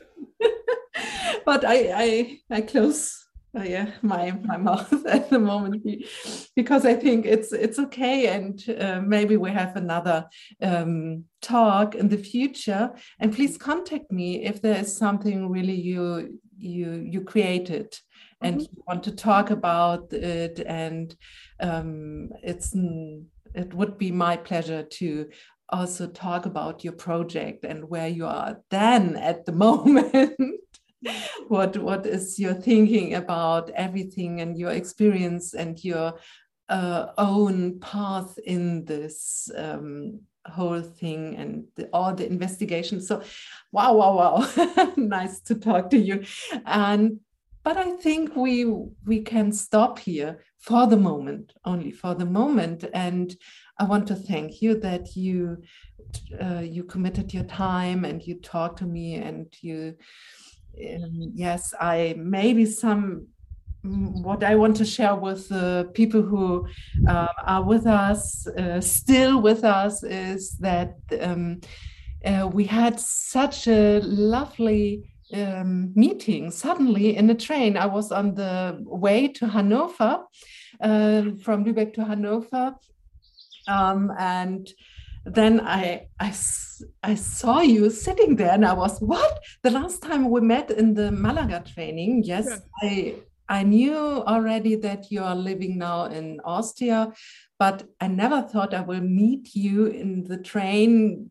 But 1.45 1.65
i 1.65 1.91
i 1.95 2.39
i 2.51 2.61
close 2.61 3.22
uh, 3.57 3.63
yeah 3.63 3.91
my 4.01 4.31
my 4.43 4.57
mouth 4.57 5.05
at 5.05 5.29
the 5.29 5.39
moment 5.39 5.85
because 6.55 6.85
i 6.85 6.93
think 6.93 7.25
it's 7.25 7.51
it's 7.51 7.79
okay 7.79 8.27
and 8.27 8.63
uh, 8.79 8.99
maybe 9.01 9.37
we 9.37 9.51
have 9.51 9.75
another 9.75 10.25
um, 10.61 11.23
talk 11.41 11.95
in 11.95 12.09
the 12.09 12.17
future 12.17 12.91
and 13.19 13.33
please 13.33 13.57
contact 13.57 14.11
me 14.11 14.43
if 14.43 14.61
there 14.61 14.79
is 14.79 14.95
something 14.95 15.49
really 15.49 15.75
you 15.75 16.39
you 16.57 16.93
you 17.05 17.21
created 17.21 17.95
and 18.41 18.55
mm-hmm. 18.55 18.75
you 18.75 18.83
want 18.87 19.03
to 19.03 19.11
talk 19.11 19.51
about 19.51 20.11
it 20.13 20.59
and 20.65 21.15
um, 21.59 22.29
it's 22.41 22.75
it 23.55 23.73
would 23.73 23.97
be 23.97 24.11
my 24.11 24.35
pleasure 24.35 24.83
to 24.83 25.29
also 25.69 26.07
talk 26.07 26.45
about 26.45 26.83
your 26.83 26.93
project 26.93 27.65
and 27.65 27.89
where 27.89 28.07
you 28.07 28.25
are 28.25 28.61
then 28.69 29.15
at 29.15 29.45
the 29.45 29.51
moment. 29.65 30.35
What 31.47 31.77
what 31.77 32.05
is 32.05 32.39
your 32.39 32.53
thinking 32.53 33.15
about 33.15 33.69
everything 33.71 34.41
and 34.41 34.57
your 34.57 34.71
experience 34.71 35.53
and 35.53 35.83
your 35.83 36.13
uh, 36.69 37.07
own 37.17 37.79
path 37.79 38.37
in 38.45 38.85
this 38.85 39.49
um, 39.55 40.19
whole 40.45 40.81
thing 40.81 41.35
and 41.35 41.65
the, 41.75 41.87
all 41.93 42.13
the 42.13 42.27
investigations. 42.27 43.07
So, 43.07 43.21
wow, 43.71 43.93
wow, 43.93 44.15
wow, 44.15 44.93
nice 44.97 45.39
to 45.41 45.55
talk 45.55 45.89
to 45.91 45.97
you. 45.97 46.23
And 46.65 47.19
but 47.63 47.77
I 47.77 47.91
think 47.91 48.35
we 48.35 48.65
we 49.05 49.21
can 49.21 49.51
stop 49.51 49.99
here 49.99 50.43
for 50.59 50.85
the 50.87 50.97
moment, 50.97 51.53
only 51.63 51.91
for 51.91 52.13
the 52.13 52.25
moment. 52.25 52.83
And 52.93 53.33
I 53.79 53.85
want 53.85 54.07
to 54.07 54.15
thank 54.15 54.61
you 54.61 54.79
that 54.81 55.15
you 55.15 55.63
uh, 56.41 56.59
you 56.59 56.83
committed 56.83 57.33
your 57.33 57.45
time 57.45 58.03
and 58.03 58.21
you 58.21 58.35
talked 58.35 58.79
to 58.79 58.85
me 58.85 59.15
and 59.15 59.47
you. 59.61 59.95
Um, 60.77 61.31
yes, 61.35 61.73
I 61.79 62.15
maybe 62.17 62.65
some 62.65 63.27
what 63.83 64.43
I 64.43 64.55
want 64.55 64.77
to 64.77 64.85
share 64.85 65.15
with 65.15 65.49
the 65.49 65.89
people 65.93 66.21
who 66.21 66.65
uh, 67.07 67.27
are 67.45 67.63
with 67.63 67.85
us, 67.85 68.47
uh, 68.47 68.79
still 68.79 69.41
with 69.41 69.65
us, 69.65 70.03
is 70.03 70.57
that 70.59 70.95
um, 71.19 71.59
uh, 72.23 72.49
we 72.51 72.63
had 72.63 72.97
such 72.99 73.67
a 73.67 73.99
lovely 73.99 75.03
um, 75.33 75.91
meeting 75.95 76.49
suddenly 76.49 77.17
in 77.17 77.29
a 77.29 77.35
train. 77.35 77.75
I 77.75 77.87
was 77.87 78.11
on 78.11 78.35
the 78.35 78.77
way 78.85 79.27
to 79.27 79.47
Hanover, 79.47 80.23
uh, 80.79 81.23
from 81.41 81.65
Lübeck 81.65 81.93
to 81.95 82.05
Hanover, 82.05 82.75
um, 83.67 84.13
and 84.17 84.71
then 85.25 85.61
I, 85.61 86.07
I 86.19 86.33
I 87.01 87.15
saw 87.15 87.61
you 87.61 87.89
sitting 87.89 88.35
there, 88.35 88.51
and 88.51 88.65
I 88.65 88.73
was 88.73 88.99
what? 88.99 89.39
The 89.61 89.71
last 89.71 90.01
time 90.01 90.29
we 90.29 90.41
met 90.41 90.69
in 90.71 90.93
the 90.93 91.11
Malaga 91.11 91.63
training, 91.65 92.23
yes, 92.23 92.47
yeah. 92.49 92.57
I 92.81 93.15
I 93.49 93.63
knew 93.63 93.95
already 93.95 94.75
that 94.77 95.11
you 95.11 95.23
are 95.23 95.35
living 95.35 95.77
now 95.77 96.05
in 96.05 96.39
Austria, 96.43 97.13
but 97.59 97.83
I 98.01 98.07
never 98.07 98.41
thought 98.41 98.73
I 98.73 98.81
will 98.81 99.01
meet 99.01 99.55
you 99.55 99.85
in 99.87 100.23
the 100.23 100.37
train 100.37 101.29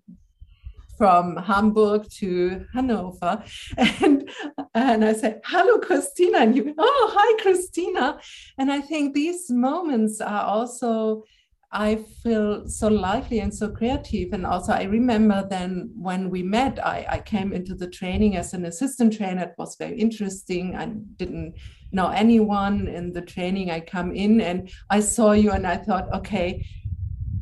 from 0.98 1.36
Hamburg 1.36 2.06
to 2.18 2.64
Hanover. 2.74 3.42
And, 4.02 4.30
and 4.74 5.04
I 5.04 5.14
said, 5.14 5.40
Hello, 5.44 5.78
Christina. 5.78 6.38
And 6.38 6.54
you, 6.54 6.74
oh, 6.78 7.12
hi, 7.12 7.42
Christina. 7.42 8.20
And 8.58 8.70
I 8.70 8.80
think 8.80 9.14
these 9.14 9.50
moments 9.50 10.20
are 10.20 10.44
also 10.44 11.24
I 11.72 11.96
feel 12.22 12.68
so 12.68 12.88
lively 12.88 13.40
and 13.40 13.54
so 13.54 13.70
creative. 13.70 14.34
And 14.34 14.44
also, 14.44 14.72
I 14.72 14.82
remember 14.82 15.46
then 15.48 15.90
when 15.96 16.28
we 16.28 16.42
met, 16.42 16.84
I, 16.84 17.06
I 17.08 17.18
came 17.20 17.52
into 17.52 17.74
the 17.74 17.88
training 17.88 18.36
as 18.36 18.52
an 18.52 18.66
assistant 18.66 19.16
trainer. 19.16 19.44
It 19.44 19.54
was 19.56 19.76
very 19.76 19.98
interesting. 19.98 20.76
I 20.76 20.86
didn't 21.16 21.54
know 21.90 22.08
anyone 22.08 22.88
in 22.88 23.12
the 23.12 23.22
training. 23.22 23.70
I 23.70 23.80
come 23.80 24.12
in 24.12 24.42
and 24.42 24.70
I 24.90 25.00
saw 25.00 25.32
you, 25.32 25.50
and 25.52 25.66
I 25.66 25.78
thought, 25.78 26.12
okay. 26.12 26.66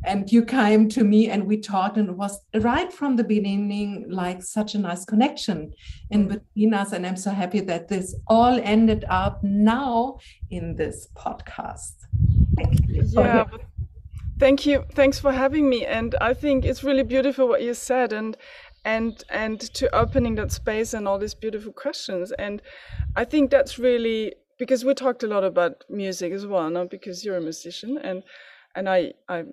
And 0.03 0.31
you 0.31 0.43
came 0.45 0.89
to 0.89 1.03
me 1.03 1.29
and 1.29 1.45
we 1.45 1.57
talked, 1.57 1.97
and 1.97 2.09
it 2.09 2.17
was 2.17 2.39
right 2.55 2.91
from 2.91 3.17
the 3.17 3.23
beginning 3.23 4.05
like 4.09 4.41
such 4.41 4.75
a 4.75 4.79
nice 4.79 5.05
connection 5.05 5.73
in 6.09 6.27
between 6.27 6.73
us. 6.73 6.93
And 6.93 7.05
I'm 7.05 7.17
so 7.17 7.31
happy 7.31 7.59
that 7.59 7.87
this 7.87 8.15
all 8.27 8.59
ended 8.63 9.05
up 9.09 9.43
now 9.43 10.17
in 10.49 10.75
this 10.75 11.09
podcast. 11.15 11.93
Thank 12.55 12.87
you. 12.87 13.03
Yeah. 13.03 13.45
Thank 14.41 14.65
you. 14.65 14.85
Thanks 14.95 15.19
for 15.19 15.31
having 15.31 15.69
me. 15.69 15.85
And 15.85 16.15
I 16.19 16.33
think 16.33 16.65
it's 16.65 16.83
really 16.83 17.03
beautiful 17.03 17.47
what 17.47 17.61
you 17.61 17.75
said 17.75 18.11
and 18.11 18.35
and 18.83 19.23
and 19.29 19.61
to 19.75 19.95
opening 19.95 20.33
that 20.37 20.51
space 20.51 20.95
and 20.95 21.07
all 21.07 21.19
these 21.19 21.35
beautiful 21.35 21.71
questions. 21.71 22.31
And 22.39 22.59
I 23.15 23.23
think 23.23 23.51
that's 23.51 23.77
really 23.77 24.33
because 24.57 24.83
we 24.83 24.95
talked 24.95 25.21
a 25.21 25.27
lot 25.27 25.43
about 25.43 25.83
music 25.91 26.33
as 26.33 26.47
well, 26.47 26.71
not 26.71 26.89
because 26.89 27.23
you're 27.23 27.37
a 27.37 27.41
musician 27.41 27.99
and 27.99 28.23
and 28.73 28.89
I 28.89 29.13
I 29.29 29.43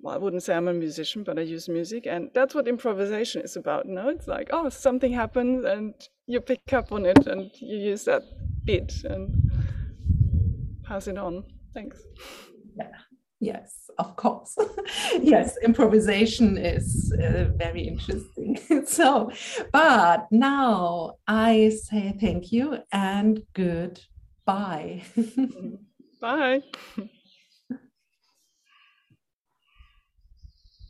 well, 0.00 0.14
I 0.14 0.18
wouldn't 0.18 0.44
say 0.44 0.54
I'm 0.54 0.68
a 0.68 0.72
musician, 0.72 1.24
but 1.24 1.40
I 1.40 1.42
use 1.42 1.68
music, 1.68 2.06
and 2.06 2.30
that's 2.32 2.54
what 2.54 2.68
improvisation 2.68 3.42
is 3.42 3.56
about. 3.56 3.86
No, 3.86 4.10
it's 4.10 4.28
like 4.28 4.50
oh, 4.52 4.68
something 4.68 5.12
happens, 5.12 5.64
and 5.64 5.92
you 6.28 6.40
pick 6.40 6.72
up 6.72 6.92
on 6.92 7.04
it, 7.04 7.26
and 7.26 7.50
you 7.60 7.78
use 7.78 8.04
that 8.04 8.22
bit 8.64 8.92
and 9.02 9.50
pass 10.84 11.08
it 11.08 11.18
on. 11.18 11.42
Thanks. 11.74 11.98
Yeah. 12.78 13.05
Yes, 13.40 13.90
of 13.98 14.16
course. 14.16 14.56
yes, 15.20 15.56
improvisation 15.62 16.56
is 16.56 17.12
uh, 17.12 17.44
very 17.56 17.82
interesting. 17.86 18.58
so, 18.86 19.30
but 19.72 20.26
now 20.30 21.16
I 21.26 21.68
say 21.68 22.16
thank 22.18 22.50
you 22.52 22.78
and 22.90 23.42
goodbye. 23.54 25.02
Bye. 26.20 26.62